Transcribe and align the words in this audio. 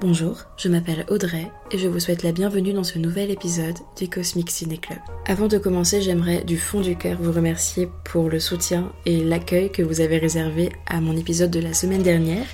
Bonjour, 0.00 0.44
je 0.56 0.70
m'appelle 0.70 1.04
Audrey 1.10 1.52
et 1.70 1.76
je 1.76 1.86
vous 1.86 2.00
souhaite 2.00 2.22
la 2.22 2.32
bienvenue 2.32 2.72
dans 2.72 2.84
ce 2.84 2.98
nouvel 2.98 3.30
épisode 3.30 3.76
du 3.98 4.08
Cosmic 4.08 4.50
Ciné 4.50 4.78
Club. 4.78 4.98
Avant 5.26 5.46
de 5.46 5.58
commencer, 5.58 6.00
j'aimerais 6.00 6.42
du 6.42 6.56
fond 6.56 6.80
du 6.80 6.96
cœur 6.96 7.18
vous 7.20 7.32
remercier 7.32 7.86
pour 8.06 8.30
le 8.30 8.40
soutien 8.40 8.92
et 9.04 9.22
l'accueil 9.22 9.70
que 9.70 9.82
vous 9.82 10.00
avez 10.00 10.16
réservé 10.16 10.70
à 10.86 11.02
mon 11.02 11.14
épisode 11.18 11.50
de 11.50 11.60
la 11.60 11.74
semaine 11.74 12.02
dernière, 12.02 12.46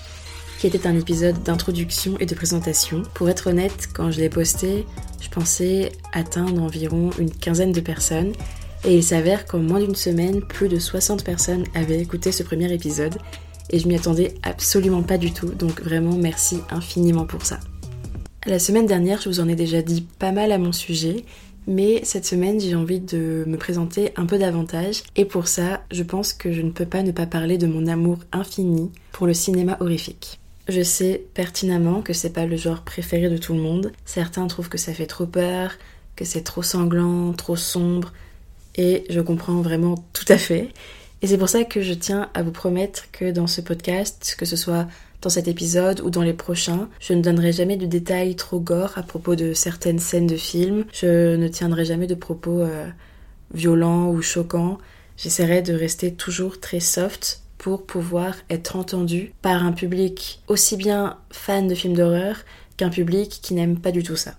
qui 0.58 0.66
était 0.66 0.88
un 0.88 0.98
épisode 0.98 1.40
d'introduction 1.44 2.18
et 2.18 2.26
de 2.26 2.34
présentation. 2.34 3.04
Pour 3.14 3.30
être 3.30 3.46
honnête, 3.46 3.90
quand 3.94 4.10
je 4.10 4.18
l'ai 4.18 4.28
posté, 4.28 4.84
je 5.20 5.28
pensais 5.28 5.92
atteindre 6.12 6.60
environ 6.60 7.10
une 7.16 7.30
quinzaine 7.30 7.70
de 7.70 7.80
personnes 7.80 8.32
et 8.84 8.96
il 8.96 9.04
s'avère 9.04 9.46
qu'en 9.46 9.58
moins 9.58 9.78
d'une 9.78 9.94
semaine, 9.94 10.42
plus 10.42 10.68
de 10.68 10.80
60 10.80 11.22
personnes 11.22 11.64
avaient 11.74 12.00
écouté 12.00 12.32
ce 12.32 12.42
premier 12.42 12.72
épisode 12.72 13.18
et 13.70 13.78
je 13.78 13.88
m'y 13.88 13.96
attendais 13.96 14.34
absolument 14.42 15.02
pas 15.02 15.18
du 15.18 15.32
tout, 15.32 15.48
donc 15.48 15.82
vraiment 15.82 16.16
merci 16.16 16.58
infiniment 16.70 17.26
pour 17.26 17.44
ça. 17.44 17.60
La 18.46 18.58
semaine 18.58 18.86
dernière, 18.86 19.20
je 19.20 19.28
vous 19.28 19.40
en 19.40 19.48
ai 19.48 19.56
déjà 19.56 19.82
dit 19.82 20.06
pas 20.18 20.32
mal 20.32 20.52
à 20.52 20.58
mon 20.58 20.72
sujet, 20.72 21.24
mais 21.66 22.00
cette 22.04 22.24
semaine, 22.24 22.60
j'ai 22.60 22.76
envie 22.76 23.00
de 23.00 23.42
me 23.46 23.56
présenter 23.56 24.12
un 24.16 24.26
peu 24.26 24.38
davantage, 24.38 25.02
et 25.16 25.24
pour 25.24 25.48
ça, 25.48 25.82
je 25.90 26.04
pense 26.04 26.32
que 26.32 26.52
je 26.52 26.62
ne 26.62 26.70
peux 26.70 26.86
pas 26.86 27.02
ne 27.02 27.10
pas 27.10 27.26
parler 27.26 27.58
de 27.58 27.66
mon 27.66 27.88
amour 27.88 28.18
infini 28.30 28.92
pour 29.10 29.26
le 29.26 29.34
cinéma 29.34 29.76
horrifique. 29.80 30.38
Je 30.68 30.82
sais 30.82 31.24
pertinemment 31.34 32.02
que 32.02 32.12
c'est 32.12 32.30
pas 32.30 32.46
le 32.46 32.56
genre 32.56 32.82
préféré 32.82 33.28
de 33.28 33.36
tout 33.36 33.52
le 33.52 33.60
monde. 33.60 33.92
Certains 34.04 34.46
trouvent 34.46 34.68
que 34.68 34.78
ça 34.78 34.92
fait 34.92 35.06
trop 35.06 35.26
peur, 35.26 35.72
que 36.14 36.24
c'est 36.24 36.42
trop 36.42 36.62
sanglant, 36.62 37.32
trop 37.32 37.56
sombre, 37.56 38.12
et 38.76 39.04
je 39.10 39.20
comprends 39.20 39.60
vraiment 39.60 39.96
tout 40.12 40.24
à 40.28 40.38
fait. 40.38 40.68
Et 41.26 41.28
c'est 41.28 41.38
pour 41.38 41.48
ça 41.48 41.64
que 41.64 41.82
je 41.82 41.92
tiens 41.92 42.30
à 42.34 42.44
vous 42.44 42.52
promettre 42.52 43.10
que 43.10 43.32
dans 43.32 43.48
ce 43.48 43.60
podcast, 43.60 44.36
que 44.38 44.44
ce 44.44 44.54
soit 44.54 44.86
dans 45.22 45.28
cet 45.28 45.48
épisode 45.48 45.98
ou 45.98 46.08
dans 46.08 46.22
les 46.22 46.32
prochains, 46.32 46.88
je 47.00 47.14
ne 47.14 47.20
donnerai 47.20 47.50
jamais 47.50 47.76
de 47.76 47.84
détails 47.84 48.36
trop 48.36 48.60
gore 48.60 48.92
à 48.94 49.02
propos 49.02 49.34
de 49.34 49.52
certaines 49.52 49.98
scènes 49.98 50.28
de 50.28 50.36
films. 50.36 50.84
Je 50.92 51.34
ne 51.34 51.48
tiendrai 51.48 51.84
jamais 51.84 52.06
de 52.06 52.14
propos 52.14 52.60
euh, 52.60 52.86
violents 53.52 54.08
ou 54.08 54.22
choquants. 54.22 54.78
J'essaierai 55.16 55.62
de 55.62 55.74
rester 55.74 56.14
toujours 56.14 56.60
très 56.60 56.78
soft 56.78 57.40
pour 57.58 57.86
pouvoir 57.86 58.36
être 58.48 58.76
entendu 58.76 59.32
par 59.42 59.66
un 59.66 59.72
public 59.72 60.40
aussi 60.46 60.76
bien 60.76 61.18
fan 61.32 61.66
de 61.66 61.74
films 61.74 61.96
d'horreur 61.96 62.36
qu'un 62.76 62.90
public 62.90 63.40
qui 63.42 63.54
n'aime 63.54 63.80
pas 63.80 63.90
du 63.90 64.04
tout 64.04 64.14
ça. 64.14 64.36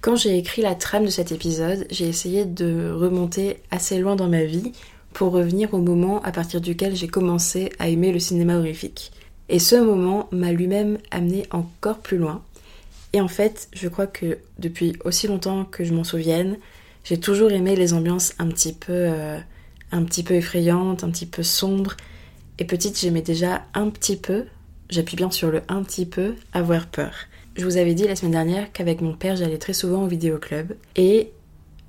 Quand 0.00 0.14
j'ai 0.14 0.38
écrit 0.38 0.62
la 0.62 0.76
trame 0.76 1.06
de 1.06 1.10
cet 1.10 1.32
épisode, 1.32 1.88
j'ai 1.90 2.06
essayé 2.06 2.44
de 2.44 2.92
remonter 2.92 3.56
assez 3.72 3.98
loin 3.98 4.14
dans 4.14 4.28
ma 4.28 4.44
vie 4.44 4.72
pour 5.12 5.32
revenir 5.32 5.74
au 5.74 5.78
moment 5.78 6.22
à 6.22 6.32
partir 6.32 6.60
duquel 6.60 6.94
j'ai 6.94 7.08
commencé 7.08 7.70
à 7.78 7.88
aimer 7.88 8.12
le 8.12 8.18
cinéma 8.18 8.56
horrifique. 8.56 9.12
Et 9.48 9.58
ce 9.58 9.76
moment 9.76 10.28
m'a 10.30 10.52
lui-même 10.52 10.98
amené 11.10 11.46
encore 11.50 11.98
plus 11.98 12.18
loin. 12.18 12.42
Et 13.12 13.20
en 13.20 13.28
fait, 13.28 13.68
je 13.72 13.88
crois 13.88 14.06
que 14.06 14.38
depuis 14.58 14.92
aussi 15.04 15.26
longtemps 15.26 15.64
que 15.64 15.84
je 15.84 15.92
m'en 15.92 16.04
souvienne, 16.04 16.56
j'ai 17.04 17.18
toujours 17.18 17.50
aimé 17.50 17.74
les 17.74 17.92
ambiances 17.92 18.34
un 18.38 18.46
petit 18.48 18.72
peu, 18.72 18.92
euh, 18.92 19.38
un 19.90 20.04
petit 20.04 20.22
peu 20.22 20.34
effrayantes, 20.34 21.02
un 21.02 21.10
petit 21.10 21.26
peu 21.26 21.42
sombres. 21.42 21.96
Et 22.58 22.64
petite, 22.64 23.00
j'aimais 23.00 23.22
déjà 23.22 23.64
un 23.74 23.90
petit 23.90 24.16
peu, 24.16 24.44
j'appuie 24.88 25.16
bien 25.16 25.30
sur 25.30 25.50
le 25.50 25.62
un 25.68 25.82
petit 25.82 26.06
peu, 26.06 26.34
avoir 26.52 26.86
peur. 26.86 27.12
Je 27.56 27.64
vous 27.64 27.78
avais 27.78 27.94
dit 27.94 28.06
la 28.06 28.14
semaine 28.14 28.32
dernière 28.32 28.70
qu'avec 28.72 29.00
mon 29.00 29.14
père, 29.14 29.34
j'allais 29.34 29.58
très 29.58 29.72
souvent 29.72 30.04
au 30.04 30.06
vidéoclub 30.06 30.74
et 30.94 31.32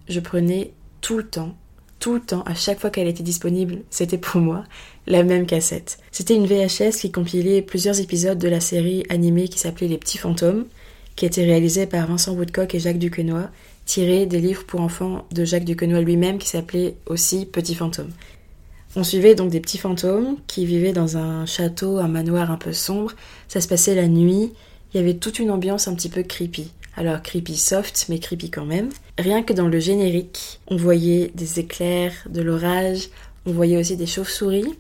je 0.09 0.19
prenais 0.19 0.73
tout 1.02 1.17
le 1.17 1.28
temps 1.28 1.56
tout 2.02 2.16
le 2.16 2.19
temps, 2.19 2.41
à 2.47 2.55
chaque 2.55 2.80
fois 2.80 2.89
qu'elle 2.89 3.07
était 3.07 3.23
disponible, 3.23 3.83
c'était 3.91 4.17
pour 4.17 4.41
moi 4.41 4.63
la 5.05 5.23
même 5.23 5.45
cassette. 5.45 5.99
C'était 6.11 6.35
une 6.35 6.47
VHS 6.47 6.97
qui 6.99 7.11
compilait 7.11 7.61
plusieurs 7.61 8.02
épisodes 8.02 8.39
de 8.39 8.49
la 8.49 8.59
série 8.59 9.05
animée 9.09 9.47
qui 9.47 9.59
s'appelait 9.59 9.88
Les 9.88 9.99
Petits 9.99 10.17
Fantômes, 10.17 10.66
qui 11.16 11.27
était 11.27 11.45
réalisée 11.45 11.85
par 11.85 12.07
Vincent 12.07 12.33
Woodcock 12.33 12.73
et 12.73 12.79
Jacques 12.79 12.97
Duquesnoy, 12.97 13.49
tirée 13.85 14.25
des 14.25 14.39
livres 14.39 14.66
pour 14.66 14.81
enfants 14.81 15.25
de 15.31 15.45
Jacques 15.45 15.63
Duquesnoy 15.63 16.02
lui-même 16.02 16.39
qui 16.39 16.49
s'appelait 16.49 16.95
aussi 17.05 17.45
Petits 17.45 17.75
Fantômes. 17.75 18.11
On 18.95 19.03
suivait 19.03 19.35
donc 19.35 19.51
des 19.51 19.62
petits 19.62 19.78
fantômes 19.78 20.38
qui 20.47 20.66
vivaient 20.66 20.91
dans 20.91 21.18
un 21.18 21.45
château, 21.45 22.00
un 22.00 22.09
manoir 22.09 22.51
un 22.51 22.57
peu 22.57 22.73
sombre. 22.73 23.13
Ça 23.47 23.62
se 23.62 23.68
passait 23.69 23.95
la 23.95 24.07
nuit. 24.07 24.51
Il 24.94 24.97
y 24.97 25.00
avait 25.00 25.13
toute 25.13 25.39
une 25.39 25.50
ambiance 25.50 25.88
un 25.88 25.95
petit 25.95 26.09
peu 26.09 26.23
creepy. 26.23 26.72
Alors 26.96 27.22
creepy 27.22 27.56
soft, 27.56 28.07
mais 28.09 28.19
creepy 28.19 28.50
quand 28.50 28.66
même. 28.66 28.90
Rien 29.18 29.44
que 29.44 29.53
dans 29.53 29.68
le 29.68 29.79
générique, 29.79 30.59
on 30.68 30.75
voyait 30.75 31.31
des 31.35 31.59
éclairs, 31.59 32.13
de 32.29 32.41
l'orage, 32.41 33.09
on 33.46 33.52
voyait 33.52 33.78
aussi 33.78 33.96
des 33.96 34.06
chauves-souris, 34.06 34.75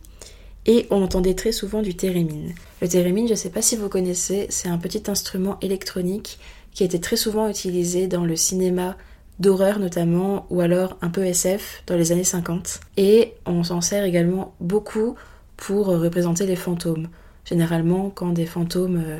et 0.65 0.87
on 0.89 1.01
entendait 1.01 1.33
très 1.33 1.51
souvent 1.51 1.81
du 1.81 1.95
thérémine. 1.95 2.53
Le 2.81 2.87
thérémine, 2.87 3.27
je 3.27 3.31
ne 3.31 3.37
sais 3.37 3.49
pas 3.49 3.61
si 3.61 3.75
vous 3.75 3.89
connaissez, 3.89 4.47
c'est 4.49 4.67
un 4.67 4.77
petit 4.77 5.03
instrument 5.07 5.57
électronique 5.61 6.39
qui 6.73 6.83
était 6.83 6.99
très 6.99 7.15
souvent 7.15 7.47
utilisé 7.49 8.07
dans 8.07 8.25
le 8.25 8.35
cinéma 8.35 8.97
d'horreur 9.39 9.79
notamment, 9.79 10.45
ou 10.49 10.61
alors 10.61 10.97
un 11.01 11.09
peu 11.09 11.25
SF 11.25 11.83
dans 11.87 11.95
les 11.95 12.11
années 12.11 12.23
50. 12.23 12.79
Et 12.97 13.33
on 13.45 13.63
s'en 13.63 13.81
sert 13.81 14.03
également 14.03 14.53
beaucoup 14.59 15.15
pour 15.57 15.87
représenter 15.87 16.45
les 16.45 16.55
fantômes. 16.55 17.07
Généralement, 17.45 18.11
quand 18.11 18.29
des 18.29 18.45
fantômes 18.45 19.01
euh, 19.03 19.19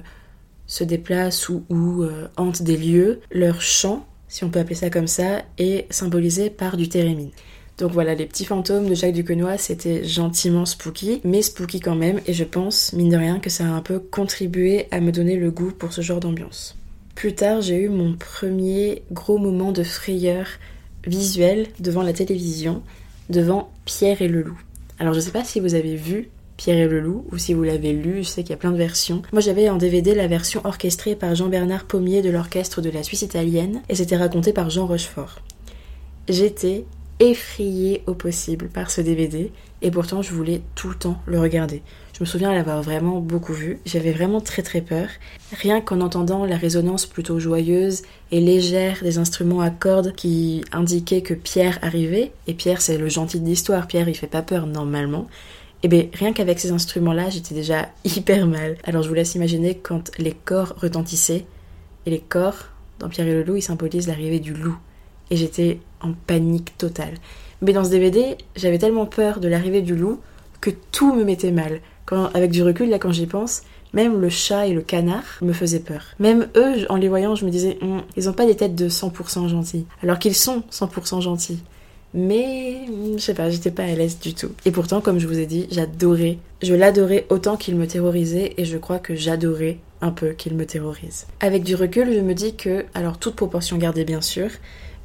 se 0.72 0.86
déplacent 0.86 1.50
ou, 1.50 1.64
euh, 2.04 2.30
hantent 2.38 2.64
des 2.64 2.78
lieux, 2.78 3.20
leur 3.30 3.62
chant, 3.62 4.08
si 4.30 4.46
on 4.46 4.50
peut 4.50 4.60
appeler 4.60 4.76
ça 4.76 4.90
comme 4.90 5.06
ça, 5.06 5.44
est 5.58 5.86
symbolisé 5.92 6.50
par 6.50 6.78
du 6.78 6.88
thérémine. 6.88 7.32
Donc 7.78 7.92
voilà, 7.92 8.16
les 8.16 8.26
petits 8.26 8.46
fantômes 8.46 8.88
de 8.88 8.96
Jacques 8.96 9.14
Duquesnoy, 9.14 9.58
c'était 9.58 10.06
gentiment 10.06 10.66
spooky, 10.66 11.20
mais 11.26 11.42
spooky 11.42 11.82
quand 11.82 11.96
même, 11.96 12.22
et 12.26 12.32
je 12.32 12.46
pense, 12.46 12.94
mine 12.94 13.10
de 13.10 13.18
rien, 13.18 13.40
que 13.40 13.50
ça 13.50 13.66
a 13.66 13.68
un 13.68 13.82
peu 13.82 14.00
contribué 14.00 14.88
à 14.92 15.02
me 15.02 15.12
donner 15.12 15.36
le 15.36 15.52
goût 15.52 15.72
pour 15.78 15.92
ce 15.92 16.00
genre 16.00 16.22
d'ambiance. 16.22 16.78
Plus 17.16 17.36
tard, 17.36 17.60
j'ai 17.60 17.76
eu 17.76 17.90
mon 17.90 18.16
premier 18.16 19.04
gros 19.12 19.38
moment 19.38 19.74
de 19.74 19.84
frayeur 19.84 20.48
visuelle 21.06 21.68
devant 21.82 22.02
la 22.02 22.14
télévision, 22.14 22.82
devant 23.30 23.70
Pierre 23.84 24.22
et 24.22 24.30
le 24.30 24.42
loup. 24.42 24.62
Alors 25.00 25.14
je 25.14 25.20
sais 25.20 25.32
pas 25.32 25.44
si 25.44 25.60
vous 25.60 25.76
avez 25.76 25.98
vu 25.98 26.30
Pierre 26.62 26.78
et 26.78 26.88
le 26.88 27.00
Loup, 27.00 27.26
ou 27.32 27.40
si 27.40 27.56
vous 27.56 27.64
l'avez 27.64 27.92
lu, 27.92 28.18
je 28.18 28.28
sais 28.28 28.44
qu'il 28.44 28.52
y 28.52 28.54
a 28.54 28.58
plein 28.58 28.70
de 28.70 28.78
versions. 28.78 29.24
Moi 29.34 29.42
j'avais 29.42 29.68
en 29.68 29.78
DVD 29.78 30.14
la 30.14 30.28
version 30.28 30.62
orchestrée 30.64 31.16
par 31.16 31.34
Jean-Bernard 31.34 31.86
Pommier 31.86 32.22
de 32.22 32.30
l'orchestre 32.30 32.82
de 32.82 32.92
la 32.92 33.02
Suisse 33.02 33.24
italienne, 33.24 33.82
et 33.90 33.96
c'était 33.96 34.16
raconté 34.16 34.54
par 34.54 34.70
Jean 34.70 34.86
Rochefort. 34.86 35.40
J'étais 36.30 36.86
effrayée 37.20 38.04
au 38.06 38.14
possible 38.14 38.68
par 38.68 38.92
ce 38.92 39.02
DVD, 39.02 39.52
et 39.82 39.90
pourtant 39.90 40.22
je 40.22 40.34
voulais 40.34 40.62
tout 40.76 40.90
le 40.90 40.94
temps 40.94 41.20
le 41.26 41.40
regarder. 41.40 41.82
Je 42.14 42.20
me 42.20 42.26
souviens 42.26 42.54
l'avoir 42.54 42.84
vraiment 42.84 43.22
beaucoup 43.22 43.54
vu, 43.54 43.80
j'avais 43.88 44.12
vraiment 44.12 44.40
très 44.40 44.62
très 44.62 44.82
peur, 44.82 45.08
rien 45.52 45.82
qu'en 45.82 46.00
entendant 46.00 46.46
la 46.46 46.58
résonance 46.58 47.08
plutôt 47.08 47.40
joyeuse 47.40 48.04
et 48.32 48.40
légère 48.40 49.00
des 49.02 49.18
instruments 49.18 49.62
à 49.62 49.72
cordes 49.72 50.14
qui 50.14 50.64
indiquaient 50.72 51.24
que 51.24 51.34
Pierre 51.34 51.80
arrivait, 51.82 52.34
et 52.46 52.54
Pierre 52.54 52.84
c'est 52.84 53.00
le 53.00 53.10
gentil 53.10 53.40
de 53.40 53.48
l'histoire, 53.48 53.88
Pierre 53.88 54.08
il 54.08 54.16
fait 54.16 54.28
pas 54.28 54.44
peur 54.44 54.68
normalement, 54.68 55.28
et 55.84 55.88
eh 55.88 55.88
bien 55.88 56.06
rien 56.14 56.32
qu'avec 56.32 56.60
ces 56.60 56.72
instruments-là, 56.72 57.32
j'étais 57.32 57.56
déjà 57.56 57.90
hyper 58.06 58.46
mal. 58.46 58.78
Alors 58.84 59.02
je 59.02 59.10
vous 59.10 59.16
laisse 59.16 59.34
imaginer 59.34 59.76
quand 59.76 60.12
les 60.20 60.34
corps 60.34 60.76
retentissaient. 60.78 61.46
Et 62.06 62.12
les 62.12 62.20
corps, 62.20 62.68
dans 63.00 63.10
Pierre 63.10 63.28
et 63.28 63.34
le 63.34 63.44
loup, 63.44 63.56
ils 63.56 63.64
symbolisent 63.64 64.08
l'arrivée 64.08 64.40
du 64.40 64.54
loup. 64.54 64.78
Et 65.32 65.38
j'étais 65.38 65.80
en 66.02 66.14
panique 66.14 66.78
totale. 66.78 67.16
Mais 67.62 67.74
dans 67.74 67.84
ce 67.84 67.90
DVD, 67.90 68.38
j'avais 68.56 68.78
tellement 68.78 69.08
peur 69.08 69.40
de 69.40 69.48
l'arrivée 69.48 69.82
du 69.82 69.96
loup 69.96 70.20
que 70.62 70.70
tout 70.92 71.16
me 71.16 71.24
mettait 71.24 71.52
mal. 71.52 71.82
Quand, 72.06 72.26
avec 72.36 72.52
du 72.52 72.62
recul, 72.62 72.90
là, 72.90 73.00
quand 73.00 73.12
j'y 73.12 73.26
pense, 73.26 73.62
même 73.94 74.22
le 74.22 74.30
chat 74.30 74.68
et 74.68 74.74
le 74.74 74.82
canard 74.82 75.24
me 75.42 75.54
faisaient 75.54 75.80
peur. 75.80 76.04
Même 76.20 76.48
eux, 76.56 76.86
en 76.90 76.96
les 76.96 77.10
voyant, 77.10 77.36
je 77.36 77.46
me 77.46 77.52
disais, 77.52 77.78
hum, 77.82 78.04
ils 78.16 78.30
ont 78.30 78.34
pas 78.34 78.46
des 78.46 78.56
têtes 78.56 78.76
de 78.76 78.88
100% 78.88 79.48
gentils. 79.48 79.86
Alors 80.04 80.20
qu'ils 80.20 80.36
sont 80.36 80.64
100% 80.72 81.22
gentils. 81.22 81.64
Mais 82.14 82.82
je 83.16 83.22
sais 83.22 83.34
pas, 83.34 83.50
j'étais 83.50 83.72
pas 83.72 83.84
à 83.84 83.96
l'aise 83.96 84.20
du 84.20 84.34
tout. 84.34 84.52
Et 84.66 84.72
pourtant, 84.72 85.02
comme 85.02 85.20
je 85.20 85.28
vous 85.28 85.40
ai 85.40 85.46
dit, 85.46 85.68
j'adorais. 85.72 86.38
Je 86.62 86.74
l'adorais 86.74 87.26
autant 87.30 87.58
qu'il 87.58 87.76
me 87.76 87.88
terrorisait 87.88 88.54
et 88.58 88.66
je 88.66 88.78
crois 88.78 89.00
que 89.00 89.16
j'adorais 89.16 89.78
un 90.02 90.12
peu 90.12 90.32
qu'il 90.32 90.56
me 90.56 90.66
terrorise. 90.66 91.28
Avec 91.40 91.64
du 91.64 91.76
recul, 91.76 92.14
je 92.14 92.20
me 92.20 92.34
dis 92.34 92.56
que, 92.56 92.86
alors 92.94 93.18
toute 93.18 93.36
proportion 93.36 93.78
gardée 93.78 94.04
bien 94.04 94.22
sûr, 94.22 94.50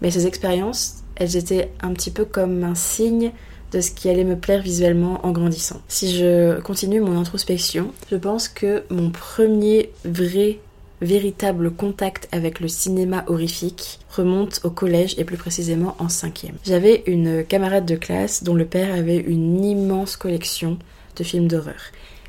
mais 0.01 0.11
ces 0.11 0.27
expériences, 0.27 1.05
elles 1.17 1.37
étaient 1.37 1.71
un 1.81 1.93
petit 1.93 2.11
peu 2.11 2.25
comme 2.25 2.65
un 2.65 2.75
signe 2.75 3.33
de 3.73 3.81
ce 3.81 3.91
qui 3.91 4.09
allait 4.09 4.25
me 4.25 4.37
plaire 4.37 4.63
visuellement 4.63 5.25
en 5.25 5.33
grandissant. 5.33 5.81
Si 5.89 6.17
je 6.17 6.61
continue 6.61 7.01
mon 7.01 7.19
introspection, 7.19 7.93
je 8.11 8.17
pense 8.17 8.49
que 8.49 8.85
mon 8.91 9.11
premier 9.11 9.91
vrai 10.05 10.59
véritable 11.01 11.71
contact 11.71 12.29
avec 12.33 12.61
le 12.61 12.69
cinéma 12.69 13.25
horrifique 13.27 13.99
remonte 14.11 14.61
au 14.65 14.71
collège 14.71 15.15
et 15.19 15.25
plus 15.25 15.37
précisément 15.37 15.97
en 15.99 16.09
cinquième. 16.09 16.57
J'avais 16.65 17.03
une 17.07 17.45
camarade 17.45 17.87
de 17.87 17.97
classe 17.97 18.43
dont 18.43 18.55
le 18.55 18.65
père 18.65 18.95
avait 18.95 19.19
une 19.19 19.65
immense 19.65 20.17
collection 20.17 20.79
de 21.17 21.25
films 21.25 21.49
d'horreur. 21.49 21.81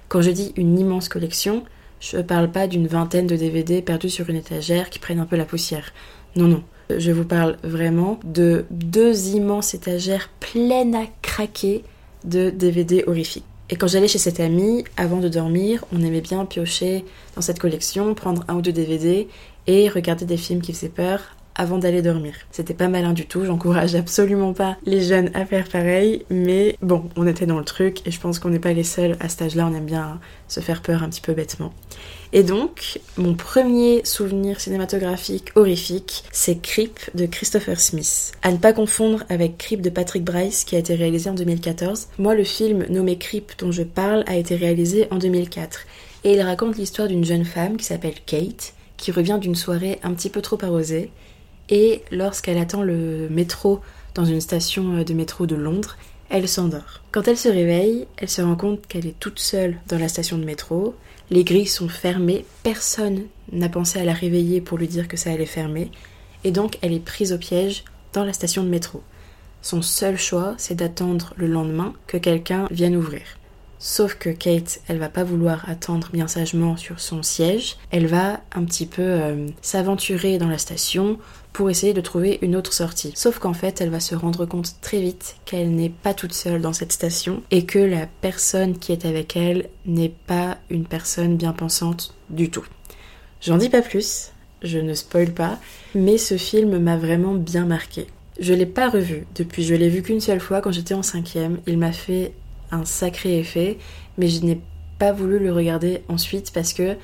Quand 0.07 0.21
je 0.21 0.31
dis 0.31 0.53
une 0.55 0.79
immense 0.79 1.09
collection, 1.09 1.63
je 1.99 2.17
ne 2.17 2.21
parle 2.21 2.51
pas 2.51 2.67
d'une 2.67 2.87
vingtaine 2.87 3.27
de 3.27 3.35
DVD 3.35 3.81
perdus 3.81 4.09
sur 4.09 4.29
une 4.29 4.35
étagère 4.35 4.89
qui 4.89 4.99
prennent 4.99 5.19
un 5.19 5.25
peu 5.25 5.35
la 5.35 5.45
poussière. 5.45 5.93
Non, 6.35 6.47
non. 6.47 6.63
Je 6.95 7.11
vous 7.11 7.25
parle 7.25 7.57
vraiment 7.63 8.19
de 8.23 8.65
deux 8.71 9.29
immenses 9.29 9.73
étagères 9.73 10.29
pleines 10.39 10.95
à 10.95 11.05
craquer 11.21 11.83
de 12.23 12.49
DVD 12.49 13.03
horrifiques. 13.07 13.43
Et 13.69 13.75
quand 13.75 13.87
j'allais 13.87 14.07
chez 14.07 14.17
cette 14.17 14.39
amie, 14.39 14.85
avant 14.95 15.17
de 15.17 15.27
dormir, 15.27 15.83
on 15.93 16.01
aimait 16.01 16.21
bien 16.21 16.45
piocher 16.45 17.03
dans 17.35 17.41
cette 17.41 17.59
collection, 17.59 18.13
prendre 18.13 18.43
un 18.47 18.55
ou 18.55 18.61
deux 18.61 18.71
DVD 18.71 19.27
et 19.67 19.89
regarder 19.89 20.25
des 20.25 20.37
films 20.37 20.61
qui 20.61 20.73
faisaient 20.73 20.87
peur 20.87 21.35
avant 21.57 21.77
d'aller 21.77 22.01
dormir. 22.01 22.33
C'était 22.51 22.73
pas 22.73 22.87
malin 22.87 23.13
du 23.13 23.25
tout, 23.25 23.43
j'encourage 23.43 23.95
absolument 23.95 24.53
pas 24.53 24.77
les 24.85 25.01
jeunes 25.01 25.31
à 25.33 25.43
faire 25.45 25.67
pareil, 25.67 26.23
mais 26.29 26.77
bon, 26.81 27.09
on 27.15 27.27
était 27.27 27.47
dans 27.47 27.57
le 27.57 27.65
truc 27.65 28.05
et 28.05 28.11
je 28.11 28.19
pense 28.19 28.39
qu'on 28.39 28.49
n'est 28.49 28.59
pas 28.59 28.73
les 28.73 28.83
seuls 28.83 29.17
à 29.19 29.27
cet 29.27 29.41
âge-là, 29.41 29.67
on 29.69 29.75
aime 29.75 29.85
bien 29.85 30.19
se 30.47 30.59
faire 30.59 30.81
peur 30.81 31.03
un 31.03 31.09
petit 31.09 31.21
peu 31.21 31.33
bêtement. 31.33 31.73
Et 32.33 32.43
donc, 32.43 32.99
mon 33.17 33.33
premier 33.33 34.03
souvenir 34.03 34.59
cinématographique 34.59 35.51
horrifique, 35.55 36.23
c'est 36.31 36.61
Creep 36.61 36.99
de 37.15 37.25
Christopher 37.25 37.79
Smith. 37.79 38.33
À 38.41 38.51
ne 38.51 38.57
pas 38.57 38.73
confondre 38.73 39.23
avec 39.29 39.57
Creep 39.57 39.81
de 39.81 39.89
Patrick 39.89 40.23
Bryce 40.23 40.65
qui 40.65 40.75
a 40.75 40.79
été 40.79 40.95
réalisé 40.95 41.29
en 41.29 41.33
2014. 41.33 42.07
Moi, 42.19 42.35
le 42.35 42.43
film 42.43 42.85
nommé 42.89 43.17
Creep 43.17 43.53
dont 43.59 43.71
je 43.71 43.83
parle 43.83 44.23
a 44.27 44.35
été 44.35 44.55
réalisé 44.55 45.07
en 45.11 45.17
2004 45.17 45.81
et 46.25 46.33
il 46.33 46.41
raconte 46.41 46.77
l'histoire 46.77 47.07
d'une 47.07 47.23
jeune 47.23 47.45
femme 47.45 47.77
qui 47.77 47.85
s'appelle 47.85 48.15
Kate 48.25 48.73
qui 48.97 49.11
revient 49.11 49.37
d'une 49.39 49.55
soirée 49.55 49.99
un 50.03 50.13
petit 50.13 50.29
peu 50.29 50.41
trop 50.41 50.57
arrosée 50.61 51.11
et 51.69 52.01
lorsqu'elle 52.11 52.57
attend 52.57 52.81
le 52.81 53.27
métro 53.29 53.79
dans 54.15 54.25
une 54.25 54.41
station 54.41 55.03
de 55.03 55.13
métro 55.13 55.45
de 55.45 55.55
Londres, 55.55 55.97
elle 56.29 56.47
s'endort. 56.47 57.01
Quand 57.11 57.27
elle 57.27 57.37
se 57.37 57.49
réveille, 57.49 58.07
elle 58.17 58.29
se 58.29 58.41
rend 58.41 58.55
compte 58.55 58.85
qu'elle 58.87 59.05
est 59.05 59.19
toute 59.19 59.39
seule 59.39 59.77
dans 59.87 59.99
la 59.99 60.09
station 60.09 60.37
de 60.37 60.43
métro, 60.43 60.95
les 61.29 61.43
grilles 61.43 61.67
sont 61.67 61.89
fermées, 61.89 62.45
personne 62.63 63.23
n'a 63.51 63.69
pensé 63.69 63.99
à 63.99 64.05
la 64.05 64.13
réveiller 64.13 64.61
pour 64.61 64.77
lui 64.77 64.87
dire 64.87 65.07
que 65.07 65.17
ça 65.17 65.31
allait 65.31 65.45
fermer, 65.45 65.91
et 66.43 66.51
donc 66.51 66.77
elle 66.81 66.93
est 66.93 66.99
prise 66.99 67.33
au 67.33 67.37
piège 67.37 67.83
dans 68.13 68.23
la 68.23 68.33
station 68.33 68.63
de 68.63 68.69
métro. 68.69 69.01
Son 69.61 69.81
seul 69.81 70.17
choix, 70.17 70.55
c'est 70.57 70.75
d'attendre 70.75 71.33
le 71.35 71.47
lendemain 71.47 71.93
que 72.07 72.17
quelqu'un 72.17 72.67
vienne 72.71 72.95
ouvrir. 72.95 73.23
Sauf 73.79 74.15
que 74.15 74.29
Kate, 74.29 74.81
elle 74.87 74.97
va 74.97 75.09
pas 75.09 75.23
vouloir 75.23 75.69
attendre 75.69 76.09
bien 76.11 76.27
sagement 76.27 76.77
sur 76.77 76.99
son 76.99 77.21
siège, 77.21 77.77
elle 77.91 78.07
va 78.07 78.41
un 78.55 78.63
petit 78.63 78.87
peu 78.87 79.03
euh, 79.03 79.47
s'aventurer 79.61 80.39
dans 80.39 80.47
la 80.47 80.57
station 80.57 81.19
pour 81.57 81.71
essayer 81.71 81.95
de 81.95 82.01
trouver 82.01 82.37
une 82.43 82.55
autre 82.55 82.71
sortie. 82.71 83.13
Sauf 83.15 83.39
qu'en 83.39 83.55
fait, 83.55 83.81
elle 83.81 83.89
va 83.89 83.99
se 83.99 84.13
rendre 84.13 84.45
compte 84.45 84.75
très 84.79 85.01
vite 85.01 85.37
qu'elle 85.43 85.71
n'est 85.71 85.89
pas 85.89 86.13
toute 86.13 86.33
seule 86.33 86.61
dans 86.61 86.71
cette 86.71 86.91
station 86.91 87.41
et 87.49 87.65
que 87.65 87.79
la 87.79 88.05
personne 88.05 88.77
qui 88.77 88.91
est 88.91 89.05
avec 89.05 89.35
elle 89.35 89.67
n'est 89.87 90.13
pas 90.27 90.59
une 90.69 90.85
personne 90.85 91.35
bien 91.35 91.53
pensante 91.53 92.13
du 92.29 92.51
tout. 92.51 92.67
J'en 93.41 93.57
dis 93.57 93.69
pas 93.69 93.81
plus, 93.81 94.33
je 94.61 94.77
ne 94.77 94.93
spoil 94.93 95.33
pas, 95.33 95.57
mais 95.95 96.19
ce 96.19 96.37
film 96.37 96.77
m'a 96.77 96.95
vraiment 96.95 97.33
bien 97.33 97.65
marqué. 97.65 98.05
Je 98.39 98.53
l'ai 98.53 98.67
pas 98.67 98.89
revu 98.89 99.25
depuis, 99.33 99.63
je 99.63 99.73
l'ai 99.73 99.89
vu 99.89 100.03
qu'une 100.03 100.21
seule 100.21 100.39
fois 100.39 100.61
quand 100.61 100.71
j'étais 100.71 100.93
en 100.93 101.01
cinquième. 101.01 101.57
Il 101.65 101.79
m'a 101.79 101.91
fait 101.91 102.33
un 102.69 102.85
sacré 102.85 103.39
effet, 103.39 103.79
mais 104.19 104.27
je 104.27 104.45
n'ai 104.45 104.61
pas 104.99 105.11
voulu 105.11 105.39
le 105.39 105.51
regarder 105.51 106.03
ensuite 106.07 106.51
parce 106.53 106.73
que 106.73 106.97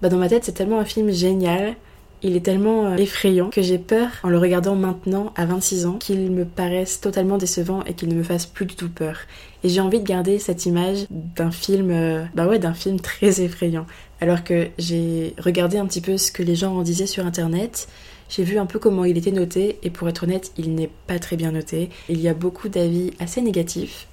bah, 0.00 0.08
dans 0.08 0.18
ma 0.18 0.28
tête 0.28 0.44
c'est 0.44 0.52
tellement 0.52 0.78
un 0.78 0.84
film 0.84 1.10
génial, 1.10 1.74
il 2.22 2.36
est 2.36 2.44
tellement 2.44 2.86
euh, 2.86 2.96
effrayant 2.96 3.50
que 3.50 3.62
j'ai 3.62 3.78
peur 3.78 4.08
en 4.22 4.28
le 4.28 4.38
regardant 4.38 4.76
maintenant 4.76 5.32
à 5.36 5.46
26 5.46 5.86
ans 5.86 5.94
qu'il 5.94 6.30
me 6.30 6.44
paraisse 6.44 7.00
totalement 7.00 7.38
décevant 7.38 7.82
et 7.84 7.94
qu'il 7.94 8.08
ne 8.08 8.14
me 8.14 8.22
fasse 8.22 8.46
plus 8.46 8.66
du 8.66 8.74
tout 8.74 8.88
peur. 8.88 9.18
Et 9.64 9.68
j'ai 9.68 9.80
envie 9.80 10.00
de 10.00 10.06
garder 10.06 10.38
cette 10.38 10.66
image 10.66 11.06
d'un 11.10 11.50
film, 11.50 11.90
euh, 11.90 12.24
bah 12.34 12.46
ouais, 12.46 12.58
d'un 12.58 12.74
film 12.74 13.00
très 13.00 13.40
effrayant. 13.40 13.86
Alors 14.20 14.44
que 14.44 14.68
j'ai 14.78 15.34
regardé 15.38 15.78
un 15.78 15.86
petit 15.86 16.00
peu 16.00 16.16
ce 16.16 16.30
que 16.30 16.42
les 16.42 16.54
gens 16.54 16.76
en 16.76 16.82
disaient 16.82 17.06
sur 17.06 17.24
internet, 17.24 17.88
j'ai 18.28 18.44
vu 18.44 18.58
un 18.58 18.66
peu 18.66 18.78
comment 18.78 19.04
il 19.04 19.18
était 19.18 19.32
noté 19.32 19.78
et 19.82 19.90
pour 19.90 20.08
être 20.08 20.24
honnête, 20.24 20.52
il 20.56 20.74
n'est 20.74 20.90
pas 21.06 21.18
très 21.18 21.36
bien 21.36 21.52
noté. 21.52 21.90
Il 22.08 22.20
y 22.20 22.28
a 22.28 22.34
beaucoup 22.34 22.68
d'avis 22.68 23.12
assez 23.18 23.40
négatifs 23.40 24.06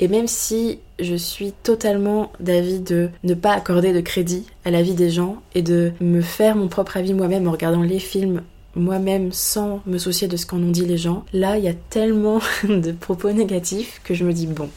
et 0.00 0.08
même 0.08 0.26
si 0.26 0.78
je 0.98 1.14
suis 1.14 1.52
totalement 1.62 2.32
d'avis 2.40 2.80
de 2.80 3.10
ne 3.24 3.34
pas 3.34 3.52
accorder 3.52 3.92
de 3.92 4.00
crédit 4.00 4.46
à 4.64 4.70
la 4.70 4.82
vie 4.82 4.94
des 4.94 5.10
gens 5.10 5.36
et 5.54 5.62
de 5.62 5.92
me 6.00 6.20
faire 6.20 6.56
mon 6.56 6.68
propre 6.68 6.96
avis 6.96 7.14
moi-même 7.14 7.46
en 7.48 7.52
regardant 7.52 7.82
les 7.82 7.98
films 7.98 8.42
moi-même 8.74 9.32
sans 9.32 9.80
me 9.86 9.98
soucier 9.98 10.28
de 10.28 10.36
ce 10.36 10.46
qu'en 10.46 10.58
ont 10.58 10.70
dit 10.70 10.86
les 10.86 10.98
gens, 10.98 11.24
là 11.32 11.58
il 11.58 11.64
y 11.64 11.68
a 11.68 11.74
tellement 11.74 12.40
de 12.68 12.92
propos 12.92 13.32
négatifs 13.32 14.00
que 14.04 14.14
je 14.14 14.24
me 14.24 14.32
dis 14.32 14.46
bon, 14.46 14.70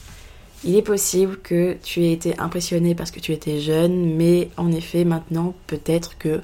il 0.64 0.76
est 0.76 0.82
possible 0.82 1.38
que 1.38 1.78
tu 1.84 2.04
aies 2.04 2.12
été 2.12 2.38
impressionné 2.40 2.96
parce 2.96 3.12
que 3.12 3.20
tu 3.20 3.32
étais 3.32 3.60
jeune, 3.60 4.16
mais 4.16 4.50
en 4.58 4.72
effet 4.72 5.06
maintenant 5.06 5.54
peut-être 5.68 6.18
que 6.18 6.42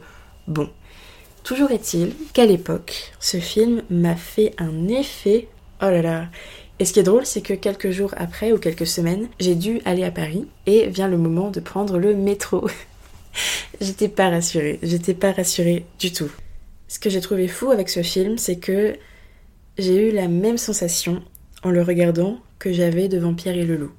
bon. 0.47 0.69
Toujours 1.43 1.71
est-il 1.71 2.11
qu'à 2.33 2.45
l'époque, 2.45 3.13
ce 3.21 3.37
film 3.37 3.81
m'a 3.89 4.17
fait 4.17 4.53
un 4.57 4.89
effet. 4.89 5.47
Oh 5.81 5.85
là 5.85 6.01
là, 6.01 6.25
et 6.79 6.85
ce 6.85 6.93
qui 6.93 6.99
est 6.99 7.03
drôle, 7.03 7.25
c'est 7.25 7.41
que 7.41 7.53
quelques 7.53 7.91
jours 7.91 8.13
après 8.17 8.51
ou 8.51 8.57
quelques 8.57 8.87
semaines, 8.87 9.27
j'ai 9.39 9.55
dû 9.55 9.81
aller 9.85 10.03
à 10.03 10.11
Paris 10.11 10.45
et 10.65 10.87
vient 10.87 11.07
le 11.07 11.17
moment 11.17 11.49
de 11.49 11.59
prendre 11.59 11.97
le 11.97 12.15
métro. 12.15 12.67
j'étais 13.81 14.09
pas 14.09 14.29
rassurée, 14.29 14.79
j'étais 14.83 15.15
pas 15.15 15.31
rassurée 15.31 15.85
du 15.99 16.11
tout. 16.11 16.31
Ce 16.87 16.99
que 16.99 17.09
j'ai 17.09 17.21
trouvé 17.21 17.47
fou 17.47 17.71
avec 17.71 17.89
ce 17.89 18.03
film, 18.03 18.37
c'est 18.37 18.57
que 18.57 18.95
j'ai 19.77 20.09
eu 20.09 20.11
la 20.11 20.27
même 20.27 20.57
sensation 20.57 21.21
en 21.63 21.71
le 21.71 21.81
regardant 21.81 22.37
que 22.59 22.71
j'avais 22.71 23.07
devant 23.07 23.33
Pierre 23.33 23.57
et 23.57 23.65
le 23.65 23.75
loup. 23.75 23.91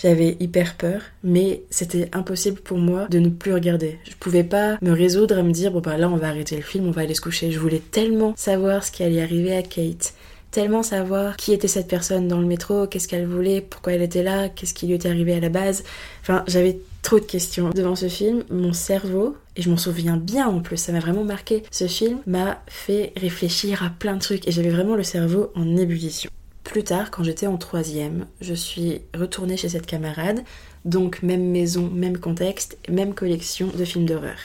J'avais 0.00 0.36
hyper 0.38 0.76
peur, 0.76 1.02
mais 1.24 1.62
c'était 1.70 2.08
impossible 2.12 2.60
pour 2.60 2.78
moi 2.78 3.06
de 3.08 3.18
ne 3.18 3.30
plus 3.30 3.52
regarder. 3.52 3.98
Je 4.08 4.14
pouvais 4.14 4.44
pas 4.44 4.78
me 4.80 4.92
résoudre 4.92 5.38
à 5.38 5.42
me 5.42 5.50
dire 5.50 5.72
bon 5.72 5.80
bah 5.80 5.96
là 5.96 6.08
on 6.08 6.16
va 6.16 6.28
arrêter 6.28 6.54
le 6.54 6.62
film, 6.62 6.86
on 6.86 6.92
va 6.92 7.02
aller 7.02 7.14
se 7.14 7.20
coucher. 7.20 7.50
Je 7.50 7.58
voulais 7.58 7.82
tellement 7.90 8.32
savoir 8.36 8.84
ce 8.84 8.92
qui 8.92 9.02
allait 9.02 9.22
arriver 9.22 9.56
à 9.56 9.62
Kate, 9.62 10.14
tellement 10.50 10.82
savoir 10.82 11.36
qui 11.36 11.52
était 11.52 11.68
cette 11.68 11.88
personne 11.88 12.28
dans 12.28 12.40
le 12.40 12.46
métro, 12.46 12.86
qu'est-ce 12.86 13.08
qu'elle 13.08 13.26
voulait, 13.26 13.60
pourquoi 13.60 13.92
elle 13.92 14.02
était 14.02 14.22
là, 14.22 14.48
qu'est-ce 14.48 14.74
qui 14.74 14.86
lui 14.86 14.94
était 14.94 15.08
arrivé 15.08 15.34
à 15.34 15.40
la 15.40 15.48
base. 15.48 15.84
Enfin, 16.22 16.44
j'avais 16.46 16.78
trop 17.02 17.18
de 17.18 17.24
questions 17.24 17.70
devant 17.70 17.96
ce 17.96 18.08
film. 18.08 18.44
Mon 18.50 18.72
cerveau, 18.72 19.36
et 19.56 19.62
je 19.62 19.70
m'en 19.70 19.76
souviens 19.76 20.16
bien 20.16 20.48
en 20.48 20.60
plus, 20.60 20.76
ça 20.76 20.92
m'a 20.92 21.00
vraiment 21.00 21.24
marqué. 21.24 21.62
Ce 21.70 21.86
film 21.86 22.18
m'a 22.26 22.62
fait 22.66 23.12
réfléchir 23.16 23.82
à 23.82 23.90
plein 23.90 24.14
de 24.14 24.20
trucs 24.20 24.48
et 24.48 24.52
j'avais 24.52 24.70
vraiment 24.70 24.96
le 24.96 25.02
cerveau 25.02 25.52
en 25.54 25.76
ébullition. 25.76 26.30
Plus 26.64 26.84
tard, 26.84 27.10
quand 27.10 27.24
j'étais 27.24 27.46
en 27.46 27.56
troisième, 27.56 28.26
je 28.40 28.52
suis 28.52 29.00
retournée 29.16 29.56
chez 29.56 29.70
cette 29.70 29.86
camarade, 29.86 30.42
donc 30.84 31.22
même 31.22 31.50
maison, 31.50 31.88
même 31.88 32.18
contexte, 32.18 32.78
même 32.90 33.14
collection 33.14 33.68
de 33.74 33.84
films 33.84 34.04
d'horreur. 34.04 34.36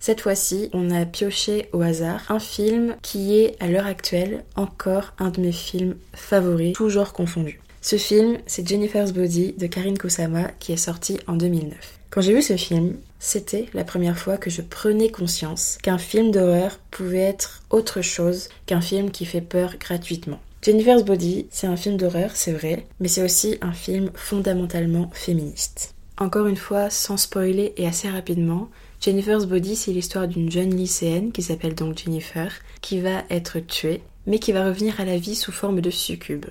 Cette 0.00 0.20
fois-ci, 0.20 0.70
on 0.72 0.90
a 0.90 1.04
pioché 1.04 1.68
au 1.72 1.82
hasard 1.82 2.22
un 2.28 2.38
film 2.38 2.96
qui 3.02 3.38
est 3.38 3.56
à 3.60 3.66
l'heure 3.66 3.86
actuelle 3.86 4.44
encore 4.54 5.12
un 5.18 5.30
de 5.30 5.40
mes 5.40 5.52
films 5.52 5.96
favoris, 6.14 6.72
toujours 6.72 7.12
confondu. 7.12 7.60
Ce 7.80 7.96
film, 7.96 8.38
c'est 8.46 8.66
Jennifer's 8.66 9.12
Body 9.12 9.54
de 9.58 9.66
Karine 9.66 9.98
Kusama 9.98 10.48
qui 10.58 10.72
est 10.72 10.76
sorti 10.76 11.18
en 11.26 11.34
2009. 11.34 11.76
Quand 12.10 12.20
j'ai 12.20 12.34
vu 12.34 12.42
ce 12.42 12.56
film, 12.56 12.96
c'était 13.18 13.66
la 13.74 13.84
première 13.84 14.18
fois 14.18 14.36
que 14.36 14.50
je 14.50 14.62
prenais 14.62 15.10
conscience 15.10 15.78
qu'un 15.82 15.98
film 15.98 16.30
d'horreur 16.30 16.78
pouvait 16.90 17.18
être 17.18 17.62
autre 17.70 18.00
chose 18.00 18.48
qu'un 18.66 18.80
film 18.80 19.10
qui 19.10 19.24
fait 19.24 19.40
peur 19.40 19.76
gratuitement. 19.78 20.40
Jennifer's 20.62 21.04
Body, 21.04 21.46
c'est 21.50 21.66
un 21.66 21.76
film 21.76 21.96
d'horreur, 21.96 22.30
c'est 22.34 22.52
vrai, 22.52 22.86
mais 23.00 23.08
c'est 23.08 23.22
aussi 23.22 23.58
un 23.60 23.72
film 23.72 24.10
fondamentalement 24.14 25.10
féministe. 25.12 25.94
Encore 26.16 26.46
une 26.46 26.56
fois, 26.56 26.90
sans 26.90 27.16
spoiler 27.16 27.74
et 27.76 27.86
assez 27.86 28.08
rapidement, 28.08 28.68
Jennifer's 29.00 29.46
Body, 29.46 29.76
c'est 29.76 29.92
l'histoire 29.92 30.26
d'une 30.26 30.50
jeune 30.50 30.74
lycéenne 30.74 31.30
qui 31.30 31.42
s'appelle 31.42 31.74
donc 31.74 31.98
Jennifer, 31.98 32.52
qui 32.80 33.00
va 33.00 33.22
être 33.30 33.60
tuée, 33.60 34.02
mais 34.26 34.40
qui 34.40 34.50
va 34.50 34.66
revenir 34.66 35.00
à 35.00 35.04
la 35.04 35.18
vie 35.18 35.36
sous 35.36 35.52
forme 35.52 35.80
de 35.80 35.90
succube. 35.90 36.46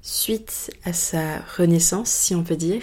Suite 0.00 0.70
à 0.84 0.94
sa 0.94 1.38
renaissance, 1.58 2.10
si 2.10 2.34
on 2.34 2.44
peut 2.44 2.56
dire, 2.56 2.80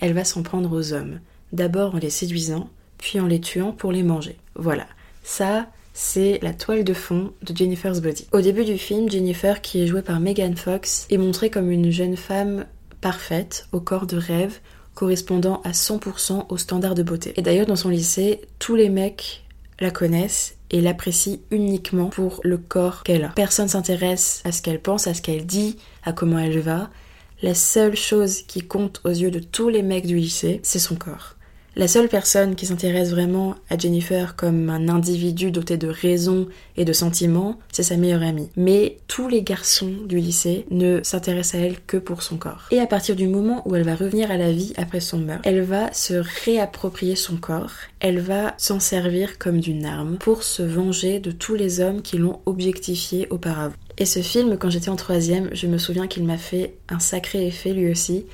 elle 0.00 0.12
va 0.12 0.24
s'en 0.24 0.42
prendre 0.42 0.76
aux 0.76 0.92
hommes, 0.92 1.20
d'abord 1.52 1.94
en 1.94 1.98
les 1.98 2.10
séduisant, 2.10 2.68
puis 2.98 3.20
en 3.20 3.26
les 3.26 3.40
tuant 3.40 3.70
pour 3.70 3.92
les 3.92 4.02
manger. 4.02 4.36
Voilà, 4.56 4.88
ça, 5.22 5.68
c'est 5.94 6.40
la 6.42 6.52
toile 6.52 6.82
de 6.82 6.94
fond 6.94 7.32
de 7.42 7.56
Jennifer's 7.56 8.00
Body. 8.00 8.26
Au 8.32 8.40
début 8.40 8.64
du 8.64 8.76
film, 8.76 9.08
Jennifer, 9.08 9.60
qui 9.60 9.82
est 9.82 9.86
jouée 9.86 10.02
par 10.02 10.18
Megan 10.18 10.56
Fox, 10.56 11.06
est 11.10 11.18
montrée 11.18 11.50
comme 11.50 11.70
une 11.70 11.92
jeune 11.92 12.16
femme 12.16 12.66
parfaite, 13.00 13.68
au 13.70 13.80
corps 13.80 14.06
de 14.06 14.16
rêve, 14.16 14.58
correspondant 14.94 15.60
à 15.64 15.70
100% 15.70 16.46
aux 16.48 16.58
standards 16.58 16.94
de 16.94 17.02
beauté. 17.02 17.32
Et 17.36 17.42
d'ailleurs, 17.42 17.66
dans 17.66 17.76
son 17.76 17.88
lycée, 17.88 18.42
tous 18.58 18.74
les 18.74 18.88
mecs 18.88 19.44
la 19.80 19.90
connaissent 19.90 20.56
et 20.70 20.80
l'apprécient 20.80 21.38
uniquement 21.50 22.08
pour 22.08 22.40
le 22.44 22.56
corps 22.56 23.02
qu'elle 23.02 23.24
a. 23.24 23.28
Personne 23.30 23.68
s'intéresse 23.68 24.42
à 24.44 24.52
ce 24.52 24.62
qu'elle 24.62 24.80
pense, 24.80 25.06
à 25.06 25.14
ce 25.14 25.22
qu'elle 25.22 25.46
dit, 25.46 25.76
à 26.04 26.12
comment 26.12 26.38
elle 26.38 26.60
va. 26.60 26.90
La 27.42 27.54
seule 27.54 27.96
chose 27.96 28.42
qui 28.42 28.62
compte 28.62 29.00
aux 29.04 29.10
yeux 29.10 29.30
de 29.30 29.40
tous 29.40 29.68
les 29.68 29.82
mecs 29.82 30.06
du 30.06 30.16
lycée, 30.16 30.60
c'est 30.62 30.78
son 30.78 30.94
corps. 30.94 31.34
La 31.74 31.88
seule 31.88 32.08
personne 32.08 32.54
qui 32.54 32.66
s'intéresse 32.66 33.12
vraiment 33.12 33.54
à 33.70 33.78
Jennifer 33.78 34.36
comme 34.36 34.68
un 34.68 34.90
individu 34.90 35.50
doté 35.50 35.78
de 35.78 35.88
raison 35.88 36.46
et 36.76 36.84
de 36.84 36.92
sentiments, 36.92 37.58
c'est 37.72 37.82
sa 37.82 37.96
meilleure 37.96 38.22
amie. 38.22 38.50
Mais 38.56 38.98
tous 39.08 39.26
les 39.26 39.42
garçons 39.42 39.94
du 40.06 40.18
lycée 40.18 40.66
ne 40.70 41.00
s'intéressent 41.02 41.54
à 41.62 41.64
elle 41.64 41.80
que 41.80 41.96
pour 41.96 42.22
son 42.22 42.36
corps. 42.36 42.66
Et 42.72 42.78
à 42.78 42.86
partir 42.86 43.16
du 43.16 43.26
moment 43.26 43.66
où 43.66 43.74
elle 43.74 43.84
va 43.84 43.94
revenir 43.94 44.30
à 44.30 44.36
la 44.36 44.52
vie 44.52 44.74
après 44.76 45.00
son 45.00 45.16
meurtre, 45.16 45.42
elle 45.46 45.62
va 45.62 45.90
se 45.94 46.22
réapproprier 46.44 47.16
son 47.16 47.36
corps, 47.36 47.72
elle 48.00 48.20
va 48.20 48.52
s'en 48.58 48.78
servir 48.78 49.38
comme 49.38 49.58
d'une 49.58 49.86
arme 49.86 50.18
pour 50.18 50.42
se 50.42 50.62
venger 50.62 51.20
de 51.20 51.30
tous 51.30 51.54
les 51.54 51.80
hommes 51.80 52.02
qui 52.02 52.18
l'ont 52.18 52.40
objectifiée 52.44 53.28
auparavant. 53.30 53.74
Et 53.96 54.04
ce 54.04 54.20
film, 54.20 54.58
quand 54.58 54.68
j'étais 54.68 54.90
en 54.90 54.96
troisième, 54.96 55.48
je 55.52 55.66
me 55.66 55.78
souviens 55.78 56.06
qu'il 56.06 56.24
m'a 56.24 56.38
fait 56.38 56.74
un 56.88 56.98
sacré 56.98 57.46
effet 57.46 57.72
lui 57.72 57.90
aussi, 57.90 58.26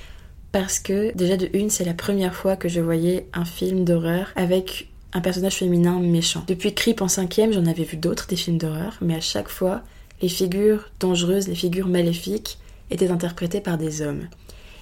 parce 0.52 0.78
que 0.78 1.14
déjà 1.14 1.36
de 1.36 1.48
une, 1.52 1.70
c'est 1.70 1.84
la 1.84 1.94
première 1.94 2.34
fois 2.34 2.56
que 2.56 2.68
je 2.68 2.80
voyais 2.80 3.26
un 3.34 3.44
film 3.44 3.84
d'horreur 3.84 4.32
avec 4.36 4.88
un 5.12 5.20
personnage 5.20 5.56
féminin 5.56 5.98
méchant. 6.00 6.44
Depuis 6.46 6.74
Creep 6.74 7.00
en 7.00 7.08
cinquième, 7.08 7.52
j'en 7.52 7.66
avais 7.66 7.84
vu 7.84 7.96
d'autres, 7.96 8.26
des 8.26 8.36
films 8.36 8.58
d'horreur, 8.58 8.98
mais 9.00 9.14
à 9.14 9.20
chaque 9.20 9.48
fois, 9.48 9.82
les 10.20 10.28
figures 10.28 10.90
dangereuses, 11.00 11.48
les 11.48 11.54
figures 11.54 11.88
maléfiques 11.88 12.58
étaient 12.90 13.10
interprétées 13.10 13.60
par 13.60 13.78
des 13.78 14.02
hommes. 14.02 14.28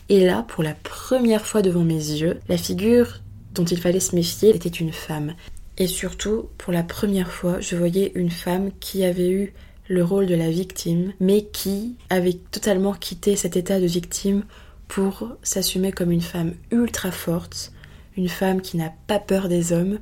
Et 0.09 0.25
là, 0.25 0.45
pour 0.49 0.63
la 0.63 0.75
première 0.75 1.47
fois 1.47 1.63
devant 1.63 1.85
mes 1.85 1.95
yeux, 1.95 2.39
la 2.49 2.57
figure 2.57 3.21
dont 3.55 3.65
il 3.65 3.81
fallait 3.81 4.01
se 4.01 4.15
méfier 4.15 4.55
était 4.55 4.69
une 4.69 4.93
femme. 4.93 5.35
Et 5.79 5.87
surtout, 5.87 6.49
pour 6.59 6.73
la 6.73 6.83
première 6.83 7.31
fois, 7.31 7.61
je 7.61 7.77
voyais 7.77 8.13
une 8.15 8.31
femme 8.31 8.71
qui 8.81 9.05
avait 9.05 9.31
eu 9.31 9.53
le 9.89 10.05
rôle 10.05 10.27
de 10.27 10.35
la 10.35 10.51
victime, 10.51 11.13
mais 11.21 11.45
qui 11.45 11.97
avait 12.11 12.39
totalement 12.51 12.93
quitté 12.93 13.37
cet 13.37 13.57
état 13.57 13.81
de 13.81 13.87
victime 13.87 14.45
pour 14.89 15.29
s'assumer 15.43 15.93
comme 15.93 16.13
une 16.13 16.21
femme 16.21 16.55
ultra 16.71 17.11
forte, 17.11 17.73
une 18.17 18.29
femme 18.29 18.61
qui 18.61 18.77
n'a 18.77 18.93
pas 19.07 19.19
peur 19.19 19.49
des 19.49 19.73
hommes, 19.73 19.99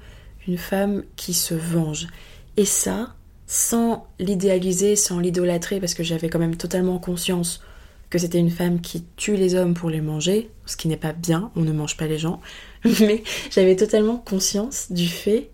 une 0.47 0.59
femme 0.59 1.05
qui 1.17 1.35
se 1.35 1.55
venge. 1.55 2.07
Et 2.57 2.65
ça, 2.65 3.15
sans 3.47 4.07
l'idéaliser, 4.19 4.97
sans 4.97 5.19
l'idolâtrer, 5.19 5.81
parce 5.81 5.95
que 5.95 6.03
j'avais 6.03 6.29
quand 6.29 6.39
même 6.39 6.57
totalement 6.57 6.99
conscience 6.99 7.63
que 8.11 8.19
c'était 8.19 8.39
une 8.39 8.51
femme 8.51 8.81
qui 8.81 9.05
tue 9.17 9.35
les 9.35 9.57
hommes 9.57 9.75
pour 9.75 9.91
les 9.91 10.01
manger, 10.01 10.51
ce 10.67 10.77
qui 10.77 10.87
n'est 10.87 10.97
pas 10.97 11.13
bien, 11.13 11.51
on 11.57 11.63
ne 11.63 11.73
mange 11.73 11.97
pas 11.97 12.07
les 12.07 12.19
gens, 12.19 12.41
mais 13.01 13.25
j'avais 13.51 13.75
totalement 13.75 14.19
conscience 14.19 14.93
du 14.93 15.09
fait 15.09 15.51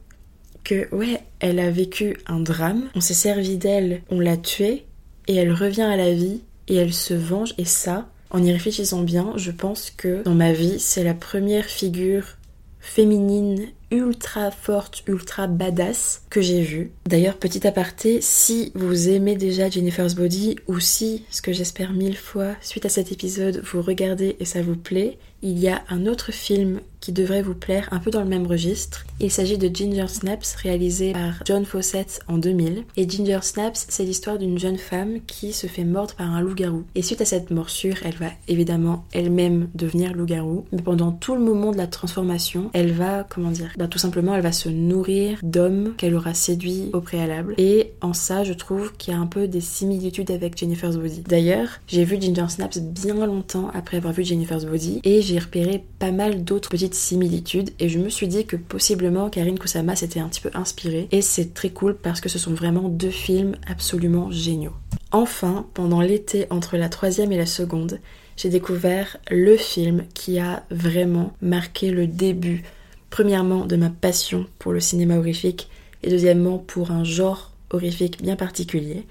que, 0.63 0.95
ouais, 0.95 1.23
elle 1.39 1.59
a 1.59 1.71
vécu 1.71 2.19
un 2.27 2.41
drame, 2.41 2.91
on 2.95 3.01
s'est 3.01 3.15
servi 3.15 3.57
d'elle, 3.57 4.03
on 4.11 4.21
l'a 4.21 4.37
tuée, 4.37 4.85
et 5.27 5.37
elle 5.37 5.53
revient 5.53 5.83
à 5.83 5.97
la 5.97 6.13
vie, 6.13 6.43
et 6.69 6.77
elle 6.77 6.93
se 6.93 7.15
venge, 7.15 7.55
et 7.57 7.65
ça, 7.65 8.10
en 8.31 8.43
y 8.43 8.53
réfléchissant 8.53 9.03
bien, 9.03 9.33
je 9.37 9.51
pense 9.51 9.91
que 9.91 10.23
dans 10.23 10.35
ma 10.35 10.53
vie, 10.53 10.79
c'est 10.79 11.05
la 11.05 11.15
première 11.15 11.67
figure 11.67 12.37
féminine 12.79 13.67
ultra 13.91 14.51
forte, 14.51 15.03
ultra 15.07 15.47
badass 15.47 16.23
que 16.31 16.41
j'ai 16.41 16.63
vue. 16.63 16.93
D'ailleurs, 17.07 17.37
petit 17.37 17.67
aparté, 17.67 18.21
si 18.21 18.73
vous 18.75 19.09
aimez 19.09 19.37
déjà 19.37 19.69
Jennifer's 19.69 20.15
Body 20.15 20.57
ou 20.69 20.81
si, 20.81 21.25
ce 21.31 21.43
que 21.43 21.53
j'espère 21.53 21.93
mille 21.93 22.17
fois, 22.17 22.55
suite 22.61 22.87
à 22.87 22.89
cet 22.89 23.13
épisode, 23.13 23.63
vous 23.65 23.83
regardez 23.83 24.37
et 24.39 24.45
ça 24.45 24.63
vous 24.63 24.77
plaît, 24.77 25.19
il 25.43 25.59
y 25.59 25.69
a 25.69 25.83
un 25.89 26.07
autre 26.07 26.33
film 26.33 26.81
qui 27.01 27.13
devrait 27.13 27.41
vous 27.41 27.55
plaire, 27.55 27.89
un 27.93 27.99
peu 27.99 28.11
dans 28.11 28.21
le 28.21 28.29
même 28.29 28.47
registre. 28.47 29.07
Il 29.21 29.31
s'agit 29.31 29.57
de 29.57 29.75
Ginger 29.75 30.07
Snaps, 30.07 30.55
réalisé 30.57 31.13
par 31.13 31.43
John 31.47 31.65
Fawcett 31.65 32.21
en 32.29 32.37
2000. 32.37 32.85
Et 32.99 33.09
Ginger 33.09 33.39
Snaps, 33.41 33.87
c'est 33.89 34.05
l'histoire 34.05 34.37
d'une 34.37 34.59
jeune 34.59 34.77
femme 34.77 35.21
qui 35.27 35.55
se 35.55 35.67
fait 35.67 35.85
mordre 35.85 36.15
par 36.15 36.31
un 36.31 36.43
loup-garou. 36.43 36.85
Et 36.95 37.01
suite 37.01 37.23
à 37.23 37.25
cette 37.25 37.51
morsure, 37.51 37.97
elle 38.05 38.17
va 38.17 38.29
évidemment 38.49 39.07
elle-même 39.13 39.69
devenir 39.75 40.13
loup-garou. 40.13 40.67
Mais 40.73 40.83
pendant 40.83 41.11
tout 41.11 41.35
le 41.35 41.41
moment 41.41 41.73
de 41.73 41.79
la 41.79 41.87
transformation, 41.87 42.71
elle 42.75 42.93
va, 42.93 43.27
comment 43.29 43.51
dire, 43.51 43.73
bah, 43.81 43.89
tout 43.89 43.99
simplement, 43.99 44.35
elle 44.35 44.43
va 44.43 44.53
se 44.53 44.69
nourrir 44.69 45.39
d'hommes 45.43 45.95
qu'elle 45.97 46.15
aura 46.15 46.35
séduits 46.35 46.91
au 46.93 47.01
préalable. 47.01 47.55
Et 47.57 47.93
en 48.03 48.13
ça, 48.13 48.45
je 48.45 48.53
trouve 48.53 48.93
qu'il 48.99 49.15
y 49.15 49.17
a 49.17 49.19
un 49.19 49.27
peu 49.27 49.49
des 49.49 49.63
similitudes 49.63 50.31
avec 50.31 50.59
Jennifer's 50.59 50.99
Body. 50.99 51.23
D'ailleurs, 51.27 51.81
j'ai 51.87 52.05
vu 52.05 52.21
Ginger 52.21 52.51
Snaps 52.51 52.79
bien 52.79 53.15
longtemps 53.25 53.71
après 53.73 53.97
avoir 53.97 54.13
vu 54.13 54.23
Jennifer's 54.23 54.67
Body 54.67 55.01
et 55.03 55.23
j'ai 55.23 55.39
repéré 55.39 55.83
pas 55.99 56.11
mal 56.11 56.45
d'autres 56.45 56.69
petites 56.69 56.95
similitudes 56.95 57.71
et 57.79 57.89
je 57.89 57.99
me 57.99 58.11
suis 58.11 58.29
dit 58.29 58.45
que 58.45 58.57
possiblement 58.57 59.31
Karine 59.31 59.59
Kusama 59.59 59.97
s'était 59.97 60.21
un 60.21 60.29
petit 60.29 60.43
peu 60.43 60.51
inspirée 60.53 61.09
et 61.11 61.23
c'est 61.23 61.55
très 61.55 61.71
cool 61.71 61.97
parce 61.97 62.21
que 62.21 62.29
ce 62.29 62.39
sont 62.39 62.53
vraiment 62.53 62.91
deux 62.91 63.09
films 63.09 63.57
absolument 63.67 64.31
géniaux. 64.31 64.75
Enfin, 65.11 65.67
pendant 65.73 66.03
l'été 66.03 66.47
entre 66.51 66.77
la 66.77 66.91
troisième 66.91 67.33
et 67.33 67.39
la 67.39 67.47
seconde, 67.47 67.99
j'ai 68.37 68.51
découvert 68.51 69.17
le 69.31 69.57
film 69.57 70.05
qui 70.15 70.39
a 70.39 70.65
vraiment 70.71 71.33
marqué 71.41 71.91
le 71.91 72.07
début, 72.07 72.63
premièrement 73.11 73.67
de 73.67 73.77
ma 73.77 73.91
passion 73.91 74.47
pour 74.59 74.73
le 74.73 74.81
cinéma 74.81 75.19
horrifique 75.19 75.69
et 76.03 76.11
deuxièmement 76.11 76.59
pour 76.59 76.91
un 76.91 77.05
genre 77.05 77.53
horrifique 77.71 78.23
bien 78.23 78.37
particulier. 78.37 79.05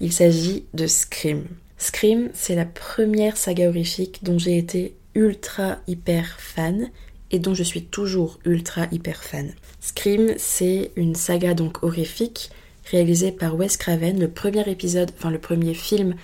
Il 0.00 0.12
s'agit 0.12 0.64
de 0.74 0.86
Scream. 0.86 1.44
Scream, 1.78 2.30
c'est 2.32 2.54
la 2.54 2.64
première 2.64 3.36
saga 3.36 3.68
horrifique 3.68 4.20
dont 4.22 4.38
j'ai 4.38 4.56
été 4.56 4.94
ultra 5.14 5.78
hyper 5.86 6.38
fan 6.38 6.90
et 7.30 7.38
dont 7.38 7.54
je 7.54 7.62
suis 7.62 7.84
toujours 7.84 8.38
ultra 8.44 8.86
hyper 8.92 9.22
fan. 9.22 9.52
Scream, 9.80 10.34
c'est 10.36 10.92
une 10.96 11.14
saga 11.14 11.54
donc 11.54 11.82
horrifique 11.82 12.50
réalisée 12.90 13.32
par 13.32 13.56
Wes 13.56 13.76
Craven. 13.76 14.18
Le 14.18 14.28
premier 14.28 14.68
épisode, 14.68 15.10
enfin 15.16 15.30
le 15.30 15.38
premier 15.38 15.74
film 15.74 16.14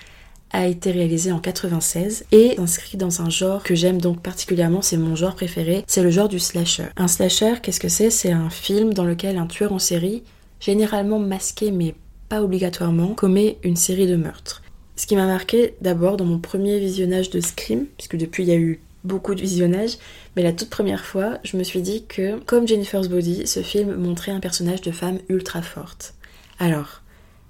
a 0.51 0.67
été 0.67 0.91
réalisé 0.91 1.33
en 1.33 1.39
96 1.39 2.25
et 2.33 2.59
inscrit 2.59 2.97
dans 2.97 3.23
un 3.23 3.31
genre 3.31 3.63
que 3.63 3.75
j'aime 3.75 4.01
donc 4.01 4.23
particulièrement, 4.23 4.83
c'est 4.83 4.97
mon 4.97 5.15
genre 5.15 5.35
préféré, 5.35 5.85
c'est 5.87 6.03
le 6.03 6.11
genre 6.11 6.29
du 6.29 6.39
slasher. 6.39 6.87
Un 6.97 7.09
slasher, 7.09 7.55
qu'est-ce 7.63 7.81
que 7.81 7.89
c'est? 7.89 8.11
C'est 8.11 8.33
un 8.33 8.51
film 8.51 8.95
dans 8.95 9.05
lequel 9.05 9.39
un 9.39 9.47
tueur 9.47 9.73
en 9.73 9.79
série, 9.79 10.23
généralement 10.61 11.19
masqué 11.19 11.71
mais 11.71 11.95
pas 12.29 12.43
obligatoirement, 12.43 13.15
commet 13.15 13.59
une 13.63 13.77
série 13.77 14.07
de 14.07 14.17
meurtres. 14.17 14.63
Ce 14.97 15.07
qui 15.07 15.17
m'a 15.17 15.27
marqué 15.27 15.75
d'abord 15.81 16.17
dans 16.17 16.25
mon 16.25 16.39
premier 16.39 16.79
visionnage 16.79 17.31
de 17.31 17.41
Scream, 17.41 17.87
puisque 17.97 18.17
depuis 18.17 18.43
il 18.43 18.49
y 18.49 18.53
a 18.53 18.57
eu 18.57 18.81
beaucoup 19.05 19.35
de 19.35 19.41
visionnages, 19.41 19.97
mais 20.37 20.43
la 20.43 20.53
toute 20.53 20.71
première 20.71 21.05
fois, 21.05 21.39
je 21.45 21.57
me 21.57 21.63
suis 21.63 21.83
dit 21.83 22.05
que, 22.07 22.39
comme 22.41 22.67
Jennifer's 22.67 23.09
Body, 23.09 23.47
ce 23.47 23.61
film 23.61 23.95
montrait 23.95 24.33
un 24.33 24.41
personnage 24.41 24.83
de 24.83 24.91
femme 24.91 25.19
ultra 25.29 25.63
forte. 25.63 26.15
Alors, 26.59 27.03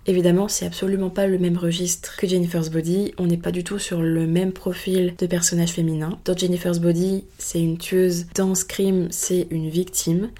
évidemment, 0.08 0.48
c'est 0.48 0.66
absolument 0.66 1.10
pas 1.10 1.26
le 1.26 1.38
même 1.38 1.56
registre 1.56 2.16
que 2.16 2.26
Jennifer's 2.26 2.70
Body, 2.70 3.12
on 3.18 3.26
n'est 3.26 3.36
pas 3.36 3.52
du 3.52 3.62
tout 3.62 3.78
sur 3.78 4.02
le 4.02 4.26
même 4.26 4.52
profil 4.52 5.14
de 5.16 5.26
personnage 5.26 5.70
féminin. 5.70 6.18
Dans 6.24 6.36
Jennifer's 6.36 6.80
Body, 6.80 7.24
c'est 7.38 7.60
une 7.60 7.78
tueuse, 7.78 8.26
dans 8.34 8.54
Scream, 8.54 9.08
c'est 9.10 9.46
une 9.50 9.68
victime, 9.68 10.30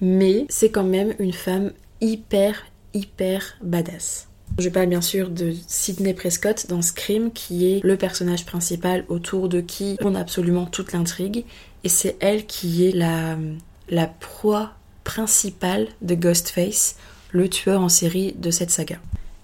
mais 0.00 0.46
c'est 0.48 0.70
quand 0.70 0.84
même 0.84 1.14
une 1.18 1.32
femme 1.32 1.72
hyper, 2.00 2.64
hyper 2.94 3.58
badass. 3.62 4.28
Je 4.58 4.70
parle 4.70 4.86
bien 4.86 5.02
sûr 5.02 5.28
de 5.28 5.52
Sidney 5.66 6.14
Prescott 6.14 6.66
dans 6.68 6.80
Scream, 6.80 7.30
qui 7.30 7.66
est 7.70 7.84
le 7.84 7.96
personnage 7.96 8.46
principal 8.46 9.04
autour 9.08 9.48
de 9.48 9.60
qui 9.60 9.98
on 10.00 10.14
a 10.14 10.20
absolument 10.20 10.64
toute 10.64 10.92
l'intrigue. 10.92 11.44
Et 11.84 11.88
c'est 11.88 12.16
elle 12.20 12.46
qui 12.46 12.86
est 12.86 12.92
la, 12.92 13.36
la 13.90 14.06
proie 14.06 14.72
principale 15.04 15.86
de 16.02 16.14
Ghostface, 16.14 16.96
le 17.30 17.48
tueur 17.48 17.80
en 17.80 17.88
série 17.88 18.34
de 18.38 18.50
cette 18.50 18.70
saga. 18.70 18.96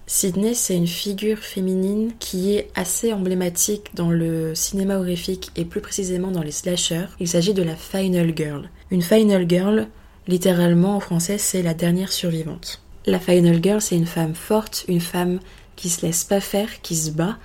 Sidney, 0.07 0.53
c'est 0.53 0.75
une 0.75 0.87
figure 0.87 1.39
féminine 1.39 2.11
qui 2.19 2.55
est 2.55 2.69
assez 2.75 3.11
emblématique 3.11 3.89
dans 3.95 4.11
le 4.11 4.53
cinéma 4.53 4.97
horrifique 4.97 5.51
et 5.55 5.65
plus 5.65 5.81
précisément 5.81 6.29
dans 6.29 6.43
les 6.43 6.51
slashers. 6.51 7.07
Il 7.19 7.27
s'agit 7.27 7.55
de 7.55 7.63
la 7.63 7.75
Final 7.75 8.33
Girl. 8.35 8.69
Une 8.91 9.01
Final 9.01 9.49
Girl, 9.49 9.87
littéralement 10.27 10.95
en 10.95 10.99
français, 10.99 11.39
c'est 11.39 11.63
la 11.63 11.73
dernière 11.73 12.11
survivante. 12.11 12.83
La 13.07 13.19
Final 13.19 13.63
Girl, 13.63 13.81
c'est 13.81 13.95
une 13.95 14.05
femme 14.05 14.35
forte, 14.35 14.85
une 14.87 15.01
femme 15.01 15.39
qui 15.75 15.89
se 15.89 16.05
laisse 16.05 16.23
pas 16.23 16.39
faire, 16.39 16.81
qui 16.83 16.95
se 16.95 17.09
bat. 17.09 17.37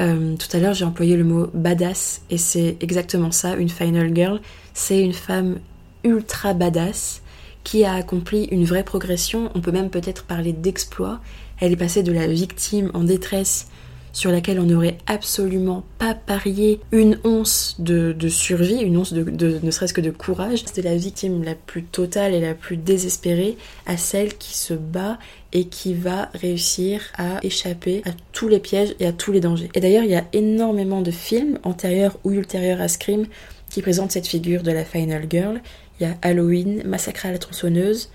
Euh, 0.00 0.34
tout 0.36 0.56
à 0.56 0.58
l'heure, 0.58 0.74
j'ai 0.74 0.84
employé 0.84 1.16
le 1.16 1.24
mot 1.24 1.48
badass, 1.54 2.22
et 2.28 2.38
c'est 2.38 2.76
exactement 2.80 3.30
ça, 3.30 3.54
une 3.54 3.68
Final 3.68 4.14
Girl. 4.14 4.40
C'est 4.72 5.00
une 5.00 5.12
femme 5.12 5.60
ultra 6.02 6.54
badass 6.54 7.22
qui 7.64 7.84
a 7.84 7.94
accompli 7.94 8.44
une 8.44 8.64
vraie 8.64 8.84
progression. 8.84 9.50
On 9.54 9.60
peut 9.60 9.72
même 9.72 9.90
peut-être 9.90 10.24
parler 10.24 10.52
d'exploit. 10.52 11.20
Elle 11.60 11.72
est 11.72 11.76
passée 11.76 12.02
de 12.02 12.12
la 12.12 12.26
victime 12.26 12.90
en 12.94 13.02
détresse 13.02 13.68
sur 14.14 14.30
laquelle 14.30 14.60
on 14.60 14.64
n'aurait 14.64 14.96
absolument 15.06 15.84
pas 15.98 16.14
parié 16.14 16.80
une 16.92 17.18
once 17.24 17.76
de, 17.80 18.16
survie, 18.28 18.80
une 18.80 18.96
once 18.96 19.12
de, 19.12 19.60
ne 19.60 19.70
serait-ce 19.70 19.92
que 19.92 20.00
de 20.00 20.10
courage. 20.10 20.62
C'était 20.64 20.88
la 20.88 20.96
victime 20.96 21.42
la 21.42 21.56
plus 21.56 21.82
totale 21.82 22.32
et 22.32 22.40
la 22.40 22.54
plus 22.54 22.76
désespérée 22.76 23.58
à 23.86 23.96
celle 23.96 24.38
qui 24.38 24.56
se 24.56 24.72
bat 24.72 25.18
et 25.52 25.64
qui 25.64 25.94
va 25.94 26.30
réussir 26.34 27.02
à 27.18 27.40
échapper 27.42 28.02
à 28.06 28.10
tous 28.32 28.48
les 28.48 28.60
pièges 28.60 28.94
et 29.00 29.06
à 29.06 29.12
tous 29.12 29.32
les 29.32 29.40
dangers. 29.40 29.68
Et 29.74 29.80
d'ailleurs, 29.80 30.04
il 30.04 30.10
y 30.10 30.16
a 30.16 30.24
énormément 30.32 31.02
de 31.02 31.10
films 31.10 31.58
antérieurs 31.64 32.16
ou 32.22 32.30
ultérieurs 32.30 32.80
à 32.80 32.88
Scream 32.88 33.26
qui 33.68 33.82
présentent 33.82 34.12
cette 34.12 34.28
figure 34.28 34.62
de 34.62 34.70
la 34.70 34.84
Final 34.84 35.26
Girl. 35.28 35.60
Il 36.00 36.06
y 36.06 36.10
a 36.10 36.16
Halloween, 36.22 36.82
Massacre 36.84 37.26
à 37.26 37.32
la 37.32 37.38
tronçonneuse. 37.38 38.10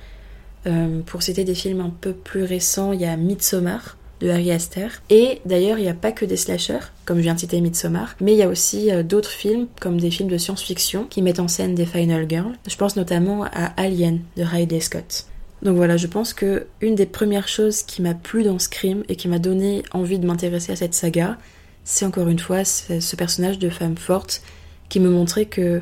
Euh, 0.67 1.01
pour 1.05 1.23
citer 1.23 1.43
des 1.43 1.55
films 1.55 1.81
un 1.81 1.89
peu 1.89 2.13
plus 2.13 2.43
récents, 2.43 2.91
il 2.91 3.01
y 3.01 3.05
a 3.05 3.15
Midsommar 3.15 3.97
de 4.19 4.29
Harry 4.29 4.51
Astor. 4.51 4.89
Et 5.09 5.39
d'ailleurs, 5.45 5.77
il 5.77 5.83
n'y 5.83 5.89
a 5.89 5.93
pas 5.93 6.11
que 6.11 6.25
des 6.25 6.35
slashers, 6.35 6.91
comme 7.05 7.17
je 7.17 7.23
viens 7.23 7.35
de 7.35 7.39
citer 7.39 7.61
Midsommar, 7.61 8.15
mais 8.19 8.33
il 8.33 8.37
y 8.37 8.43
a 8.43 8.49
aussi 8.49 8.91
euh, 8.91 9.03
d'autres 9.03 9.29
films, 9.29 9.67
comme 9.79 9.99
des 9.99 10.11
films 10.11 10.29
de 10.29 10.37
science-fiction, 10.37 11.05
qui 11.05 11.21
mettent 11.21 11.39
en 11.39 11.47
scène 11.47 11.75
des 11.75 11.85
Final 11.85 12.29
Girls. 12.29 12.55
Je 12.67 12.75
pense 12.75 12.97
notamment 12.97 13.45
à 13.45 13.65
Alien 13.77 14.19
de 14.35 14.43
Ridley 14.43 14.81
Scott. 14.81 15.25
Donc 15.61 15.75
voilà, 15.75 15.97
je 15.97 16.07
pense 16.07 16.33
que 16.33 16.67
une 16.81 16.95
des 16.95 17.05
premières 17.05 17.47
choses 17.47 17.83
qui 17.83 18.01
m'a 18.01 18.13
plu 18.13 18.43
dans 18.43 18.59
Scream 18.59 19.03
et 19.09 19.15
qui 19.15 19.27
m'a 19.27 19.39
donné 19.39 19.83
envie 19.91 20.19
de 20.19 20.25
m'intéresser 20.25 20.71
à 20.71 20.75
cette 20.75 20.93
saga, 20.93 21.37
c'est 21.83 22.05
encore 22.05 22.29
une 22.29 22.39
fois 22.39 22.63
ce 22.63 23.15
personnage 23.15 23.59
de 23.59 23.69
femme 23.69 23.97
forte 23.97 24.41
qui 24.87 24.99
me 24.99 25.09
montrait 25.09 25.45
que 25.45 25.81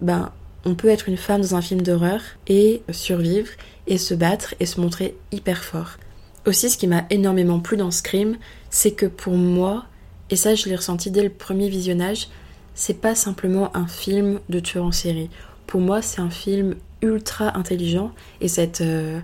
ben 0.00 0.32
on 0.64 0.74
peut 0.74 0.88
être 0.88 1.08
une 1.08 1.16
femme 1.16 1.40
dans 1.40 1.54
un 1.54 1.62
film 1.62 1.82
d'horreur 1.82 2.20
et 2.46 2.82
survivre 2.90 3.48
et 3.86 3.98
se 3.98 4.14
battre 4.14 4.54
et 4.60 4.66
se 4.66 4.80
montrer 4.80 5.16
hyper 5.32 5.64
fort. 5.64 5.98
Aussi, 6.46 6.70
ce 6.70 6.78
qui 6.78 6.86
m'a 6.86 7.04
énormément 7.10 7.60
plu 7.60 7.76
dans 7.76 7.90
Scream, 7.90 8.36
c'est 8.70 8.92
que 8.92 9.06
pour 9.06 9.34
moi, 9.34 9.84
et 10.30 10.36
ça 10.36 10.54
je 10.54 10.68
l'ai 10.68 10.76
ressenti 10.76 11.10
dès 11.10 11.22
le 11.22 11.30
premier 11.30 11.68
visionnage, 11.68 12.28
c'est 12.74 13.00
pas 13.00 13.14
simplement 13.14 13.76
un 13.76 13.86
film 13.86 14.40
de 14.48 14.60
tueur 14.60 14.84
en 14.84 14.92
série. 14.92 15.30
Pour 15.66 15.80
moi, 15.80 16.02
c'est 16.02 16.20
un 16.20 16.30
film 16.30 16.74
ultra 17.00 17.56
intelligent 17.56 18.12
et 18.40 18.48
cette, 18.48 18.80
euh, 18.80 19.20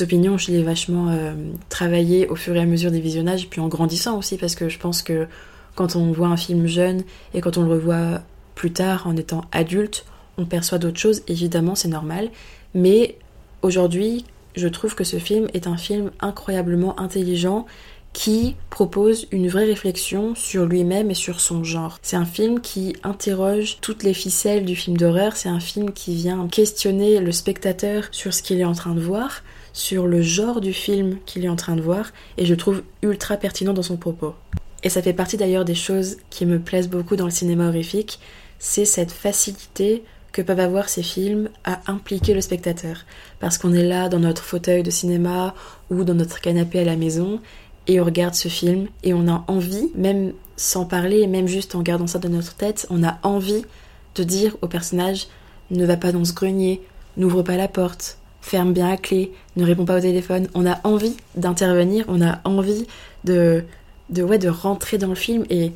opinion, 0.00 0.38
je 0.38 0.50
l'ai 0.50 0.62
vachement 0.62 1.08
euh, 1.08 1.32
travaillée 1.68 2.28
au 2.28 2.36
fur 2.36 2.54
et 2.54 2.60
à 2.60 2.66
mesure 2.66 2.90
des 2.90 3.00
visionnages, 3.00 3.48
puis 3.48 3.60
en 3.60 3.68
grandissant 3.68 4.18
aussi, 4.18 4.36
parce 4.36 4.54
que 4.54 4.68
je 4.68 4.78
pense 4.78 5.02
que 5.02 5.26
quand 5.74 5.96
on 5.96 6.12
voit 6.12 6.28
un 6.28 6.36
film 6.36 6.66
jeune 6.66 7.02
et 7.34 7.40
quand 7.40 7.56
on 7.56 7.62
le 7.62 7.70
revoit 7.70 8.22
plus 8.54 8.72
tard 8.72 9.06
en 9.06 9.16
étant 9.16 9.44
adulte, 9.52 10.04
on 10.40 10.46
perçoit 10.46 10.78
d'autres 10.78 10.98
choses, 10.98 11.22
évidemment, 11.28 11.74
c'est 11.74 11.88
normal. 11.88 12.30
Mais 12.74 13.16
aujourd'hui, 13.62 14.24
je 14.56 14.68
trouve 14.68 14.94
que 14.94 15.04
ce 15.04 15.18
film 15.18 15.48
est 15.54 15.66
un 15.66 15.76
film 15.76 16.10
incroyablement 16.20 16.98
intelligent 16.98 17.66
qui 18.12 18.56
propose 18.70 19.28
une 19.30 19.48
vraie 19.48 19.66
réflexion 19.66 20.34
sur 20.34 20.66
lui-même 20.66 21.10
et 21.10 21.14
sur 21.14 21.40
son 21.40 21.62
genre. 21.62 21.98
C'est 22.02 22.16
un 22.16 22.24
film 22.24 22.60
qui 22.60 22.96
interroge 23.04 23.78
toutes 23.80 24.02
les 24.02 24.14
ficelles 24.14 24.64
du 24.64 24.74
film 24.74 24.96
d'horreur, 24.96 25.36
c'est 25.36 25.48
un 25.48 25.60
film 25.60 25.92
qui 25.92 26.14
vient 26.16 26.48
questionner 26.48 27.20
le 27.20 27.30
spectateur 27.30 28.08
sur 28.10 28.34
ce 28.34 28.42
qu'il 28.42 28.58
est 28.58 28.64
en 28.64 28.72
train 28.72 28.94
de 28.94 29.00
voir, 29.00 29.42
sur 29.72 30.08
le 30.08 30.22
genre 30.22 30.60
du 30.60 30.72
film 30.72 31.18
qu'il 31.24 31.44
est 31.44 31.48
en 31.48 31.56
train 31.56 31.76
de 31.76 31.82
voir, 31.82 32.10
et 32.36 32.46
je 32.46 32.54
trouve 32.56 32.82
ultra 33.02 33.36
pertinent 33.36 33.72
dans 33.72 33.82
son 33.82 33.96
propos. 33.96 34.34
Et 34.82 34.88
ça 34.88 35.02
fait 35.02 35.12
partie 35.12 35.36
d'ailleurs 35.36 35.64
des 35.64 35.76
choses 35.76 36.16
qui 36.30 36.46
me 36.46 36.58
plaisent 36.58 36.88
beaucoup 36.88 37.14
dans 37.14 37.26
le 37.26 37.30
cinéma 37.30 37.68
horrifique, 37.68 38.18
c'est 38.58 38.84
cette 38.84 39.12
facilité 39.12 40.02
que 40.32 40.42
peuvent 40.42 40.60
avoir 40.60 40.88
ces 40.88 41.02
films 41.02 41.48
à 41.64 41.80
impliquer 41.86 42.34
le 42.34 42.40
spectateur. 42.40 43.04
Parce 43.40 43.58
qu'on 43.58 43.72
est 43.72 43.86
là 43.86 44.08
dans 44.08 44.20
notre 44.20 44.42
fauteuil 44.42 44.82
de 44.82 44.90
cinéma 44.90 45.54
ou 45.90 46.04
dans 46.04 46.14
notre 46.14 46.40
canapé 46.40 46.80
à 46.80 46.84
la 46.84 46.96
maison 46.96 47.40
et 47.86 48.00
on 48.00 48.04
regarde 48.04 48.34
ce 48.34 48.48
film 48.48 48.86
et 49.02 49.14
on 49.14 49.26
a 49.28 49.44
envie, 49.48 49.90
même 49.94 50.32
sans 50.56 50.84
parler, 50.84 51.26
même 51.26 51.48
juste 51.48 51.74
en 51.74 51.82
gardant 51.82 52.06
ça 52.06 52.18
dans 52.18 52.28
notre 52.28 52.54
tête, 52.54 52.86
on 52.90 53.02
a 53.02 53.18
envie 53.22 53.64
de 54.14 54.22
dire 54.22 54.56
au 54.62 54.68
personnage 54.68 55.26
ne 55.70 55.84
va 55.84 55.96
pas 55.96 56.12
dans 56.12 56.24
ce 56.24 56.32
grenier, 56.32 56.82
n'ouvre 57.16 57.42
pas 57.42 57.56
la 57.56 57.68
porte, 57.68 58.18
ferme 58.40 58.72
bien 58.72 58.88
la 58.88 58.96
clé, 58.96 59.32
ne 59.56 59.64
réponds 59.64 59.84
pas 59.84 59.98
au 59.98 60.00
téléphone. 60.00 60.48
On 60.54 60.66
a 60.66 60.80
envie 60.84 61.16
d'intervenir, 61.36 62.04
on 62.08 62.20
a 62.22 62.40
envie 62.44 62.86
de, 63.24 63.64
de, 64.10 64.22
ouais, 64.22 64.38
de 64.38 64.48
rentrer 64.48 64.98
dans 64.98 65.08
le 65.08 65.14
film 65.14 65.44
et, 65.50 65.72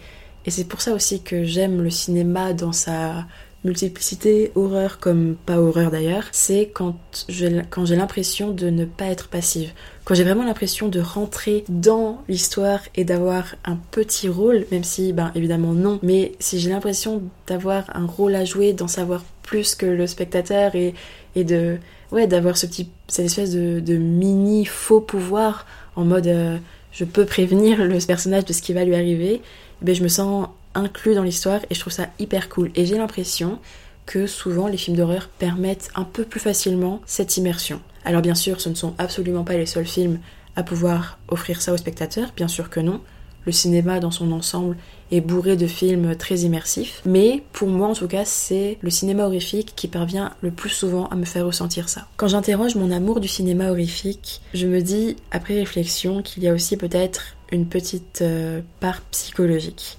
et 0.46 0.50
c'est 0.50 0.64
pour 0.64 0.80
ça 0.80 0.92
aussi 0.92 1.22
que 1.22 1.44
j'aime 1.44 1.82
le 1.82 1.90
cinéma 1.90 2.52
dans 2.52 2.72
sa 2.72 3.24
multiplicité, 3.64 4.52
horreur 4.54 4.98
comme 4.98 5.36
pas 5.46 5.58
horreur 5.58 5.90
d'ailleurs, 5.90 6.24
c'est 6.32 6.70
quand 6.72 6.96
j'ai 7.28 7.48
l'impression 7.96 8.50
de 8.50 8.68
ne 8.68 8.84
pas 8.84 9.06
être 9.06 9.28
passive. 9.28 9.72
Quand 10.04 10.14
j'ai 10.14 10.24
vraiment 10.24 10.44
l'impression 10.44 10.88
de 10.88 11.00
rentrer 11.00 11.64
dans 11.70 12.22
l'histoire 12.28 12.80
et 12.94 13.04
d'avoir 13.04 13.54
un 13.64 13.76
petit 13.90 14.28
rôle, 14.28 14.66
même 14.70 14.84
si, 14.84 15.14
ben 15.14 15.32
évidemment 15.34 15.72
non, 15.72 15.98
mais 16.02 16.32
si 16.40 16.60
j'ai 16.60 16.68
l'impression 16.68 17.22
d'avoir 17.46 17.84
un 17.96 18.06
rôle 18.06 18.34
à 18.34 18.44
jouer, 18.44 18.74
d'en 18.74 18.88
savoir 18.88 19.24
plus 19.42 19.74
que 19.74 19.86
le 19.86 20.06
spectateur 20.06 20.74
et, 20.74 20.94
et 21.34 21.44
de 21.44 21.78
ouais 22.12 22.26
d'avoir 22.26 22.56
ce 22.56 22.66
petit 22.66 22.88
cette 23.08 23.26
espèce 23.26 23.52
de, 23.52 23.80
de, 23.80 23.96
mini 23.96 24.64
faux 24.64 25.00
pouvoir 25.00 25.66
en 25.96 26.04
mode 26.04 26.26
euh, 26.26 26.58
je 26.92 27.04
peux 27.04 27.24
prévenir 27.24 27.84
le 27.84 27.98
personnage 28.06 28.44
de 28.44 28.52
ce 28.52 28.62
qui 28.62 28.72
va 28.72 28.84
lui 28.84 28.94
arriver, 28.94 29.42
ben 29.82 29.94
je 29.94 30.02
me 30.02 30.08
sens 30.08 30.48
inclus 30.74 31.14
dans 31.14 31.22
l'histoire 31.22 31.60
et 31.70 31.74
je 31.74 31.80
trouve 31.80 31.92
ça 31.92 32.08
hyper 32.18 32.48
cool. 32.48 32.70
Et 32.74 32.86
j'ai 32.86 32.96
l'impression 32.96 33.58
que 34.06 34.26
souvent 34.26 34.66
les 34.66 34.76
films 34.76 34.96
d'horreur 34.96 35.28
permettent 35.28 35.90
un 35.94 36.04
peu 36.04 36.24
plus 36.24 36.40
facilement 36.40 37.00
cette 37.06 37.36
immersion. 37.36 37.80
Alors 38.04 38.22
bien 38.22 38.34
sûr, 38.34 38.60
ce 38.60 38.68
ne 38.68 38.74
sont 38.74 38.94
absolument 38.98 39.44
pas 39.44 39.56
les 39.56 39.66
seuls 39.66 39.86
films 39.86 40.18
à 40.56 40.62
pouvoir 40.62 41.18
offrir 41.28 41.60
ça 41.60 41.72
aux 41.72 41.76
spectateurs, 41.76 42.32
bien 42.36 42.48
sûr 42.48 42.70
que 42.70 42.80
non. 42.80 43.00
Le 43.46 43.52
cinéma 43.52 44.00
dans 44.00 44.10
son 44.10 44.32
ensemble 44.32 44.76
est 45.10 45.20
bourré 45.20 45.56
de 45.56 45.66
films 45.66 46.16
très 46.16 46.40
immersifs, 46.40 47.02
mais 47.04 47.42
pour 47.52 47.68
moi 47.68 47.88
en 47.88 47.92
tout 47.92 48.08
cas, 48.08 48.24
c'est 48.24 48.78
le 48.80 48.88
cinéma 48.88 49.26
horrifique 49.26 49.74
qui 49.76 49.86
parvient 49.86 50.32
le 50.40 50.50
plus 50.50 50.70
souvent 50.70 51.08
à 51.08 51.16
me 51.16 51.26
faire 51.26 51.44
ressentir 51.44 51.90
ça. 51.90 52.06
Quand 52.16 52.28
j'interroge 52.28 52.74
mon 52.74 52.90
amour 52.90 53.20
du 53.20 53.28
cinéma 53.28 53.70
horrifique, 53.70 54.40
je 54.54 54.66
me 54.66 54.80
dis, 54.80 55.16
après 55.30 55.58
réflexion, 55.58 56.22
qu'il 56.22 56.42
y 56.42 56.48
a 56.48 56.54
aussi 56.54 56.78
peut-être 56.78 57.36
une 57.52 57.66
petite 57.66 58.22
euh, 58.22 58.62
part 58.80 59.02
psychologique. 59.10 59.98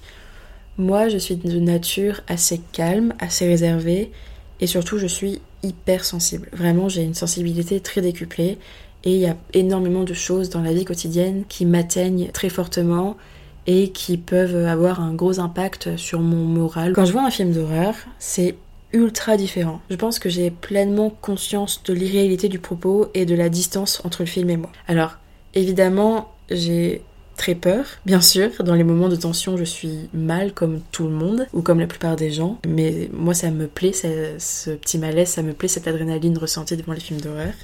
Moi, 0.78 1.08
je 1.08 1.16
suis 1.16 1.36
de 1.36 1.58
nature 1.58 2.20
assez 2.28 2.60
calme, 2.72 3.14
assez 3.18 3.46
réservée, 3.46 4.12
et 4.60 4.66
surtout, 4.66 4.98
je 4.98 5.06
suis 5.06 5.40
hyper 5.62 6.04
sensible. 6.04 6.48
Vraiment, 6.52 6.88
j'ai 6.88 7.02
une 7.02 7.14
sensibilité 7.14 7.80
très 7.80 8.00
décuplée, 8.02 8.58
et 9.04 9.14
il 9.14 9.20
y 9.20 9.26
a 9.26 9.36
énormément 9.54 10.04
de 10.04 10.14
choses 10.14 10.50
dans 10.50 10.62
la 10.62 10.72
vie 10.72 10.84
quotidienne 10.84 11.44
qui 11.48 11.64
m'atteignent 11.64 12.28
très 12.32 12.48
fortement 12.48 13.16
et 13.66 13.90
qui 13.90 14.16
peuvent 14.16 14.66
avoir 14.66 15.00
un 15.00 15.14
gros 15.14 15.40
impact 15.40 15.96
sur 15.96 16.20
mon 16.20 16.44
moral. 16.44 16.92
Quand 16.92 17.04
je 17.04 17.12
vois 17.12 17.24
un 17.24 17.30
film 17.30 17.52
d'horreur, 17.52 17.94
c'est 18.18 18.56
ultra 18.92 19.36
différent. 19.36 19.80
Je 19.90 19.96
pense 19.96 20.18
que 20.18 20.28
j'ai 20.28 20.50
pleinement 20.50 21.10
conscience 21.10 21.82
de 21.84 21.92
l'irréalité 21.92 22.48
du 22.48 22.58
propos 22.58 23.08
et 23.14 23.26
de 23.26 23.34
la 23.34 23.48
distance 23.48 24.00
entre 24.04 24.22
le 24.22 24.26
film 24.26 24.50
et 24.50 24.56
moi. 24.56 24.70
Alors, 24.88 25.18
évidemment, 25.54 26.32
j'ai 26.50 27.02
très 27.36 27.54
peur, 27.54 27.84
bien 28.04 28.20
sûr. 28.20 28.50
Dans 28.64 28.74
les 28.74 28.84
moments 28.84 29.08
de 29.08 29.16
tension, 29.16 29.56
je 29.56 29.64
suis 29.64 30.08
mal 30.12 30.52
comme 30.52 30.80
tout 30.92 31.04
le 31.04 31.14
monde, 31.14 31.46
ou 31.52 31.62
comme 31.62 31.80
la 31.80 31.86
plupart 31.86 32.16
des 32.16 32.30
gens. 32.30 32.58
Mais 32.66 33.08
moi, 33.12 33.34
ça 33.34 33.50
me 33.50 33.66
plaît, 33.66 33.92
ce 33.92 34.70
petit 34.70 34.98
malaise, 34.98 35.28
ça 35.28 35.42
me 35.42 35.52
plaît, 35.52 35.68
cette 35.68 35.86
adrénaline 35.86 36.38
ressentie 36.38 36.76
devant 36.76 36.92
les 36.92 37.00
films 37.00 37.20
d'horreur. 37.20 37.54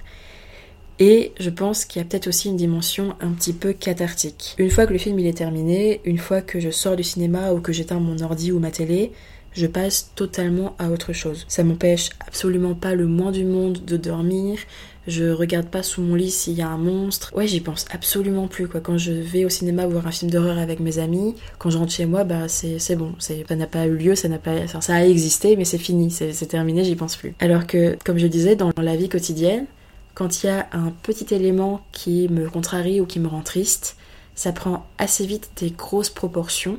Et 0.99 1.33
je 1.41 1.51
pense 1.51 1.85
qu'il 1.85 2.01
y 2.01 2.05
a 2.05 2.09
peut-être 2.09 2.29
aussi 2.29 2.49
une 2.49 2.57
dimension 2.57 3.17
un 3.21 3.31
petit 3.31 3.55
peu 3.55 3.73
cathartique. 3.73 4.55
Une 4.59 4.71
fois 4.71 4.87
que 4.87 4.93
le 4.93 4.99
film 4.99 5.19
il 5.19 5.27
est 5.27 5.37
terminé, 5.37 6.01
une 6.05 6.19
fois 6.19 6.43
que 6.43 6.61
je 6.61 6.71
sors 6.71 6.95
du 6.95 7.03
cinéma 7.03 7.53
ou 7.53 7.61
que 7.61 7.73
j'éteins 7.73 7.99
mon 7.99 8.21
ordi 8.21 8.53
ou 8.53 8.61
ma 8.61 8.71
télé, 8.71 9.11
je 9.55 9.67
passe 9.67 10.13
totalement 10.15 10.75
à 10.79 10.91
autre 10.91 11.13
chose. 11.13 11.45
Ça 11.49 11.65
m'empêche 11.65 12.11
absolument 12.27 12.75
pas 12.75 12.95
le 12.95 13.07
moins 13.07 13.33
du 13.33 13.45
monde 13.45 13.85
de 13.85 13.97
dormir. 13.97 14.59
Je 15.07 15.31
regarde 15.31 15.67
pas 15.67 15.83
sous 15.83 16.01
mon 16.01 16.15
lit 16.15 16.31
s'il 16.31 16.55
y 16.55 16.63
a 16.63 16.69
un 16.69 16.79
monstre. 16.79 17.33
Ouais, 17.35 17.49
j'y 17.49 17.61
pense 17.61 17.87
absolument 17.91 18.47
plus 18.47 18.69
quoi. 18.69 18.81
Quand 18.81 18.99
je 18.99 19.13
vais 19.13 19.45
au 19.45 19.49
cinéma 19.49 19.87
voir 19.87 20.07
un 20.07 20.13
film 20.13 20.31
d'horreur 20.31 20.59
avec 20.59 20.79
mes 20.79 20.99
amis, 20.99 21.35
quand 21.59 21.71
je 21.71 21.79
rentre 21.79 21.93
chez 21.93 22.07
moi, 22.07 22.23
bah 22.23 22.47
c'est 22.49 22.97
bon, 22.97 23.13
ça 23.19 23.35
n'a 23.51 23.67
pas 23.67 23.87
eu 23.87 23.97
lieu, 23.97 24.15
ça 24.15 24.29
n'a 24.29 24.39
pas, 24.39 24.69
ça 24.69 24.95
a 24.95 25.05
existé, 25.05 25.57
mais 25.57 25.65
c'est 25.65 25.79
fini, 25.79 26.11
c'est 26.11 26.47
terminé, 26.47 26.85
j'y 26.85 26.95
pense 26.95 27.17
plus. 27.17 27.35
Alors 27.41 27.67
que, 27.67 27.97
comme 28.05 28.19
je 28.19 28.29
disais, 28.29 28.55
dans 28.55 28.71
la 28.77 28.97
vie 28.97 29.09
quotidienne, 29.09 29.67
quand 30.15 30.43
il 30.43 30.47
y 30.47 30.51
a 30.51 30.69
un 30.73 30.93
petit 31.03 31.35
élément 31.35 31.81
qui 31.91 32.29
me 32.29 32.49
contrarie 32.49 33.01
ou 33.01 33.07
qui 33.07 33.19
me 33.19 33.27
rend 33.27 33.43
triste, 33.43 33.97
ça 34.35 34.53
prend 34.53 34.87
assez 34.99 35.27
vite 35.27 35.51
des 35.57 35.71
grosses 35.71 36.11
proportions 36.11 36.79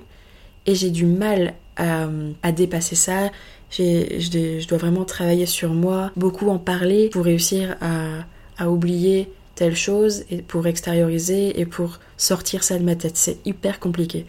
et 0.66 0.76
j'ai 0.76 0.92
du 0.92 1.06
mal 1.06 1.56
à, 1.78 2.52
dépasser 2.52 2.96
ça. 2.96 3.32
Je, 3.72 4.68
dois 4.68 4.78
vraiment 4.78 5.06
travailler 5.06 5.46
sur 5.46 5.74
moi, 5.74 6.12
beaucoup 6.16 6.50
en 6.50 6.60
parler 6.60 7.10
pour 7.10 7.26
réussir 7.26 7.76
à, 7.82 8.26
à 8.58 8.70
oublier 8.70 9.30
telle 9.56 9.76
chose 9.76 10.24
et 10.30 10.42
pour 10.42 10.68
extérioriser 10.68 11.60
et 11.60 11.66
pour 11.66 12.00
sortir 12.18 12.64
ça 12.64 12.78
de 12.78 12.84
ma 12.84 12.96
tête. 12.96 13.18
C'est 13.18 13.38
hyper 13.46 13.80
compliqué. 13.80 14.26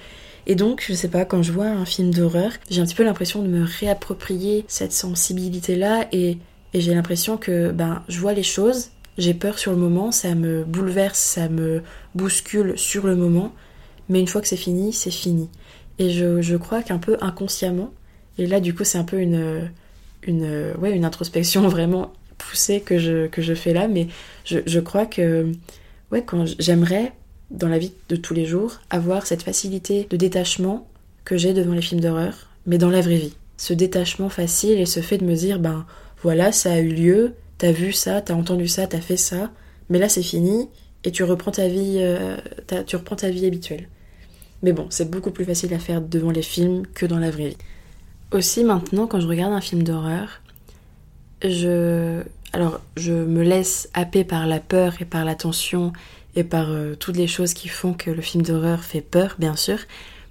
Et 0.46 0.54
donc, 0.54 0.84
je 0.86 0.92
sais 0.92 1.08
pas, 1.08 1.24
quand 1.24 1.42
je 1.42 1.52
vois 1.52 1.68
un 1.68 1.86
film 1.86 2.12
d'horreur, 2.12 2.52
j'ai 2.70 2.80
un 2.82 2.84
petit 2.84 2.94
peu 2.94 3.04
l'impression 3.04 3.42
de 3.42 3.48
me 3.48 3.64
réapproprier 3.64 4.64
cette 4.68 4.92
sensibilité-là 4.92 6.06
et, 6.12 6.38
et 6.74 6.80
j'ai 6.80 6.94
l'impression 6.94 7.38
que 7.38 7.70
ben, 7.70 8.02
je 8.08 8.20
vois 8.20 8.34
les 8.34 8.42
choses, 8.42 8.90
j'ai 9.16 9.32
peur 9.32 9.58
sur 9.58 9.70
le 9.70 9.78
moment, 9.78 10.12
ça 10.12 10.34
me 10.34 10.64
bouleverse, 10.64 11.18
ça 11.18 11.48
me 11.48 11.82
bouscule 12.14 12.74
sur 12.76 13.06
le 13.06 13.16
moment, 13.16 13.52
mais 14.08 14.20
une 14.20 14.28
fois 14.28 14.42
que 14.42 14.48
c'est 14.48 14.56
fini, 14.56 14.92
c'est 14.92 15.10
fini. 15.10 15.48
Et 15.98 16.10
je, 16.10 16.56
crois 16.56 16.82
qu'un 16.82 16.98
peu 16.98 17.16
inconsciemment, 17.20 17.92
et 18.38 18.46
là 18.46 18.60
du 18.60 18.74
coup 18.74 18.84
c'est 18.84 18.98
un 18.98 19.04
peu 19.04 19.20
une, 19.20 19.70
une, 20.26 20.72
ouais, 20.78 20.92
une 20.92 21.04
introspection 21.04 21.68
vraiment 21.68 22.12
poussée 22.38 22.80
que 22.80 22.98
je, 22.98 23.26
que 23.28 23.42
je 23.42 23.54
fais 23.54 23.72
là, 23.72 23.86
mais 23.86 24.08
je, 24.44 24.58
je 24.66 24.80
crois 24.80 25.06
que 25.06 25.52
ouais, 26.10 26.22
quand 26.22 26.44
j'aimerais 26.58 27.12
dans 27.50 27.68
la 27.68 27.78
vie 27.78 27.92
de 28.08 28.16
tous 28.16 28.34
les 28.34 28.46
jours 28.46 28.80
avoir 28.90 29.26
cette 29.26 29.42
facilité 29.42 30.06
de 30.10 30.16
détachement 30.16 30.88
que 31.24 31.36
j'ai 31.36 31.54
devant 31.54 31.74
les 31.74 31.82
films 31.82 32.00
d'horreur, 32.00 32.48
mais 32.66 32.78
dans 32.78 32.90
la 32.90 33.00
vraie 33.00 33.16
vie. 33.16 33.36
Ce 33.56 33.72
détachement 33.72 34.28
facile 34.28 34.78
et 34.78 34.86
ce 34.86 35.00
fait 35.00 35.18
de 35.18 35.24
me 35.24 35.34
dire, 35.34 35.58
ben 35.58 35.86
voilà, 36.22 36.52
ça 36.52 36.72
a 36.72 36.80
eu 36.80 36.88
lieu, 36.88 37.34
t'as 37.58 37.72
vu 37.72 37.92
ça, 37.92 38.20
t'as 38.20 38.34
entendu 38.34 38.68
ça, 38.68 38.86
t'as 38.86 39.00
fait 39.00 39.16
ça, 39.16 39.50
mais 39.88 39.98
là 39.98 40.08
c'est 40.08 40.22
fini 40.22 40.68
et 41.04 41.12
tu 41.12 41.22
reprends 41.22 41.50
ta 41.50 41.68
vie, 41.68 41.98
euh, 41.98 42.36
tu 42.86 42.96
reprends 42.96 43.16
ta 43.16 43.30
vie 43.30 43.46
habituelle. 43.46 43.88
Mais 44.64 44.72
bon, 44.72 44.86
c'est 44.88 45.10
beaucoup 45.10 45.30
plus 45.30 45.44
facile 45.44 45.74
à 45.74 45.78
faire 45.78 46.00
devant 46.00 46.30
les 46.30 46.42
films 46.42 46.86
que 46.94 47.04
dans 47.04 47.18
la 47.18 47.30
vraie 47.30 47.50
vie. 47.50 47.56
Aussi 48.32 48.64
maintenant, 48.64 49.06
quand 49.06 49.20
je 49.20 49.28
regarde 49.28 49.52
un 49.52 49.60
film 49.60 49.82
d'horreur, 49.82 50.40
je... 51.42 52.22
Alors, 52.54 52.80
je 52.96 53.12
me 53.12 53.42
laisse 53.42 53.90
happer 53.92 54.24
par 54.24 54.46
la 54.46 54.60
peur 54.60 54.94
et 55.00 55.04
par 55.04 55.24
la 55.26 55.34
tension 55.34 55.92
et 56.34 56.44
par 56.44 56.70
euh, 56.70 56.94
toutes 56.94 57.16
les 57.16 57.26
choses 57.26 57.52
qui 57.52 57.68
font 57.68 57.92
que 57.92 58.10
le 58.10 58.22
film 58.22 58.42
d'horreur 58.42 58.82
fait 58.84 59.02
peur, 59.02 59.36
bien 59.38 59.54
sûr. 59.54 59.78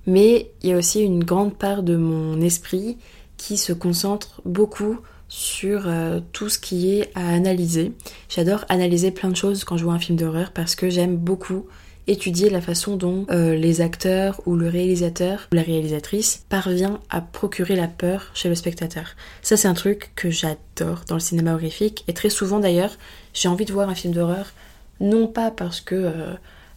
Mais 0.07 0.49
il 0.63 0.69
y 0.69 0.73
a 0.73 0.77
aussi 0.77 1.01
une 1.01 1.23
grande 1.23 1.55
part 1.55 1.83
de 1.83 1.95
mon 1.95 2.41
esprit 2.41 2.97
qui 3.37 3.57
se 3.57 3.71
concentre 3.71 4.41
beaucoup 4.45 4.99
sur 5.27 5.83
euh, 5.85 6.21
tout 6.31 6.49
ce 6.49 6.57
qui 6.57 6.95
est 6.95 7.11
à 7.13 7.27
analyser. 7.27 7.91
J'adore 8.29 8.65
analyser 8.69 9.11
plein 9.11 9.29
de 9.29 9.35
choses 9.35 9.63
quand 9.63 9.77
je 9.77 9.83
vois 9.83 9.93
un 9.93 9.99
film 9.99 10.17
d'horreur 10.17 10.51
parce 10.51 10.75
que 10.75 10.89
j'aime 10.89 11.17
beaucoup 11.17 11.67
étudier 12.07 12.49
la 12.49 12.61
façon 12.61 12.95
dont 12.95 13.25
euh, 13.29 13.55
les 13.55 13.81
acteurs 13.81 14.41
ou 14.45 14.55
le 14.55 14.67
réalisateur 14.67 15.47
ou 15.51 15.55
la 15.55 15.61
réalisatrice 15.61 16.45
parvient 16.49 16.99
à 17.09 17.21
procurer 17.21 17.75
la 17.75 17.87
peur 17.87 18.29
chez 18.33 18.49
le 18.49 18.55
spectateur. 18.55 19.15
Ça 19.41 19.57
c'est 19.57 19.67
un 19.67 19.73
truc 19.73 20.11
que 20.15 20.29
j'adore 20.29 21.03
dans 21.07 21.15
le 21.15 21.21
cinéma 21.21 21.53
horrifique 21.53 22.03
et 22.07 22.13
très 22.13 22.29
souvent 22.29 22.59
d'ailleurs 22.59 22.97
j'ai 23.33 23.47
envie 23.47 23.65
de 23.65 23.73
voir 23.73 23.89
un 23.89 23.95
film 23.95 24.13
d'horreur 24.13 24.51
non 24.99 25.27
pas 25.27 25.51
parce 25.51 25.81
que 25.81 25.95
euh, 25.95 26.33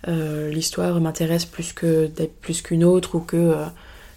euh, 0.09 0.51
l'histoire 0.51 1.01
m'intéresse 1.01 1.45
plus 1.45 1.73
que 1.73 2.11
plus 2.41 2.63
qu'une 2.63 2.85
autre 2.85 3.17
ou 3.17 3.21
que 3.21 3.55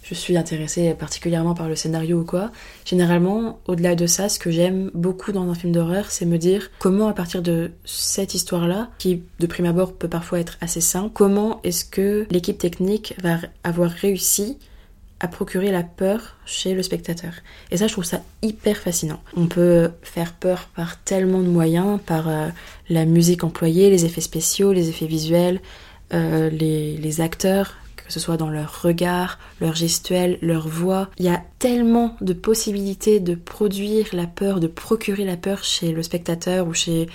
je 0.02 0.14
suis 0.14 0.36
intéressée 0.36 0.94
particulièrement 0.94 1.54
par 1.54 1.68
le 1.68 1.76
scénario 1.76 2.20
ou 2.20 2.24
quoi. 2.24 2.50
Généralement, 2.84 3.60
au-delà 3.66 3.94
de 3.94 4.06
ça, 4.06 4.28
ce 4.28 4.38
que 4.38 4.50
j'aime 4.50 4.90
beaucoup 4.94 5.32
dans 5.32 5.48
un 5.48 5.54
film 5.54 5.72
d'horreur, 5.72 6.10
c'est 6.10 6.26
me 6.26 6.38
dire 6.38 6.70
comment 6.78 7.08
à 7.08 7.12
partir 7.12 7.42
de 7.42 7.70
cette 7.84 8.34
histoire-là, 8.34 8.88
qui 8.98 9.22
de 9.38 9.46
prime 9.46 9.66
abord 9.66 9.92
peut 9.92 10.08
parfois 10.08 10.40
être 10.40 10.56
assez 10.60 10.80
simple, 10.80 11.10
comment 11.12 11.60
est-ce 11.64 11.84
que 11.84 12.26
l'équipe 12.30 12.58
technique 12.58 13.14
va 13.22 13.38
avoir 13.62 13.90
réussi 13.90 14.58
à 15.20 15.28
procurer 15.28 15.70
la 15.70 15.82
peur 15.82 16.36
chez 16.46 16.72
le 16.72 16.82
spectateur. 16.82 17.32
Et 17.70 17.76
ça, 17.76 17.86
je 17.86 17.92
trouve 17.92 18.04
ça 18.04 18.22
hyper 18.40 18.78
fascinant. 18.78 19.20
On 19.36 19.46
peut 19.46 19.90
faire 20.02 20.32
peur 20.32 20.70
par 20.74 20.98
tellement 21.02 21.40
de 21.40 21.48
moyens, 21.48 22.00
par 22.06 22.28
euh, 22.28 22.48
la 22.88 23.04
musique 23.04 23.44
employée, 23.44 23.90
les 23.90 24.06
effets 24.06 24.22
spéciaux, 24.22 24.72
les 24.72 24.88
effets 24.88 25.06
visuels, 25.06 25.60
euh, 26.14 26.48
les, 26.48 26.96
les 26.96 27.20
acteurs, 27.20 27.76
que 28.10 28.14
ce 28.14 28.20
soit 28.20 28.36
dans 28.36 28.50
leur 28.50 28.82
regard, 28.82 29.38
leur 29.60 29.76
gestuelle, 29.76 30.36
leur 30.42 30.66
voix. 30.66 31.08
Il 31.20 31.26
y 31.26 31.28
a 31.28 31.40
tellement 31.60 32.16
de 32.20 32.32
possibilités 32.32 33.20
de 33.20 33.36
produire 33.36 34.08
la 34.12 34.26
peur, 34.26 34.58
de 34.58 34.66
procurer 34.66 35.24
la 35.24 35.36
peur 35.36 35.62
chez 35.62 35.92
le 35.92 36.02
spectateur 36.02 36.66
ou 36.66 36.74
chez, 36.74 37.06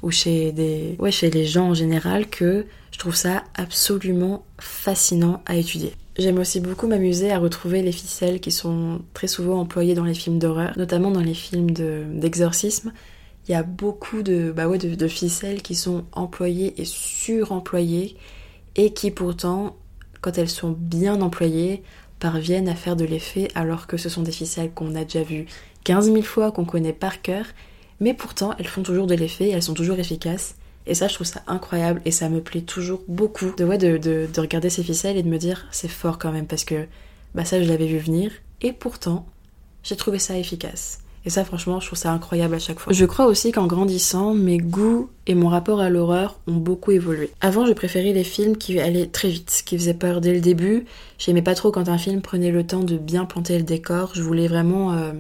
des, 0.54 0.96
ouais, 1.00 1.12
chez 1.12 1.30
les 1.30 1.46
gens 1.46 1.72
en 1.72 1.74
général 1.74 2.30
que 2.30 2.66
je 2.94 2.98
trouve 2.98 3.14
ça 3.14 3.44
absolument 3.56 4.46
fascinant 4.58 5.44
à 5.46 5.58
étudier. 5.58 5.92
J'aime 6.18 6.40
aussi 6.40 6.62
beaucoup 6.62 6.88
m'amuser 6.88 7.30
à 7.30 7.40
retrouver 7.40 7.82
les 7.82 7.92
ficelles 7.92 8.40
qui 8.40 8.52
sont 8.52 9.02
très 9.14 9.28
souvent 9.28 9.60
employées 9.60 9.96
dans 9.96 10.06
les 10.06 10.14
films 10.14 10.40
d'horreur, 10.40 10.72
notamment 10.78 11.12
dans 11.12 11.20
les 11.20 11.34
films 11.34 11.72
d'exorcisme. 11.72 12.94
il 13.50 13.52
y 13.52 13.56
a 13.56 13.64
beaucoup 13.64 14.24
bah 14.56 14.66
de 14.78 15.08
ficelles 15.10 15.62
qui 15.62 15.76
sont 15.76 16.06
employées 16.14 16.82
et 16.82 16.86
suremployées 16.86 18.16
et 18.78 18.94
qui 18.94 19.12
pourtant 19.12 19.76
quand 20.26 20.40
elles 20.40 20.50
sont 20.50 20.76
bien 20.76 21.22
employées, 21.22 21.84
parviennent 22.20 22.68
à 22.68 22.74
faire 22.74 22.96
de 22.96 23.06
l'effet 23.06 23.48
alors 23.54 23.86
que 23.86 23.96
ce 23.96 24.10
sont 24.10 24.24
des 24.24 24.32
ficelles 24.32 24.72
qu'on 24.72 24.96
a 24.96 25.04
déjà 25.04 25.22
vues 25.22 25.46
15 25.84 26.12
000 26.12 26.24
fois, 26.24 26.52
qu'on 26.52 26.66
connaît 26.66 26.94
par 26.94 27.22
cœur, 27.22 27.46
mais 28.00 28.16
pourtant 28.16 28.56
elles 28.58 28.66
font 28.66 28.82
toujours 28.82 29.06
de 29.06 29.14
l'effet, 29.14 29.50
elles 29.50 29.62
sont 29.62 29.76
toujours 29.76 30.00
efficaces. 30.00 30.56
Et 30.88 30.96
ça, 30.96 31.08
je 31.08 31.14
trouve 31.14 31.28
ça 31.28 31.44
incroyable 31.46 32.02
et 32.06 32.12
ça 32.12 32.28
me 32.30 32.42
plaît 32.42 32.62
toujours 32.62 33.04
beaucoup 33.08 33.52
de, 33.56 33.98
de 33.98 34.42
regarder 34.42 34.72
ces 34.72 34.82
ficelles 34.82 35.16
et 35.16 35.22
de 35.22 35.30
me 35.30 35.38
dire 35.38 35.68
c'est 35.70 35.88
fort 35.88 36.18
quand 36.18 36.32
même 36.32 36.48
parce 36.48 36.64
que 36.64 36.88
bah 37.36 37.46
ça 37.46 37.62
je 37.62 37.70
l'avais 37.70 37.86
vu 37.86 38.00
venir 38.00 38.32
et 38.62 38.74
pourtant 38.74 39.28
j'ai 39.84 39.96
trouvé 39.96 40.18
ça 40.18 40.40
efficace. 40.40 41.02
Et 41.26 41.32
ça, 41.32 41.44
franchement, 41.44 41.80
je 41.80 41.88
trouve 41.88 41.98
ça 41.98 42.12
incroyable 42.12 42.54
à 42.54 42.60
chaque 42.60 42.80
fois. 42.80 42.94
Je 42.94 43.06
crois 43.06 43.26
aussi 43.26 43.52
qu'en 43.52 43.66
grandissant, 43.66 44.36
mes 44.36 44.60
goûts 44.60 45.10
et 45.26 45.34
mon 45.34 45.50
rapport 45.50 45.80
à 45.80 45.90
l'horreur 45.90 46.40
ont 46.48 46.54
beaucoup 46.54 46.92
évolué. 46.92 47.32
Avant, 47.42 47.66
je 47.66 47.74
préférais 47.74 48.14
les 48.14 48.24
films 48.24 48.58
qui 48.58 48.80
allaient 48.80 49.08
très 49.08 49.30
vite, 49.30 49.64
qui 49.66 49.76
faisaient 49.76 49.96
peur 49.96 50.22
dès 50.22 50.34
le 50.34 50.40
début. 50.40 50.86
J'aimais 51.18 51.42
pas 51.42 51.56
trop 51.56 51.72
quand 51.72 51.90
un 51.90 51.98
film 51.98 52.22
prenait 52.22 52.52
le 52.52 52.66
temps 52.66 52.84
de 52.84 52.98
bien 52.98 53.26
planter 53.26 53.58
le 53.58 53.64
décor. 53.64 54.12
Je 54.14 54.22
voulais 54.22 54.48
vraiment 54.48 54.94
euh, 54.94 55.14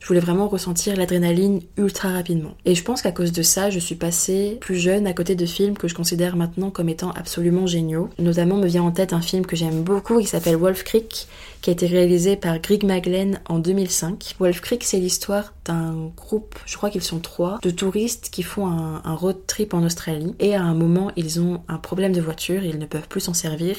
je 0.00 0.06
voulais 0.06 0.20
vraiment 0.20 0.48
ressentir 0.48 0.96
l'adrénaline 0.96 1.60
ultra 1.76 2.10
rapidement. 2.10 2.54
Et 2.64 2.74
je 2.74 2.82
pense 2.82 3.02
qu'à 3.02 3.12
cause 3.12 3.32
de 3.32 3.42
ça, 3.42 3.70
je 3.70 3.78
suis 3.78 3.94
passée 3.94 4.58
plus 4.60 4.76
jeune 4.76 5.06
à 5.06 5.12
côté 5.12 5.34
de 5.34 5.46
films 5.46 5.76
que 5.76 5.88
je 5.88 5.94
considère 5.94 6.36
maintenant 6.36 6.70
comme 6.70 6.88
étant 6.88 7.10
absolument 7.10 7.66
géniaux. 7.66 8.08
Notamment 8.18 8.56
me 8.56 8.66
vient 8.66 8.82
en 8.82 8.92
tête 8.92 9.12
un 9.12 9.20
film 9.20 9.44
que 9.44 9.56
j'aime 9.56 9.82
beaucoup 9.82 10.18
qui 10.20 10.26
s'appelle 10.26 10.56
Wolf 10.56 10.84
Creek, 10.84 11.26
qui 11.60 11.70
a 11.70 11.72
été 11.72 11.86
réalisé 11.86 12.36
par 12.36 12.60
Greg 12.60 12.84
Maglen 12.84 13.40
en 13.48 13.58
2005. 13.58 14.36
Wolf 14.38 14.60
Creek, 14.60 14.84
c'est 14.84 14.98
l'histoire 14.98 15.52
d'un 15.64 16.10
groupe, 16.16 16.54
je 16.64 16.76
crois 16.76 16.90
qu'ils 16.90 17.02
sont 17.02 17.18
trois, 17.18 17.58
de 17.62 17.70
touristes 17.70 18.30
qui 18.30 18.42
font 18.42 18.66
un, 18.66 19.02
un 19.04 19.14
road 19.14 19.36
trip 19.46 19.74
en 19.74 19.82
Australie. 19.82 20.34
Et 20.38 20.54
à 20.54 20.62
un 20.62 20.74
moment, 20.74 21.10
ils 21.16 21.40
ont 21.40 21.62
un 21.68 21.78
problème 21.78 22.12
de 22.12 22.20
voiture, 22.20 22.62
ils 22.64 22.78
ne 22.78 22.86
peuvent 22.86 23.08
plus 23.08 23.20
s'en 23.20 23.34
servir. 23.34 23.76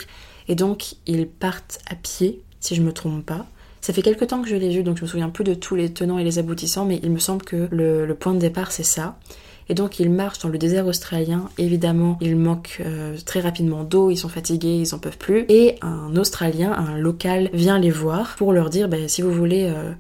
Et 0.48 0.56
donc, 0.56 0.96
ils 1.06 1.28
partent 1.28 1.80
à 1.90 1.96
pied, 1.96 2.42
si 2.60 2.76
je 2.76 2.82
me 2.82 2.92
trompe 2.92 3.26
pas. 3.26 3.46
Ça 3.90 3.94
fait 3.94 4.04
quelques 4.04 4.28
temps 4.28 4.44
que 4.44 4.48
je 4.48 4.56
l'ai 4.56 4.70
vu, 4.70 4.84
donc 4.84 4.98
je 4.98 5.02
me 5.02 5.08
souviens 5.08 5.30
plus 5.30 5.44
de 5.44 5.56
tous 5.56 5.74
les 5.74 5.92
tenants 5.92 6.20
et 6.20 6.24
les 6.24 6.38
aboutissants, 6.38 6.86
mais 6.86 7.00
il 7.02 7.10
me 7.10 7.18
semble 7.18 7.42
que 7.42 7.68
le, 7.72 8.14
point 8.14 8.36
de 8.36 8.40
départ 8.40 8.72
c'est 8.72 8.84
ça. 8.84 9.18
Et 9.68 9.74
donc 9.74 10.00
ils 10.00 10.12
marchent 10.12 10.38
dans 10.38 10.50
le 10.50 10.60
désert 10.60 10.86
australien. 10.86 11.50
Évidemment, 11.58 12.20
ils 12.22 12.36
manquent 12.36 12.84
euh, 12.86 13.18
très 13.26 13.40
rapidement 13.40 13.84
d'eau, 13.84 14.12
ils 14.12 14.18
sont 14.18 14.30
fatigués, 14.30 14.76
ils 14.76 14.94
en 14.94 15.00
peuvent 15.00 15.18
plus. 15.18 15.46
Et 15.50 15.78
un 15.82 16.16
Australien, 16.18 16.72
un 16.72 17.00
local, 17.00 17.50
vient 17.52 17.80
les 17.80 17.90
voir 17.90 18.36
pour 18.36 18.54
leur 18.54 18.70
dire, 18.70 18.90
bah, 18.90 19.08
si 19.08 19.24
vous 19.24 19.32
voulez 19.32 19.74
euh, 19.76 19.92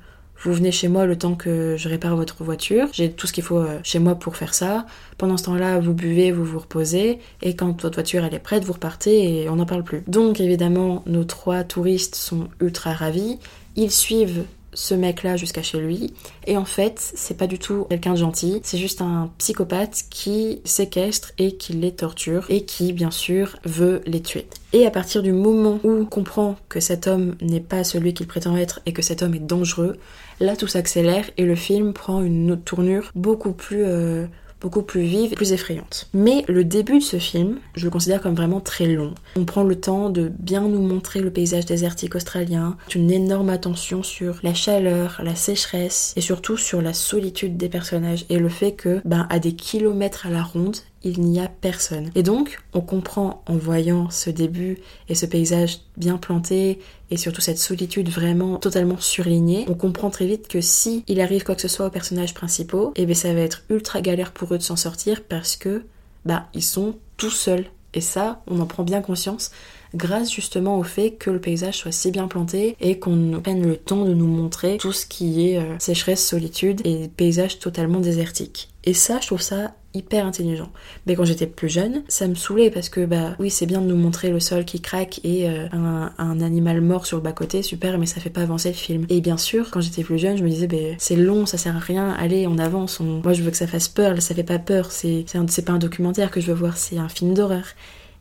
vous 0.41 0.54
venez 0.54 0.71
chez 0.71 0.88
moi 0.88 1.06
le 1.06 1.17
temps 1.17 1.36
que 1.36 1.75
je 1.78 1.89
répare 1.89 2.15
votre 2.15 2.43
voiture. 2.43 2.88
J'ai 2.93 3.12
tout 3.12 3.28
ce 3.28 3.34
qu'il 3.34 3.43
faut 3.43 3.58
euh, 3.58 3.80
chez 3.84 3.99
moi 3.99 4.15
pour 4.15 4.38
faire 4.38 4.54
ça. 4.54 4.86
Pendant 5.17 5.36
ce 5.36 5.43
temps-là, 5.43 5.80
vous 5.80 5.93
buvez, 5.93 6.32
vous 6.32 6.45
vous 6.45 6.60
reposez. 6.60 7.19
Et 7.41 7.56
quand 7.58 7.82
votre 7.82 7.95
voiture 7.95 8.23
elle 8.23 8.34
est 8.34 8.39
prête, 8.39 8.63
vous 8.63 8.73
repartez 8.73 9.43
et 9.43 9.49
on 9.49 9.58
n'en 9.58 9.65
parle 9.65 9.84
plus. 9.84 10.02
Donc 10.08 10.39
évidemment, 10.39 11.04
nos 11.08 11.25
trois 11.25 11.63
touristes 11.63 12.15
sont 12.15 12.47
ultra 12.62 12.93
ravis. 12.93 13.38
Ils 13.82 13.92
suivent 13.92 14.44
ce 14.74 14.94
mec-là 14.94 15.38
jusqu'à 15.38 15.63
chez 15.63 15.80
lui. 15.80 16.13
Et 16.46 16.58
en 16.58 16.65
fait, 16.65 17.00
c'est 17.15 17.38
pas 17.38 17.48
du 17.48 17.60
tout 17.60 17.86
quelqu'un 17.89 18.12
de 18.12 18.18
gentil, 18.18 18.60
c'est 18.62 18.78
juste 18.78 19.02
un 19.02 19.32
psychopathe 19.38 20.04
qui 20.10 20.60
séquestre 20.65 21.32
et 21.38 21.56
qui 21.56 21.72
les 21.72 21.94
torture 21.94 22.46
et 22.50 22.65
qui, 22.65 22.92
bien 22.92 23.10
sûr, 23.10 23.56
veut 23.63 24.02
les 24.06 24.22
tuer. 24.22 24.48
Et 24.74 24.86
à 24.86 24.92
partir 24.92 25.24
du 25.24 25.32
moment 25.32 25.80
où 25.86 25.92
on 25.92 26.06
comprend 26.06 26.58
que 26.68 26.82
cet 26.82 27.08
homme 27.08 27.36
n'est 27.39 27.62
pas 27.62 27.86
celui 27.86 28.13
qu'il 28.13 28.28
prétend 28.28 28.58
être 28.58 28.82
et 28.86 28.92
que 28.92 29.02
cet 29.02 29.24
homme 29.24 29.34
est 29.34 29.39
dangereux, 29.39 29.96
là 30.42 30.58
tout 30.58 30.68
s'accélère 30.68 31.30
et 31.38 31.46
le 31.46 31.56
film 31.56 31.94
prend 31.94 32.22
une 32.22 32.52
autre 32.52 32.65
tournure 32.65 33.12
beaucoup 33.15 33.54
plus 33.54 33.86
euh, 33.86 34.28
beaucoup 34.62 34.82
plus 34.82 35.02
vive, 35.02 35.32
plus 35.32 35.54
effrayante. 35.54 36.10
Mais 36.13 36.43
le 36.48 36.63
début 36.63 37.00
de 37.00 37.04
ce 37.04 37.17
film, 37.17 37.60
je 37.76 37.86
le 37.86 37.91
considère 37.91 38.22
comme 38.22 38.36
vraiment 38.36 38.60
très 38.60 38.88
long. 38.88 39.13
On 39.36 39.45
prend 39.45 39.63
le 39.63 39.80
temps 39.80 40.10
de 40.10 40.32
bien 40.39 40.62
nous 40.62 40.82
montrer 40.82 41.22
le 41.22 41.32
paysage 41.32 41.65
désertique 41.65 42.15
australien, 42.15 42.78
une 42.93 43.12
énorme 43.12 43.50
attention 43.50 44.04
sur 44.04 44.39
la 44.43 44.54
chaleur, 44.54 45.22
la 45.24 45.36
sécheresse 45.36 46.13
et 46.15 46.22
surtout 46.22 46.58
sur 46.58 46.82
la 46.82 46.93
solitude 46.93 47.58
des 47.58 47.69
personnages 47.69 48.26
et 48.30 48.38
le 48.38 48.50
fait 48.50 48.74
que, 48.74 49.02
ben, 49.06 49.28
à 49.30 49.39
des 49.39 49.54
kilomètres 49.54 50.26
à 50.28 50.30
la 50.30 50.43
ronde, 50.43 50.78
il 51.04 51.22
n'y 51.22 51.40
a 51.40 51.48
personne. 51.48 52.12
Et 52.16 52.24
donc, 52.24 52.60
on 52.74 52.82
comprend 52.82 53.44
en 53.48 53.56
voyant 53.56 54.10
ce 54.10 54.30
début 54.30 54.80
et 55.08 55.16
ce 55.16 55.26
paysage 55.26 55.80
bien 55.98 56.18
planté 56.18 56.80
et 57.12 57.18
surtout 57.18 57.42
cette 57.42 57.58
solitude 57.58 58.10
vraiment 58.10 58.58
totalement 58.58 59.00
surlignée, 59.00 59.66
on 59.68 59.74
comprend 59.74 60.10
très 60.10 60.28
vite 60.28 60.48
que 60.48 60.62
si 60.62 61.04
il 61.08 61.22
arrive 61.22 61.44
quoi 61.44 61.56
que 61.56 61.62
ce 61.62 61.68
soit 61.68 61.88
aux 61.88 61.92
personnages 61.92 62.34
principaux, 62.34 62.92
et 62.96 63.04
eh 63.04 63.06
bien 63.06 63.16
ça 63.16 63.34
va 63.34 63.42
être 63.42 63.64
ultra 63.70 64.02
galère 64.02 64.32
pour 64.32 64.54
eux 64.54 64.58
de 64.58 64.64
s'en 64.64 64.76
sortir 64.76 65.24
parce 65.24 65.56
que 65.56 65.84
bah 66.26 66.48
ils 66.54 66.64
sont 66.64 66.96
tout 67.18 67.32
seuls. 67.32 67.66
Et 67.96 68.02
ça, 68.02 68.44
on 68.46 68.60
en 68.60 68.68
prend 68.68 68.84
bien 68.84 69.02
conscience 69.02 69.52
grâce 69.96 70.32
justement 70.32 70.78
au 70.78 70.84
fait 70.84 71.12
que 71.12 71.32
le 71.32 71.42
paysage 71.42 71.78
soit 71.78 71.92
si 71.92 72.12
bien 72.12 72.28
planté 72.28 72.76
et 72.80 73.00
qu'on 73.00 73.40
prenne 73.42 73.66
le 73.66 73.78
temps 73.78 74.06
de 74.06 74.14
nous 74.14 74.28
montrer 74.28 74.78
tout 74.78 74.92
ce 74.92 75.08
qui 75.08 75.50
est 75.50 75.58
euh, 75.58 75.76
sécheresse, 75.80 76.24
solitude 76.26 76.82
et 76.86 77.08
paysage 77.08 77.58
totalement 77.58 78.00
désertique. 78.00 78.70
Et 78.84 78.94
ça, 78.94 79.20
je 79.20 79.28
trouve 79.28 79.42
ça 79.42 79.74
hyper 79.93 80.25
intelligent. 80.25 80.71
Mais 81.06 81.15
quand 81.15 81.25
j'étais 81.25 81.47
plus 81.47 81.69
jeune, 81.69 82.04
ça 82.08 82.28
me 82.28 82.36
saoulait 82.36 82.69
parce 82.69 82.89
que 82.89 83.06
bah 83.06 83.36
oui, 83.39 83.49
c'est 83.49 83.65
bien 83.65 83.82
de 83.82 83.88
nous 83.88 83.95
montrer 83.95 84.30
le 84.30 84.39
sol 84.39 84.65
qui 84.65 84.82
craque 84.82 85.19
et 85.23 85.49
euh, 85.49 85.67
un, 85.71 86.41
animal 86.41 86.82
mort 86.82 87.06
sur 87.06 87.17
le 87.17 87.23
bas-côté, 87.23 87.63
super, 87.63 87.97
mais 87.97 88.06
ça 88.06 88.21
fait 88.21 88.30
pas 88.30 88.41
avancer 88.41 88.69
le 88.69 88.75
film. 88.75 89.06
Et 89.10 89.19
bien 89.19 89.38
sûr, 89.38 89.71
quand 89.71 89.82
j'étais 89.82 90.04
plus 90.04 90.17
jeune, 90.17 90.38
je 90.38 90.43
me 90.43 90.49
disais, 90.49 90.67
bah, 90.67 90.78
c'est 90.97 91.15
long, 91.15 91.45
ça 91.45 91.58
sert 91.58 91.75
à 91.75 91.80
rien, 91.80 92.12
allez, 92.12 92.47
on 92.47 92.58
avance, 92.58 92.99
moi 92.99 93.34
je 93.34 93.41
veux 93.41 93.52
que 93.52 93.58
ça 93.58 93.67
fasse 93.67 93.88
peur, 93.88 94.21
ça 94.21 94.36
fait 94.36 94.43
pas 94.43 94.60
peur, 94.60 94.91
c'est 94.91 95.25
pas 95.65 95.73
un 95.73 95.80
documentaire 95.80 96.32
que 96.32 96.39
je 96.39 96.47
veux 96.47 96.58
voir, 96.58 96.78
c'est 96.78 96.97
un 96.97 97.10
film 97.10 97.34
d'horreur. 97.34 97.65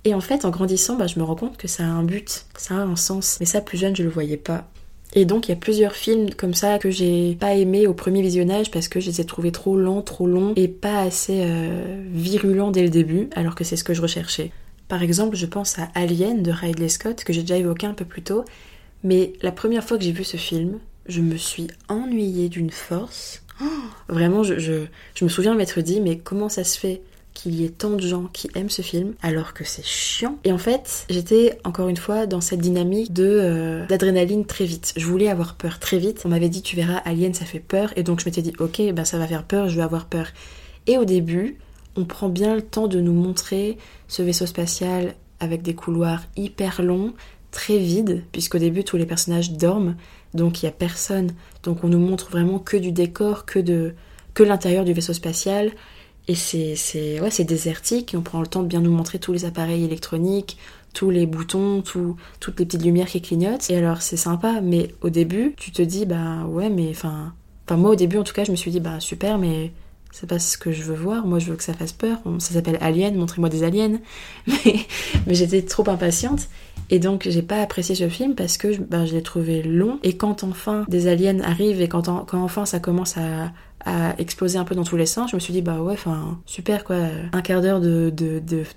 Et 0.04 0.14
en 0.14 0.20
fait, 0.20 0.44
en 0.44 0.50
grandissant, 0.50 0.96
bah, 0.96 1.07
je 1.07 1.18
me 1.18 1.24
rends 1.24 1.37
compte 1.37 1.57
que 1.57 1.68
ça 1.68 1.85
a 1.85 1.87
un 1.87 2.02
but, 2.02 2.46
ça 2.57 2.74
a 2.74 2.78
un 2.78 2.96
sens. 2.96 3.37
Mais 3.40 3.46
ça, 3.46 3.61
plus 3.61 3.78
jeune, 3.78 3.94
je 3.94 4.02
le 4.02 4.09
voyais 4.09 4.37
pas. 4.37 4.66
Et 5.14 5.25
donc 5.25 5.49
il 5.49 5.53
y 5.53 5.55
a 5.55 5.57
plusieurs 5.57 5.94
films 5.94 6.31
comme 6.35 6.55
ça 6.55 6.79
que 6.79 6.90
j'ai 6.90 7.35
pas 7.35 7.55
aimé 7.55 7.87
au 7.87 7.94
premier 7.94 8.21
visionnage 8.21 8.71
parce 8.71 8.88
que 8.88 9.01
je 9.01 9.11
les 9.11 9.21
ai 9.21 9.25
trouvés 9.25 9.53
trop 9.53 9.77
lents, 9.77 10.03
trop 10.03 10.27
longs 10.27 10.53
et 10.57 10.68
pas 10.68 11.01
assez 11.01 11.40
euh, 11.44 12.05
virulents 12.12 12.71
dès 12.71 12.83
le 12.83 12.90
début, 12.90 13.29
alors 13.35 13.55
que 13.55 13.64
c'est 13.64 13.77
ce 13.77 13.85
que 13.85 13.94
je 13.94 14.03
recherchais. 14.03 14.53
Par 14.87 15.03
exemple, 15.03 15.37
je 15.37 15.47
pense 15.47 15.79
à 15.79 15.88
Alien 15.94 16.42
de 16.42 16.51
Ridley 16.51 16.88
Scott 16.88 17.25
que 17.25 17.33
j'ai 17.33 17.42
déjà 17.42 17.57
évoqué 17.57 17.87
un 17.87 17.94
peu 17.94 18.05
plus 18.05 18.23
tôt, 18.23 18.44
mais 19.03 19.33
la 19.42 19.53
première 19.53 19.85
fois 19.85 19.99
que 19.99 20.05
j'ai 20.05 20.12
vu 20.12 20.25
ce 20.25 20.37
film, 20.37 20.79
je 21.07 21.21
me 21.21 21.37
suis 21.37 21.68
ennuyée 21.88 22.49
d'une 22.49 22.71
force. 22.71 23.42
Oh, 23.62 23.64
vraiment, 24.09 24.42
je, 24.42 24.59
je 24.59 25.25
me 25.25 25.29
souviens 25.29 25.55
m'être 25.55 25.81
dit, 25.81 26.01
mais 26.01 26.18
comment 26.18 26.49
ça 26.49 26.64
se 26.64 26.79
fait? 26.79 27.03
Qu'il 27.38 27.55
y 27.55 27.64
ait 27.64 27.68
tant 27.70 27.90
de 27.90 28.01
gens 28.01 28.24
qui 28.33 28.51
aiment 28.57 28.68
ce 28.68 28.83
film 28.83 29.14
alors 29.22 29.55
que 29.55 29.62
c'est 29.62 29.85
chiant. 29.85 30.38
Et 30.42 30.51
en 30.51 30.59
fait, 30.59 31.07
j'étais 31.09 31.57
encore 31.62 31.88
une 31.88 31.96
fois 31.96 32.27
dans 32.27 32.40
cette 32.40 32.59
dynamique 32.59 33.12
de 33.12 33.24
euh, 33.24 33.87
d'adrénaline 33.87 34.44
très 34.44 34.64
vite. 34.64 34.92
Je 34.96 35.07
voulais 35.07 35.29
avoir 35.29 35.55
peur 35.55 35.79
très 35.79 35.98
vite. 35.98 36.22
On 36.24 36.31
m'avait 36.31 36.48
dit 36.48 36.62
tu 36.62 36.74
verras 36.74 36.96
Alien 36.96 37.35
ça 37.35 37.44
fait 37.44 37.61
peur 37.61 37.92
et 37.94 38.03
donc 38.03 38.18
je 38.20 38.24
m'étais 38.24 38.42
dit 38.42 38.53
OK, 38.59 38.83
ben 38.92 39.05
ça 39.05 39.18
va 39.18 39.29
faire 39.29 39.44
peur, 39.44 39.68
je 39.68 39.77
vais 39.77 39.83
avoir 39.83 40.07
peur. 40.07 40.27
Et 40.88 40.98
au 40.98 41.05
début, 41.05 41.59
on 41.96 42.05
prend 42.05 42.29
bien 42.29 42.57
le 42.57 42.62
temps 42.62 42.88
de 42.88 43.01
nous 43.01 43.12
montrer 43.12 43.79
ce 44.09 44.22
vaisseau 44.22 44.46
spatial 44.46 45.14
avec 45.38 45.62
des 45.62 45.74
couloirs 45.74 46.22
hyper 46.37 46.83
longs, 46.83 47.12
très 47.53 47.79
vides, 47.79 48.24
puisqu'au 48.33 48.59
début 48.59 48.83
tous 48.83 48.96
les 48.96 49.07
personnages 49.07 49.53
dorment, 49.53 49.94
donc 50.35 50.61
il 50.61 50.66
n'y 50.66 50.70
a 50.70 50.72
personne. 50.72 51.35
Donc 51.62 51.85
on 51.85 51.88
nous 51.88 52.01
montre 52.01 52.31
vraiment 52.31 52.59
que 52.59 52.77
du 52.77 52.90
décor, 52.90 53.46
que, 53.46 53.61
de, 53.61 53.94
que 54.35 54.42
l'intérieur 54.42 54.85
du 54.85 54.92
vaisseau 54.92 55.12
spatial. 55.12 55.70
Et 56.29 56.35
c'est, 56.35 57.21
ouais, 57.21 57.45
désertique, 57.45 58.14
on 58.17 58.21
prend 58.21 58.41
le 58.41 58.47
temps 58.47 58.62
de 58.62 58.69
bien 58.69 58.81
nous 58.81 58.91
montrer 58.91 59.19
tous 59.19 59.33
les 59.33 59.47
appareils 59.47 59.83
électroniques, 59.83 60.59
tous 60.93 61.09
les 61.09 61.27
boutons, 61.27 61.83
toutes 61.83 62.59
les 62.59 62.67
petites 62.67 62.85
lumières 62.85 63.07
qui 63.07 63.23
clignotent. 63.23 63.71
Et 63.71 63.77
alors 63.77 64.03
c'est 64.03 64.19
sympa, 64.19 64.61
mais 64.62 64.95
au 65.01 65.09
début, 65.09 65.55
tu 65.57 65.73
te 65.73 65.83
dis, 65.83 66.07
bah 66.07 66.45
ouais, 66.47 66.69
mais 66.69 66.91
enfin... 66.91 67.33
Enfin 67.67 67.77
moi 67.77 67.91
au 67.91 67.95
début 67.97 68.17
en 68.17 68.25
tout 68.25 68.33
cas, 68.33 68.45
je 68.45 68.51
me 68.51 68.57
suis 68.57 68.71
dit, 68.71 68.81
bah 68.81 68.99
super, 68.99 69.37
mais 69.37 69.73
c'est 70.11 70.27
pas 70.27 70.38
ce 70.38 70.57
que 70.57 70.73
je 70.73 70.83
veux 70.83 70.95
voir, 70.95 71.27
moi 71.27 71.38
je 71.38 71.51
veux 71.51 71.57
que 71.57 71.62
ça 71.62 71.75
fasse 71.75 71.93
peur. 71.93 72.19
ça 72.38 72.55
s'appelle 72.55 72.79
Alien, 72.81 73.14
montrez-moi 73.17 73.49
des 73.49 73.62
aliens. 73.62 73.99
Mais, 74.47 74.75
mais 75.27 75.35
j'étais 75.35 75.62
trop 75.62 75.88
impatiente. 75.88 76.49
Et 76.91 76.99
donc 76.99 77.27
j'ai 77.29 77.43
pas 77.43 77.61
apprécié 77.61 77.95
ce 77.95 78.09
film 78.09 78.35
parce 78.35 78.57
que 78.57 78.79
ben, 78.79 79.05
je 79.05 79.14
l'ai 79.14 79.23
trouvé 79.23 79.62
long. 79.62 79.99
Et 80.03 80.17
quand 80.17 80.43
enfin 80.45 80.85
des 80.88 81.07
aliens 81.07 81.41
arrivent 81.41 81.83
et 81.83 81.88
quand, 81.88 82.25
quand 82.25 82.43
enfin 82.43 82.64
ça 82.64 82.81
commence 82.81 83.19
à, 83.19 83.53
à 83.85 84.19
exploser 84.19 84.59
un 84.59 84.64
peu 84.64 84.75
dans 84.75 84.85
tous 84.85 84.97
les 84.97 85.07
sens, 85.07 85.31
je 85.31 85.37
me 85.37 85.41
suis 85.41 85.53
dit 85.53 85.62
bah 85.62 85.81
ouais, 85.81 85.95
enfin 85.95 86.38
super 86.47 86.85
quoi, 86.85 86.97
un 87.33 87.43
quart 87.43 87.61
d'heure 87.62 87.81
de, 87.81 88.12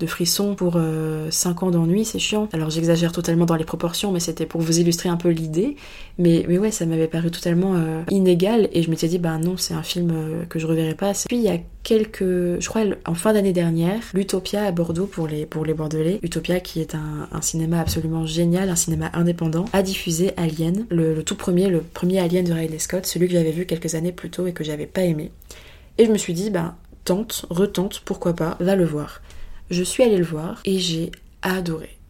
frisson 0.06 0.56
pour 0.56 0.74
5 0.74 0.80
euh, 0.80 1.66
ans 1.66 1.72
d'ennui, 1.72 2.06
c'est 2.06 2.20
chiant. 2.20 2.48
Alors 2.54 2.70
j'exagère 2.70 3.12
totalement 3.12 3.46
dans 3.46 3.56
les 3.56 3.66
proportions, 3.66 4.12
mais 4.12 4.20
c'était 4.20 4.46
pour 4.46 4.62
vous 4.62 4.80
illustrer 4.80 5.10
un 5.10 5.18
peu 5.18 5.30
l'idée. 5.30 5.76
Mais, 6.18 6.46
mais 6.48 6.58
ouais, 6.58 6.72
ça 6.72 6.86
m'avait 6.86 7.08
paru 7.08 7.32
totalement 7.32 7.74
euh, 7.76 8.04
inégal 8.10 8.70
et 8.74 8.84
je 8.84 8.90
m'étais 8.90 9.08
dit 9.08 9.18
bah 9.18 9.38
non, 9.38 9.58
c'est 9.58 9.74
un 9.74 9.84
film 9.84 10.12
euh, 10.14 10.46
que 10.46 10.60
je 10.60 10.68
reverrai 10.68 10.94
pas. 10.94 11.14
Puis 11.28 11.48
a 11.48 11.58
quelques, 11.84 12.24
je 12.24 12.68
crois 12.68 12.84
en 13.06 13.14
fin 13.14 13.34
d'année 13.34 13.54
dernière, 13.54 14.02
l'Utopia 14.14 14.66
à 14.66 14.72
Bordeaux 14.72 15.08
pour 15.08 15.28
les, 15.28 15.46
Bordelais, 15.46 16.20
Utopia 16.22 16.60
qui 16.60 16.82
est 16.82 16.96
un, 16.96 17.42
cinéma 17.42 17.80
absolument 17.80 18.26
génial, 18.26 18.70
un 18.70 18.76
cinéma 18.76 19.10
indépendant, 19.14 19.66
a 19.74 19.82
diffusé 19.82 20.34
Alien, 20.38 20.86
le, 20.90 21.14
le 21.16 21.24
tout 21.24 21.36
premier, 21.36 21.70
le 21.70 21.82
premier 21.82 22.20
Alien 22.20 22.46
de 22.46 22.54
Ridley 22.54 22.80
Scott, 22.80 23.06
celui 23.06 23.28
que 23.28 23.34
j'avais 23.34 23.52
vu 23.52 23.66
quelques 23.66 23.96
années 23.96 24.12
plus 24.12 24.30
tôt 24.30 24.48
et 24.48 24.54
que 24.54 24.64
j'avais 24.64 24.88
pas 24.88 25.04
aimé. 25.04 25.32
Et 25.98 26.06
je 26.06 26.12
me 26.12 26.18
suis 26.18 26.34
dit, 26.34 26.50
bah, 26.50 26.76
tente, 27.06 27.46
retente, 27.50 28.02
pourquoi 28.06 28.36
pas, 28.36 28.58
va 28.60 28.76
le 28.76 28.86
voir. 28.86 29.22
Je 29.70 29.84
suis 29.84 30.04
allée 30.04 30.18
le 30.18 30.24
voir 30.24 30.62
et 30.66 30.80
j'ai 30.80 31.12
adoré. 31.42 32.01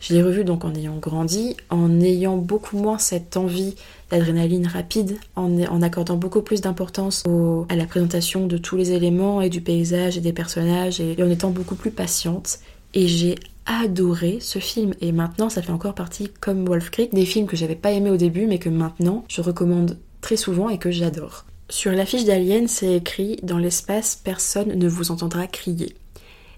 Je 0.00 0.14
l'ai 0.14 0.22
revu 0.22 0.44
donc 0.44 0.64
en 0.64 0.74
ayant 0.74 0.96
grandi, 0.96 1.56
en 1.70 2.00
ayant 2.00 2.36
beaucoup 2.36 2.78
moins 2.78 2.98
cette 2.98 3.36
envie 3.36 3.74
d'adrénaline 4.10 4.66
rapide, 4.66 5.18
en, 5.34 5.82
accordant 5.82 6.16
beaucoup 6.16 6.40
plus 6.40 6.60
d'importance 6.60 7.24
à 7.68 7.76
la 7.76 7.84
présentation 7.84 8.46
de 8.46 8.58
tous 8.58 8.76
les 8.76 8.92
éléments 8.92 9.40
et 9.40 9.48
du 9.48 9.60
paysage 9.60 10.16
et 10.16 10.20
des 10.20 10.32
personnages, 10.32 11.00
et, 11.00 11.20
en 11.22 11.28
étant 11.28 11.50
beaucoup 11.50 11.74
plus 11.74 11.90
patiente. 11.90 12.60
Et 12.94 13.08
j'ai 13.08 13.34
adoré 13.66 14.38
ce 14.40 14.60
film 14.60 14.94
et 15.02 15.12
maintenant 15.12 15.50
ça 15.50 15.60
fait 15.60 15.72
encore 15.72 15.94
partie 15.94 16.30
comme 16.40 16.64
Wolf 16.64 16.90
Creek 16.90 17.12
des 17.12 17.26
films 17.26 17.46
que 17.46 17.56
j'avais 17.56 17.74
pas 17.74 17.90
aimé 17.92 18.08
au 18.08 18.16
début 18.16 18.46
mais 18.46 18.58
que 18.58 18.70
maintenant 18.70 19.24
je 19.28 19.42
recommande 19.42 19.98
très 20.22 20.38
souvent 20.38 20.70
et 20.70 20.78
que 20.78 20.90
j'adore. 20.90 21.44
Sur 21.68 21.92
l'affiche 21.92 22.24
d'Alien, 22.24 22.66
c'est 22.66 22.94
écrit 22.94 23.36
Dans 23.42 23.58
l'espace, 23.58 24.18
personne 24.24 24.78
ne 24.78 24.88
vous 24.88 25.10
entendra 25.10 25.46
crier. 25.46 25.94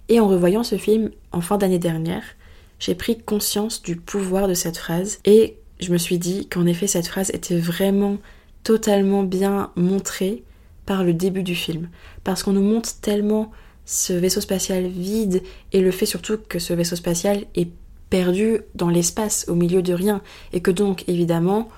Et 0.09 0.21
en 0.21 0.29
revoyant 0.29 0.63
ce 0.63 0.77
film 0.77 1.11
en 1.33 1.41
fin 1.41 1.59
d'année 1.59 1.81
dernière, 1.81 2.23
j'ai 2.81 2.95
pris 2.95 3.19
conscience 3.19 3.83
du 3.83 3.95
pouvoir 3.97 4.49
de 4.49 4.55
cette 4.55 4.79
phrase 4.79 5.21
et 5.25 5.59
je 5.79 5.93
me 5.93 5.99
suis 5.99 6.19
dit 6.19 6.49
qu'en 6.49 6.67
effet 6.67 6.87
cette 6.87 7.07
phrase 7.07 7.31
était 7.31 7.59
vraiment 7.59 8.17
totalement 8.65 9.23
bien 9.23 9.71
montrée 9.77 10.43
par 10.87 11.05
le 11.05 11.15
début 11.15 11.43
du 11.43 11.55
film. 11.55 11.89
Parce 12.25 12.43
qu'on 12.43 12.53
nous 12.53 12.63
montre 12.63 13.01
tellement 13.01 13.53
ce 13.85 14.13
vaisseau 14.13 14.41
spatial 14.41 14.87
vide 14.87 15.43
et 15.73 15.81
le 15.81 15.91
fait 15.91 16.07
surtout 16.07 16.39
que 16.49 16.59
ce 16.59 16.73
vaisseau 16.73 16.97
spatial 16.97 17.45
est 17.55 17.71
perdu 18.09 18.61
dans 18.75 18.89
l'espace 18.89 19.47
au 19.49 19.55
milieu 19.55 19.83
de 19.83 19.95
rien 19.95 20.21
et 20.53 20.61
que 20.61 20.71
donc 20.71 21.09
évidemment 21.09 21.69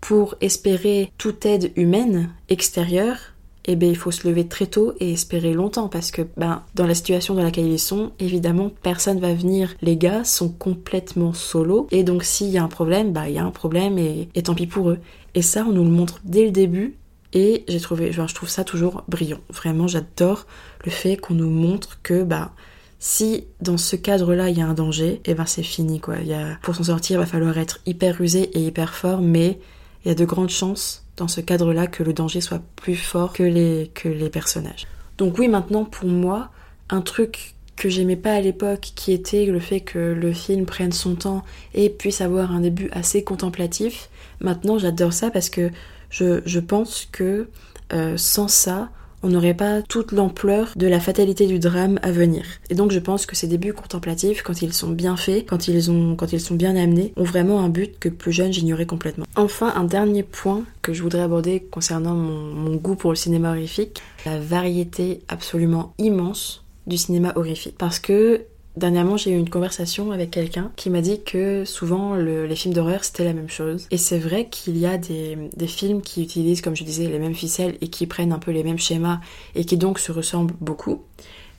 pour 0.00 0.34
espérer 0.40 1.12
toute 1.18 1.44
aide 1.44 1.72
humaine 1.76 2.32
extérieure, 2.48 3.34
eh 3.72 3.76
bien, 3.76 3.88
il 3.88 3.96
faut 3.96 4.10
se 4.10 4.26
lever 4.26 4.48
très 4.48 4.66
tôt 4.66 4.94
et 4.98 5.12
espérer 5.12 5.52
longtemps 5.52 5.88
parce 5.88 6.10
que 6.10 6.22
ben, 6.36 6.62
dans 6.74 6.86
la 6.86 6.94
situation 6.94 7.34
dans 7.34 7.42
laquelle 7.42 7.68
ils 7.68 7.78
sont, 7.78 8.12
évidemment, 8.18 8.72
personne 8.82 9.20
va 9.20 9.32
venir. 9.32 9.74
Les 9.80 9.96
gars 9.96 10.24
sont 10.24 10.48
complètement 10.48 11.32
solo 11.32 11.86
et 11.90 12.02
donc 12.02 12.24
s'il 12.24 12.48
y 12.48 12.58
a 12.58 12.64
un 12.64 12.68
problème, 12.68 13.12
bah 13.12 13.28
il 13.28 13.34
y 13.34 13.38
a 13.38 13.44
un 13.44 13.50
problème 13.50 13.98
et, 13.98 14.28
tant 14.42 14.54
pis 14.54 14.66
pour 14.66 14.90
eux. 14.90 14.98
Et 15.34 15.42
ça, 15.42 15.64
on 15.68 15.72
nous 15.72 15.84
le 15.84 15.90
montre 15.90 16.20
dès 16.24 16.44
le 16.44 16.50
début 16.50 16.96
et 17.32 17.64
j'ai 17.68 17.80
trouvé, 17.80 18.10
je 18.10 18.34
trouve 18.34 18.48
ça 18.48 18.64
toujours 18.64 19.04
brillant. 19.06 19.40
Vraiment, 19.50 19.86
j'adore 19.86 20.46
le 20.84 20.90
fait 20.90 21.16
qu'on 21.16 21.34
nous 21.34 21.50
montre 21.50 22.00
que 22.02 22.24
bah 22.24 22.52
si 22.98 23.44
dans 23.60 23.78
ce 23.78 23.94
cadre-là 23.96 24.50
il 24.50 24.58
y 24.58 24.62
a 24.62 24.66
un 24.66 24.74
danger, 24.74 25.12
et 25.24 25.30
eh 25.30 25.34
ben 25.34 25.46
c'est 25.46 25.62
fini 25.62 26.00
quoi. 26.00 26.16
Pour 26.62 26.74
s'en 26.74 26.84
sortir, 26.84 27.18
il 27.18 27.20
va 27.20 27.26
falloir 27.26 27.56
être 27.56 27.80
hyper 27.86 28.18
rusé 28.18 28.50
et 28.58 28.66
hyper 28.66 28.94
fort, 28.94 29.20
mais 29.20 29.60
il 30.04 30.08
y 30.08 30.10
a 30.10 30.14
de 30.14 30.24
grandes 30.24 30.50
chances 30.50 31.04
dans 31.16 31.28
ce 31.28 31.40
cadre-là 31.40 31.86
que 31.86 32.02
le 32.02 32.12
danger 32.12 32.40
soit 32.40 32.62
plus 32.76 32.96
fort 32.96 33.32
que 33.32 33.42
les, 33.42 33.90
personnages. 34.30 34.86
Donc 35.18 35.38
oui, 35.38 35.48
maintenant 35.48 35.84
pour 35.84 36.08
moi, 36.08 36.50
un 36.88 37.02
truc 37.02 37.54
que 37.76 37.88
j'aimais 37.88 38.16
pas 38.16 38.32
à 38.32 38.40
l'époque, 38.40 38.92
qui 38.94 39.12
était 39.12 39.46
le 39.46 39.60
fait 39.60 39.80
que 39.80 39.98
le 39.98 40.32
film 40.32 40.66
prenne 40.66 40.92
son 40.92 41.14
temps 41.14 41.42
et 41.74 41.88
puisse 41.90 42.20
avoir 42.20 42.52
un 42.52 42.60
début 42.60 42.88
assez 42.92 43.24
contemplatif, 43.24 44.10
maintenant 44.40 44.78
j'adore 44.78 45.12
ça 45.12 45.30
parce 45.30 45.50
que 45.50 45.70
je, 46.10 46.40
je 46.44 46.60
pense 46.60 47.08
que 47.10 47.48
euh, 47.92 48.16
sans 48.16 48.48
ça, 48.48 48.90
on 49.22 49.28
n'aurait 49.28 49.54
pas 49.54 49.82
toute 49.82 50.12
l'ampleur 50.12 50.72
de 50.76 50.86
la 50.86 51.00
fatalité 51.00 51.46
du 51.46 51.58
drame 51.58 51.98
à 52.02 52.10
venir. 52.10 52.44
Et 52.70 52.74
donc 52.74 52.90
je 52.90 52.98
pense 52.98 53.26
que 53.26 53.36
ces 53.36 53.46
débuts 53.46 53.72
contemplatifs, 53.72 54.42
quand 54.42 54.62
ils 54.62 54.72
sont 54.72 54.90
bien 54.90 55.16
faits, 55.16 55.46
quand 55.48 55.68
ils, 55.68 55.90
ont, 55.90 56.16
quand 56.16 56.32
ils 56.32 56.40
sont 56.40 56.54
bien 56.54 56.76
amenés, 56.76 57.12
ont 57.16 57.24
vraiment 57.24 57.60
un 57.60 57.68
but 57.68 57.98
que 57.98 58.08
plus 58.08 58.32
jeune 58.32 58.52
j'ignorais 58.52 58.86
complètement. 58.86 59.26
Enfin, 59.36 59.72
un 59.76 59.84
dernier 59.84 60.22
point 60.22 60.64
que 60.82 60.92
je 60.92 61.02
voudrais 61.02 61.22
aborder 61.22 61.60
concernant 61.70 62.14
mon, 62.14 62.54
mon 62.54 62.76
goût 62.76 62.94
pour 62.94 63.10
le 63.10 63.16
cinéma 63.16 63.50
horrifique, 63.50 64.02
la 64.26 64.38
variété 64.38 65.20
absolument 65.28 65.94
immense 65.98 66.64
du 66.86 66.96
cinéma 66.96 67.32
horrifique. 67.36 67.76
Parce 67.78 67.98
que 67.98 68.42
Dernièrement, 68.76 69.16
j'ai 69.16 69.32
eu 69.32 69.36
une 69.36 69.50
conversation 69.50 70.12
avec 70.12 70.30
quelqu'un 70.30 70.70
qui 70.76 70.90
m'a 70.90 71.00
dit 71.00 71.22
que 71.22 71.64
souvent 71.64 72.14
les 72.14 72.54
films 72.54 72.72
d'horreur 72.72 73.02
c'était 73.02 73.24
la 73.24 73.32
même 73.32 73.48
chose. 73.48 73.86
Et 73.90 73.96
c'est 73.96 74.18
vrai 74.18 74.48
qu'il 74.48 74.78
y 74.78 74.86
a 74.86 74.96
des, 74.96 75.66
films 75.66 76.02
qui 76.02 76.22
utilisent, 76.22 76.60
comme 76.60 76.76
je 76.76 76.84
disais, 76.84 77.08
les 77.08 77.18
mêmes 77.18 77.34
ficelles 77.34 77.76
et 77.80 77.88
qui 77.88 78.06
prennent 78.06 78.32
un 78.32 78.38
peu 78.38 78.52
les 78.52 78.62
mêmes 78.62 78.78
schémas 78.78 79.20
et 79.56 79.64
qui 79.64 79.76
donc 79.76 79.98
se 79.98 80.12
ressemblent 80.12 80.54
beaucoup. 80.60 81.02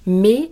Mais 0.05 0.51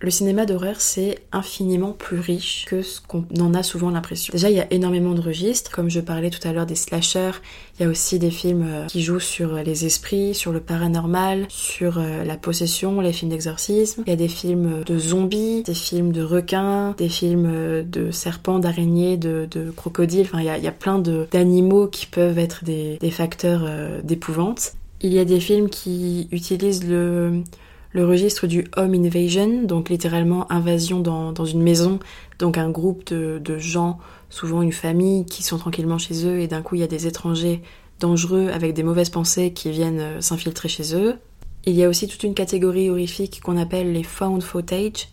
le 0.00 0.10
cinéma 0.10 0.46
d'horreur, 0.46 0.80
c'est 0.80 1.18
infiniment 1.32 1.90
plus 1.90 2.20
riche 2.20 2.66
que 2.68 2.82
ce 2.82 3.00
qu'on 3.00 3.24
en 3.40 3.52
a 3.52 3.64
souvent 3.64 3.90
l'impression. 3.90 4.30
Déjà, 4.32 4.48
il 4.48 4.56
y 4.56 4.60
a 4.60 4.72
énormément 4.72 5.12
de 5.12 5.20
registres, 5.20 5.72
comme 5.72 5.90
je 5.90 5.98
parlais 5.98 6.30
tout 6.30 6.46
à 6.46 6.52
l'heure 6.52 6.66
des 6.66 6.76
slashers, 6.76 7.32
il 7.78 7.82
y 7.82 7.86
a 7.86 7.88
aussi 7.88 8.20
des 8.20 8.30
films 8.30 8.64
euh, 8.68 8.86
qui 8.86 9.02
jouent 9.02 9.18
sur 9.18 9.54
les 9.54 9.86
esprits, 9.86 10.36
sur 10.36 10.52
le 10.52 10.60
paranormal, 10.60 11.46
sur 11.48 11.98
euh, 11.98 12.22
la 12.22 12.36
possession, 12.36 13.00
les 13.00 13.12
films 13.12 13.32
d'exorcisme. 13.32 14.04
Il 14.06 14.10
y 14.10 14.12
a 14.12 14.16
des 14.16 14.28
films 14.28 14.84
de 14.84 14.98
zombies, 14.98 15.64
des 15.64 15.74
films 15.74 16.12
de 16.12 16.22
requins, 16.22 16.94
des 16.96 17.08
films 17.08 17.50
euh, 17.52 17.82
de 17.82 18.12
serpents, 18.12 18.60
d'araignées, 18.60 19.16
de, 19.16 19.48
crocodiles. 19.76 20.26
Enfin, 20.32 20.40
il 20.40 20.46
y 20.46 20.68
a, 20.68 20.72
plein 20.72 20.98
d'animaux 20.98 21.88
qui 21.88 22.06
peuvent 22.06 22.38
être 22.38 22.64
des 22.64 23.10
facteurs 23.10 23.68
d'épouvante. 24.04 24.74
Il 25.00 25.12
y 25.12 25.18
a 25.18 25.24
des 25.24 25.40
films 25.40 25.68
qui 25.68 26.28
utilisent 26.30 26.88
le 26.88 27.42
le 27.92 28.06
registre 28.06 28.46
du 28.46 28.66
home 28.76 28.94
invasion, 28.94 29.62
donc 29.62 29.88
littéralement 29.88 30.50
invasion 30.52 31.00
dans, 31.00 31.44
une 31.44 31.62
maison, 31.62 31.98
donc 32.38 32.58
un 32.58 32.70
groupe 32.70 33.06
de, 33.06 33.40
de, 33.42 33.58
gens, 33.58 33.98
souvent 34.30 34.62
une 34.62 34.72
famille, 34.72 35.24
qui 35.24 35.42
sont 35.42 35.58
tranquillement 35.58 35.98
chez 35.98 36.26
eux 36.26 36.40
et 36.40 36.48
d'un 36.48 36.62
coup 36.62 36.74
il 36.74 36.80
y 36.80 36.84
a 36.84 36.88
des 36.88 37.06
étrangers 37.06 37.62
dangereux 38.00 38.48
avec 38.52 38.74
des 38.74 38.82
mauvaises 38.82 39.10
pensées 39.10 39.52
qui 39.52 39.70
viennent 39.70 40.00
euh, 40.00 40.20
s'infiltrer 40.20 40.68
chez 40.68 40.94
eux. 40.94 41.16
Il 41.64 41.74
y 41.74 41.82
a 41.82 41.88
aussi 41.88 42.06
toute 42.06 42.22
une 42.22 42.34
catégorie 42.34 42.90
horrifique 42.90 43.40
qu'on 43.42 43.56
appelle 43.56 43.92
les 43.92 44.04
found 44.04 44.42
footage, 44.42 45.08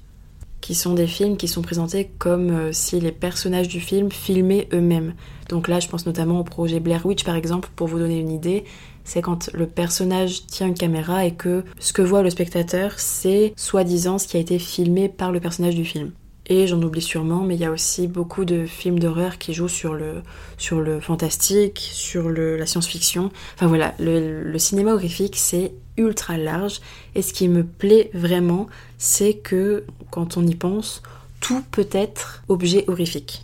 qui 0.61 0.75
sont 0.75 0.93
des 0.93 1.07
films 1.07 1.37
qui 1.37 1.47
sont 1.47 1.61
présentés 1.61 2.09
comme 2.17 2.49
euh, 2.49 2.71
si 2.71 2.99
les 2.99 3.11
personnages 3.11 3.67
du 3.67 3.79
film 3.79 4.11
filmaient 4.11 4.67
eux-mêmes. 4.73 5.13
Donc 5.49 5.67
là, 5.67 5.79
je 5.79 5.87
pense 5.87 6.05
notamment 6.05 6.39
au 6.39 6.43
projet 6.43 6.79
Blair 6.79 7.05
Witch 7.05 7.23
par 7.23 7.35
exemple, 7.35 7.69
pour 7.75 7.87
vous 7.87 7.99
donner 7.99 8.19
une 8.19 8.31
idée 8.31 8.65
c'est 9.05 9.21
quand 9.21 9.49
le 9.53 9.67
personnage 9.67 10.45
tient 10.47 10.67
une 10.67 10.73
caméra 10.73 11.25
et 11.25 11.33
que 11.33 11.63
ce 11.79 11.93
que 11.93 12.01
voit 12.01 12.23
le 12.23 12.29
spectateur, 12.29 12.99
c'est 12.99 13.53
soi-disant 13.55 14.17
ce 14.17 14.27
qui 14.27 14.35
a 14.35 14.41
été 14.41 14.59
filmé 14.59 15.07
par 15.07 15.31
le 15.31 15.39
personnage 15.39 15.75
du 15.75 15.85
film. 15.85 16.11
Et 16.47 16.67
j'en 16.67 16.81
oublie 16.81 17.01
sûrement, 17.01 17.41
mais 17.41 17.55
il 17.55 17.61
y 17.61 17.65
a 17.65 17.71
aussi 17.71 18.07
beaucoup 18.07 18.45
de 18.45 18.65
films 18.65 18.99
d'horreur 18.99 19.39
qui 19.39 19.53
jouent 19.53 19.67
sur 19.67 19.95
le, 19.95 20.21
sur 20.57 20.79
le 20.79 20.99
fantastique, 20.99 21.79
sur 21.79 22.29
le, 22.29 22.57
la 22.57 22.67
science-fiction. 22.67 23.31
Enfin 23.55 23.67
voilà, 23.67 23.95
le, 23.99 24.57
cinéma 24.59 24.93
horrifique, 24.93 25.37
c'est 25.37 25.73
ultra 25.97 26.37
large. 26.37 26.81
Et 27.15 27.23
ce 27.23 27.33
qui 27.33 27.47
me 27.47 27.63
plaît 27.63 28.11
vraiment, 28.13 28.67
c'est 28.99 29.33
que 29.33 29.85
quand 30.11 30.37
on 30.37 30.45
y 30.45 30.55
pense, 30.55 31.01
tout 31.39 31.63
peut 31.71 31.89
être 31.91 32.43
objet 32.47 32.85
horrifique. 32.87 33.43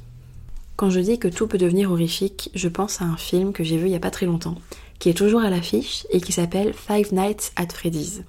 Quand 0.76 0.92
je 0.92 1.00
dis 1.00 1.18
que 1.18 1.28
tout 1.28 1.48
peut 1.48 1.58
devenir 1.58 1.92
horrifique, 1.92 2.52
je 2.54 2.68
pense 2.68 3.02
à 3.02 3.06
un 3.06 3.18
film 3.18 3.52
que 3.52 3.64
j'ai 3.64 3.78
vu 3.78 3.88
il 3.88 3.92
y 3.92 3.96
a 3.96 4.00
pas 4.00 4.12
très 4.12 4.26
longtemps, 4.26 4.56
qui 5.02 5.10
est 5.10 5.16
toujours 5.16 5.42
à 5.42 5.50
l'affiche 5.50 6.06
et 6.12 6.22
qui 6.22 6.32
s'appelle 6.32 6.74
Five 6.74 7.12
Nights 7.12 7.54
at 7.56 7.70
Freddy's. 7.74 8.22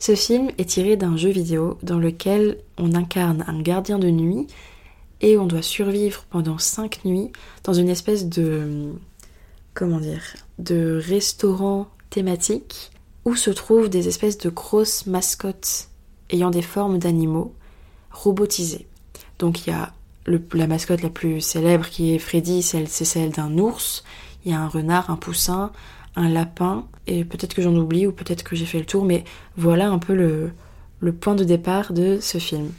Ce 0.00 0.16
film 0.16 0.50
est 0.58 0.68
tiré 0.68 0.96
d'un 0.96 1.16
jeu 1.16 1.30
vidéo 1.30 1.78
dans 1.84 2.00
lequel 2.00 2.58
on 2.76 2.92
incarne 2.92 3.44
un 3.46 3.62
gardien 3.62 4.00
de 4.00 4.10
nuit 4.10 4.48
et 5.20 5.38
on 5.38 5.46
doit 5.46 5.62
survivre 5.62 6.24
pendant 6.28 6.58
5 6.58 7.04
nuits 7.04 7.30
dans 7.62 7.72
une 7.72 7.88
espèce 7.88 8.26
de 8.26 8.90
comment 9.74 10.00
dire 10.00 10.24
de 10.58 11.00
restaurant 11.06 11.86
thématique 12.10 12.90
où 13.24 13.36
se 13.36 13.50
trouvent 13.50 13.88
des 13.88 14.08
espèces 14.08 14.38
de 14.38 14.50
grosses 14.50 15.06
mascottes 15.06 15.88
ayant 16.30 16.50
des 16.50 16.62
formes 16.62 16.98
d'animaux 16.98 17.54
robotisées. 18.10 18.88
Donc 19.38 19.68
il 19.68 19.70
y 19.70 19.72
a 19.72 19.92
la 20.26 20.66
mascotte 20.66 21.02
la 21.02 21.10
plus 21.10 21.40
célèbre 21.40 21.88
qui 21.88 22.12
est 22.12 22.18
Freddy, 22.18 22.62
c'est 22.62 22.86
celle 22.86 23.30
d'un 23.30 23.56
ours. 23.56 24.02
Il 24.44 24.52
y 24.52 24.54
a 24.54 24.60
un 24.60 24.68
renard, 24.68 25.10
un 25.10 25.16
poussin, 25.16 25.72
un 26.16 26.28
lapin, 26.28 26.84
et 27.06 27.24
peut-être 27.24 27.54
que 27.54 27.62
j'en 27.62 27.74
oublie 27.74 28.06
ou 28.06 28.12
peut-être 28.12 28.42
que 28.42 28.56
j'ai 28.56 28.66
fait 28.66 28.78
le 28.78 28.84
tour, 28.84 29.04
mais 29.04 29.24
voilà 29.56 29.88
un 29.88 29.98
peu 29.98 30.14
le, 30.14 31.12
point 31.12 31.34
de 31.34 31.44
départ 31.44 31.92
de 31.92 32.18
ce 32.20 32.38
film. 32.38 32.70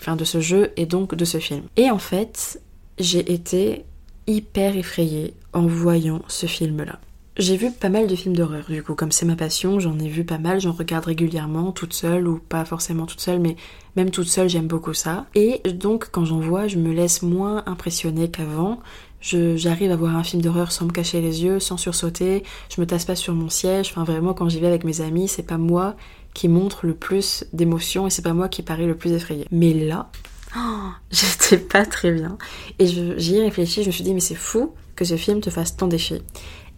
Enfin, 0.00 0.16
de 0.16 0.24
ce 0.24 0.40
jeu 0.40 0.72
et 0.76 0.86
donc 0.86 1.14
de 1.14 1.24
ce 1.24 1.38
film. 1.38 1.62
Et 1.76 1.90
en 1.90 1.98
fait, 1.98 2.60
j'ai 2.98 3.32
été 3.32 3.84
hyper 4.26 4.76
effrayée 4.76 5.34
en 5.52 5.66
voyant 5.66 6.22
ce 6.26 6.46
film-là. 6.46 6.98
J'ai 7.36 7.56
vu 7.56 7.70
pas 7.70 7.88
mal 7.88 8.06
de 8.06 8.16
films 8.16 8.36
d'horreur, 8.36 8.64
du 8.68 8.82
coup, 8.82 8.94
comme 8.94 9.12
c'est 9.12 9.24
ma 9.24 9.36
passion, 9.36 9.78
j'en 9.78 9.98
ai 9.98 10.08
vu 10.08 10.24
pas 10.24 10.38
mal, 10.38 10.60
j'en 10.60 10.72
regarde 10.72 11.06
régulièrement, 11.06 11.72
toute 11.72 11.94
seule, 11.94 12.26
ou 12.26 12.38
pas 12.38 12.64
forcément 12.64 13.06
toute 13.06 13.20
seule, 13.20 13.40
mais 13.40 13.56
même 13.96 14.10
toute 14.10 14.26
seule, 14.26 14.48
j'aime 14.48 14.66
beaucoup 14.66 14.94
ça. 14.94 15.26
Et 15.34 15.60
donc, 15.70 16.08
quand 16.10 16.24
j'en 16.24 16.40
vois, 16.40 16.66
je 16.66 16.76
me 16.76 16.92
laisse 16.92 17.22
moins 17.22 17.62
impressionner 17.66 18.30
qu'avant. 18.30 18.80
J'arrive 19.20 19.90
à 19.90 19.96
voir 19.96 20.16
un 20.16 20.24
film 20.24 20.40
d'horreur 20.42 20.72
sans 20.72 20.86
me 20.86 20.90
cacher 20.90 21.20
les 21.20 21.42
yeux, 21.42 21.60
sans 21.60 21.76
sursauter, 21.76 22.42
je 22.74 22.80
me 22.80 22.86
tasse 22.86 23.04
pas 23.04 23.16
sur 23.16 23.34
mon 23.34 23.48
siège, 23.48 23.90
enfin 23.90 24.04
vraiment, 24.04 24.32
quand 24.32 24.48
j'y 24.48 24.60
vais 24.60 24.66
avec 24.66 24.84
mes 24.84 25.00
amis, 25.02 25.28
c'est 25.28 25.42
pas 25.42 25.58
moi 25.58 25.94
qui 26.32 26.48
montre 26.48 26.86
le 26.86 26.94
plus 26.94 27.44
d'émotions 27.52 28.06
et 28.06 28.10
c'est 28.10 28.22
pas 28.22 28.32
moi 28.32 28.48
qui 28.48 28.62
parie 28.62 28.86
le 28.86 28.96
plus 28.96 29.12
effrayé. 29.12 29.46
Mais 29.50 29.74
là, 29.74 30.10
oh, 30.56 30.90
j'étais 31.10 31.58
pas 31.58 31.84
très 31.84 32.12
bien. 32.12 32.38
Et 32.78 32.86
j'y 32.86 33.36
ai 33.36 33.42
réfléchi, 33.42 33.82
je 33.82 33.88
me 33.88 33.92
suis 33.92 34.04
dit, 34.04 34.14
mais 34.14 34.20
c'est 34.20 34.34
fou 34.34 34.72
que 34.96 35.04
ce 35.04 35.16
film 35.16 35.40
te 35.40 35.50
fasse 35.50 35.76
tant 35.76 35.86
d'effets. 35.86 36.22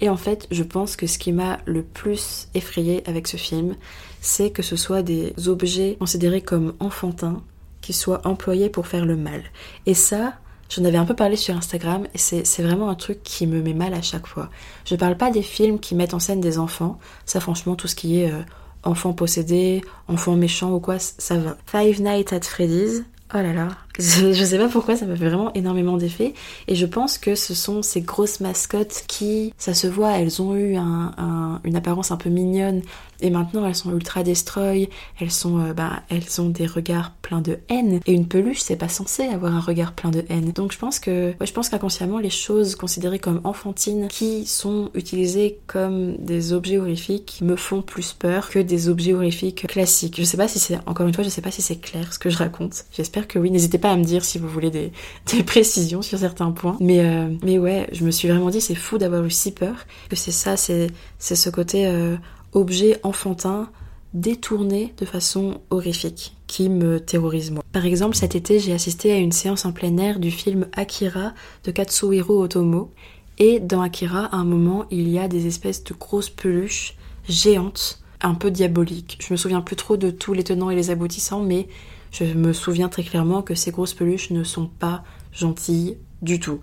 Et 0.00 0.08
en 0.08 0.16
fait, 0.16 0.48
je 0.50 0.64
pense 0.64 0.96
que 0.96 1.06
ce 1.06 1.18
qui 1.18 1.30
m'a 1.30 1.58
le 1.64 1.82
plus 1.82 2.48
effrayé 2.54 3.02
avec 3.06 3.28
ce 3.28 3.36
film, 3.36 3.76
c'est 4.20 4.50
que 4.50 4.62
ce 4.62 4.74
soit 4.74 5.02
des 5.02 5.32
objets 5.46 5.96
considérés 5.98 6.40
comme 6.40 6.74
enfantins 6.80 7.42
qui 7.80 7.92
soient 7.92 8.26
employés 8.26 8.68
pour 8.68 8.86
faire 8.86 9.04
le 9.04 9.16
mal. 9.16 9.42
Et 9.86 9.94
ça, 9.94 10.34
j'en 10.74 10.84
avais 10.84 10.98
un 10.98 11.04
peu 11.04 11.14
parlé 11.14 11.36
sur 11.36 11.56
Instagram 11.56 12.06
et 12.14 12.18
c'est 12.18 12.62
vraiment 12.62 12.88
un 12.88 12.94
truc 12.94 13.22
qui 13.22 13.46
me 13.46 13.60
met 13.60 13.74
mal 13.74 13.94
à 13.94 14.02
chaque 14.02 14.26
fois. 14.26 14.50
Je 14.84 14.94
parle 14.96 15.16
pas 15.16 15.30
des 15.30 15.42
films 15.42 15.78
qui 15.78 15.94
mettent 15.94 16.14
en 16.14 16.18
scène 16.18 16.40
des 16.40 16.58
enfants, 16.58 16.98
ça 17.26 17.40
franchement 17.40 17.76
tout 17.76 17.88
ce 17.88 17.94
qui 17.94 18.20
est 18.20 18.30
euh, 18.30 18.42
enfants 18.82 19.12
possédés, 19.12 19.82
enfants 20.08 20.36
méchants 20.36 20.72
ou 20.72 20.80
quoi, 20.80 20.98
ça 20.98 21.36
va. 21.36 21.56
Five 21.66 22.00
Nights 22.00 22.32
at 22.32 22.42
Freddy's, 22.42 23.04
Oh 23.34 23.38
là 23.38 23.54
là, 23.54 23.68
je, 23.98 24.32
sais 24.32 24.58
pas 24.58 24.68
pourquoi 24.68 24.96
ça 24.96 25.06
m'a 25.06 25.16
fait 25.16 25.28
vraiment 25.28 25.52
énormément 25.54 25.96
d'effet 25.96 26.34
et 26.68 26.74
je 26.74 26.86
pense 26.86 27.18
que 27.18 27.34
ce 27.34 27.54
sont 27.54 27.82
ces 27.82 28.00
grosses 28.00 28.40
mascottes 28.40 29.04
qui, 29.06 29.52
ça 29.58 29.74
se 29.74 29.86
voit, 29.86 30.12
elles 30.18 30.40
ont 30.40 30.56
eu 30.56 30.76
une 30.76 31.76
apparence 31.76 32.10
un 32.10 32.16
peu 32.16 32.30
mignonne 32.30 32.82
et 33.20 33.30
maintenant 33.30 33.66
elles 33.66 33.74
sont 33.74 33.92
ultra 33.92 34.22
destroy, 34.22 34.88
elles 35.20 35.30
sont, 35.30 35.60
euh, 35.60 35.72
bah, 35.72 36.02
elles 36.08 36.40
ont 36.40 36.48
des 36.48 36.66
regards 36.66 37.12
pleins 37.22 37.40
de 37.40 37.58
haine 37.68 38.00
et 38.04 38.12
une 38.12 38.26
peluche 38.26 38.60
c'est 38.60 38.76
pas 38.76 38.88
censé 38.88 39.24
avoir 39.24 39.54
un 39.54 39.60
regard 39.60 39.92
plein 39.92 40.10
de 40.10 40.24
haine. 40.28 40.52
Donc 40.52 40.72
je 40.72 40.78
pense 40.78 40.98
que, 40.98 41.34
je 41.40 41.52
pense 41.52 41.68
qu'inconsciemment 41.68 42.18
les 42.18 42.30
choses 42.30 42.74
considérées 42.74 43.20
comme 43.20 43.40
enfantines 43.44 44.08
qui 44.08 44.46
sont 44.46 44.90
utilisées 44.94 45.58
comme 45.66 46.16
des 46.16 46.52
objets 46.52 46.78
horrifiques 46.78 47.40
me 47.42 47.56
font 47.56 47.82
plus 47.82 48.12
peur 48.12 48.50
que 48.50 48.58
des 48.58 48.88
objets 48.88 49.14
horrifiques 49.14 49.66
classiques. 49.66 50.16
Je 50.18 50.24
sais 50.24 50.36
pas 50.36 50.48
si 50.48 50.58
c'est, 50.58 50.78
encore 50.86 51.06
une 51.06 51.14
fois, 51.14 51.24
je 51.24 51.28
sais 51.28 51.42
pas 51.42 51.50
si 51.50 51.62
c'est 51.62 51.76
clair 51.76 52.12
ce 52.12 52.18
que 52.18 52.30
je 52.30 52.38
raconte. 52.38 52.84
J'espère 52.92 53.28
que 53.28 53.38
oui. 53.38 53.50
N'hésitez 53.50 53.78
pas 53.82 53.92
à 53.92 53.96
me 53.96 54.04
dire 54.04 54.24
si 54.24 54.38
vous 54.38 54.48
voulez 54.48 54.70
des, 54.70 55.42
précisions 55.42 56.00
sur 56.00 56.18
certains 56.18 56.50
points. 56.52 56.76
Mais, 56.80 57.00
euh, 57.00 57.28
mais 57.42 57.58
ouais, 57.58 57.88
je 57.92 58.04
me 58.04 58.10
suis 58.10 58.28
vraiment 58.28 58.48
dit 58.48 58.62
c'est 58.62 58.74
fou 58.74 58.96
d'avoir 58.96 59.22
eu 59.24 59.30
si 59.30 59.52
peur 59.52 59.84
que 60.08 60.16
c'est 60.16 60.32
ça, 60.32 60.56
c'est, 60.56 60.86
c'est 61.18 61.36
ce 61.36 61.50
côté 61.50 61.86
euh, 61.86 62.16
objet 62.52 62.98
enfantin 63.02 63.68
détourné 64.14 64.94
de 64.98 65.04
façon 65.04 65.60
horrifique 65.70 66.36
qui 66.46 66.68
me 66.68 67.00
terrorise 67.00 67.50
moi. 67.50 67.62
Par 67.72 67.86
exemple, 67.86 68.14
cet 68.14 68.34
été, 68.34 68.58
j'ai 68.58 68.72
assisté 68.72 69.12
à 69.12 69.16
une 69.16 69.32
séance 69.32 69.64
en 69.64 69.72
plein 69.72 69.96
air 69.96 70.18
du 70.18 70.30
film 70.30 70.66
Akira 70.74 71.32
de 71.64 71.70
Katsuhiro 71.70 72.42
Otomo 72.42 72.90
et 73.38 73.58
dans 73.60 73.80
Akira, 73.80 74.26
à 74.26 74.36
un 74.36 74.44
moment, 74.44 74.84
il 74.90 75.08
y 75.08 75.18
a 75.18 75.28
des 75.28 75.46
espèces 75.46 75.82
de 75.84 75.94
grosses 75.94 76.30
peluches 76.30 76.96
géantes, 77.28 78.02
un 78.20 78.34
peu 78.34 78.50
diaboliques. 78.50 79.18
Je 79.20 79.32
me 79.32 79.36
souviens 79.36 79.62
plus 79.62 79.76
trop 79.76 79.96
de 79.96 80.10
tous 80.10 80.34
les 80.34 80.44
tenants 80.44 80.70
et 80.70 80.76
les 80.76 80.90
aboutissants, 80.90 81.42
mais 81.42 81.66
je 82.12 82.24
me 82.24 82.52
souviens 82.52 82.88
très 82.88 83.02
clairement 83.02 83.42
que 83.42 83.54
ces 83.54 83.70
grosses 83.70 83.94
peluches 83.94 84.30
ne 84.30 84.44
sont 84.44 84.66
pas 84.66 85.02
gentilles 85.32 85.96
du 86.20 86.38
tout. 86.38 86.60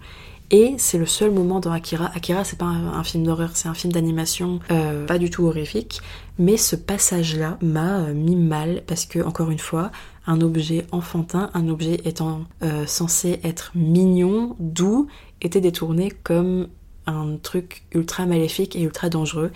Et 0.51 0.75
c'est 0.77 0.97
le 0.97 1.05
seul 1.05 1.31
moment 1.31 1.59
dans 1.59 1.71
Akira. 1.71 2.09
Akira, 2.15 2.43
c'est 2.43 2.57
pas 2.57 2.65
un, 2.65 3.03
film 3.03 3.23
d'horreur, 3.23 3.51
c'est 3.53 3.67
un 3.67 3.75
film 3.75 3.93
d'animation 3.93 4.59
euh, 4.71 5.05
pas 5.05 5.19
du 5.19 5.29
tout 5.29 5.45
horrifique. 5.45 6.01
Mais 6.39 6.57
ce 6.57 6.75
passage-là 6.75 7.59
m'a 7.61 7.99
euh, 7.99 8.13
mis 8.13 8.35
mal 8.35 8.81
parce 8.87 9.05
que, 9.05 9.19
encore 9.19 9.51
une 9.51 9.59
fois, 9.59 9.91
un 10.25 10.41
objet 10.41 10.87
enfantin, 10.91 11.51
un 11.53 11.67
objet 11.69 12.01
étant 12.03 12.45
euh, 12.63 12.87
censé 12.87 13.39
être 13.43 13.71
mignon, 13.75 14.55
doux, 14.59 15.07
était 15.41 15.61
détourné 15.61 16.09
comme 16.23 16.67
un 17.05 17.37
truc 17.37 17.83
ultra 17.93 18.25
maléfique 18.25 18.75
et 18.75 18.81
ultra 18.81 19.09
dangereux. 19.09 19.51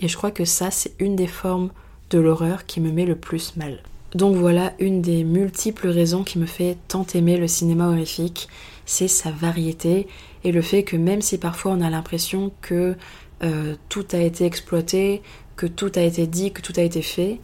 Et 0.00 0.06
je 0.06 0.16
crois 0.16 0.30
que 0.30 0.44
ça, 0.44 0.70
c'est 0.70 0.94
une 1.00 1.16
des 1.16 1.26
formes 1.26 1.70
de 2.10 2.20
l'horreur 2.20 2.66
qui 2.66 2.80
me 2.80 2.92
met 2.92 3.04
le 3.04 3.16
plus 3.16 3.56
mal. 3.56 3.80
Donc 4.16 4.34
voilà 4.36 4.72
une 4.78 5.02
des 5.02 5.24
multiples 5.24 5.88
raisons 5.88 6.24
qui 6.24 6.38
me 6.38 6.46
fait 6.46 6.78
tant 6.88 7.04
aimer 7.14 7.36
le 7.36 7.46
cinéma 7.46 7.88
horrifique, 7.88 8.48
c'est 8.86 9.08
sa 9.08 9.30
variété 9.30 10.06
et 10.42 10.52
le 10.52 10.62
fait 10.62 10.84
que 10.84 10.96
même 10.96 11.20
si 11.20 11.36
parfois 11.36 11.72
on 11.72 11.82
a 11.82 11.90
l'impression 11.90 12.50
que 12.62 12.96
euh, 13.42 13.74
tout 13.90 14.06
a 14.12 14.16
été 14.16 14.46
exploité, 14.46 15.20
que 15.56 15.66
tout 15.66 15.92
a 15.96 16.00
été 16.00 16.26
dit, 16.26 16.50
que 16.50 16.62
tout 16.62 16.72
a 16.78 16.80
été 16.80 17.02
fait, 17.02 17.40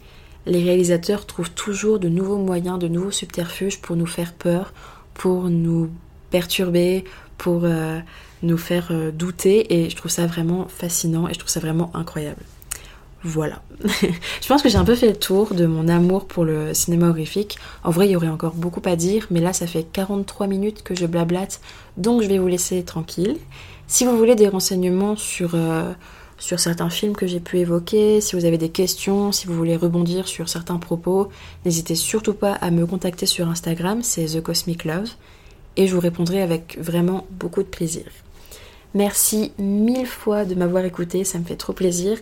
les 0.47 0.63
réalisateurs 0.63 1.27
trouvent 1.27 1.51
toujours 1.51 1.99
de 1.99 2.09
nouveaux 2.09 2.39
moyens, 2.39 2.79
de 2.79 2.87
nouveaux 2.87 3.11
subterfuges 3.11 3.79
pour 3.79 3.95
nous 3.95 4.07
faire 4.07 4.33
peur, 4.33 4.73
pour 5.13 5.51
nous 5.51 5.91
perturber, 6.31 7.03
pour 7.37 7.65
euh, 7.65 7.99
nous 8.41 8.57
faire 8.57 8.87
euh, 8.89 9.11
douter 9.11 9.75
et 9.75 9.91
je 9.91 9.95
trouve 9.95 10.09
ça 10.09 10.25
vraiment 10.25 10.67
fascinant 10.69 11.27
et 11.27 11.35
je 11.35 11.39
trouve 11.39 11.51
ça 11.51 11.59
vraiment 11.59 11.95
incroyable. 11.95 12.41
Voilà. 13.23 13.61
je 14.01 14.47
pense 14.47 14.61
que 14.61 14.69
j'ai 14.69 14.77
un 14.77 14.83
peu 14.83 14.95
fait 14.95 15.07
le 15.07 15.15
tour 15.15 15.53
de 15.53 15.65
mon 15.65 15.87
amour 15.87 16.25
pour 16.25 16.43
le 16.43 16.73
cinéma 16.73 17.09
horrifique. 17.09 17.57
En 17.83 17.91
vrai, 17.91 18.07
il 18.07 18.11
y 18.11 18.15
aurait 18.15 18.27
encore 18.27 18.53
beaucoup 18.53 18.81
à 18.85 18.95
dire, 18.95 19.27
mais 19.31 19.39
là, 19.39 19.53
ça 19.53 19.65
fait 19.65 19.83
43 19.83 20.47
minutes 20.47 20.83
que 20.83 20.93
je 20.93 21.05
blablate, 21.05 21.61
donc 21.95 22.21
je 22.21 22.27
vais 22.27 22.37
vous 22.37 22.47
laisser 22.47 22.83
tranquille. 22.83 23.37
Si 23.87 24.05
vous 24.05 24.17
voulez 24.17 24.35
des 24.35 24.49
renseignements 24.49 25.15
sur, 25.15 25.55
euh, 25.55 25.93
sur 26.37 26.59
certains 26.59 26.89
films 26.89 27.15
que 27.15 27.25
j'ai 27.25 27.39
pu 27.39 27.59
évoquer, 27.59 28.19
si 28.19 28.35
vous 28.35 28.43
avez 28.43 28.57
des 28.57 28.69
questions, 28.69 29.31
si 29.31 29.47
vous 29.47 29.53
voulez 29.53 29.77
rebondir 29.77 30.27
sur 30.27 30.49
certains 30.49 30.77
propos, 30.77 31.29
n'hésitez 31.63 31.95
surtout 31.95 32.33
pas 32.33 32.53
à 32.53 32.71
me 32.71 32.85
contacter 32.85 33.25
sur 33.25 33.47
Instagram, 33.47 34.01
c'est 34.03 34.25
The 34.25 34.41
Cosmic 34.41 34.83
Love, 34.83 35.09
et 35.77 35.87
je 35.87 35.93
vous 35.93 36.01
répondrai 36.01 36.41
avec 36.41 36.77
vraiment 36.79 37.25
beaucoup 37.31 37.63
de 37.63 37.67
plaisir. 37.67 38.03
Merci 38.95 39.53
mille 39.57 40.05
fois 40.05 40.45
de 40.45 40.53
m'avoir 40.53 40.85
écouté, 40.85 41.23
ça 41.23 41.39
me 41.39 41.43
fait 41.43 41.55
trop 41.55 41.73
plaisir. 41.73 42.19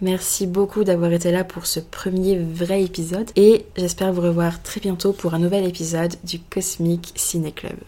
Merci 0.00 0.46
beaucoup 0.46 0.84
d'avoir 0.84 1.12
été 1.12 1.30
là 1.30 1.44
pour 1.44 1.66
ce 1.66 1.80
premier 1.80 2.38
vrai 2.38 2.82
épisode 2.82 3.30
et 3.36 3.64
j'espère 3.76 4.12
vous 4.12 4.22
revoir 4.22 4.62
très 4.62 4.80
bientôt 4.80 5.12
pour 5.12 5.34
un 5.34 5.38
nouvel 5.38 5.64
épisode 5.64 6.14
du 6.24 6.40
Cosmic 6.40 7.12
Ciné 7.14 7.52
Club. 7.52 7.76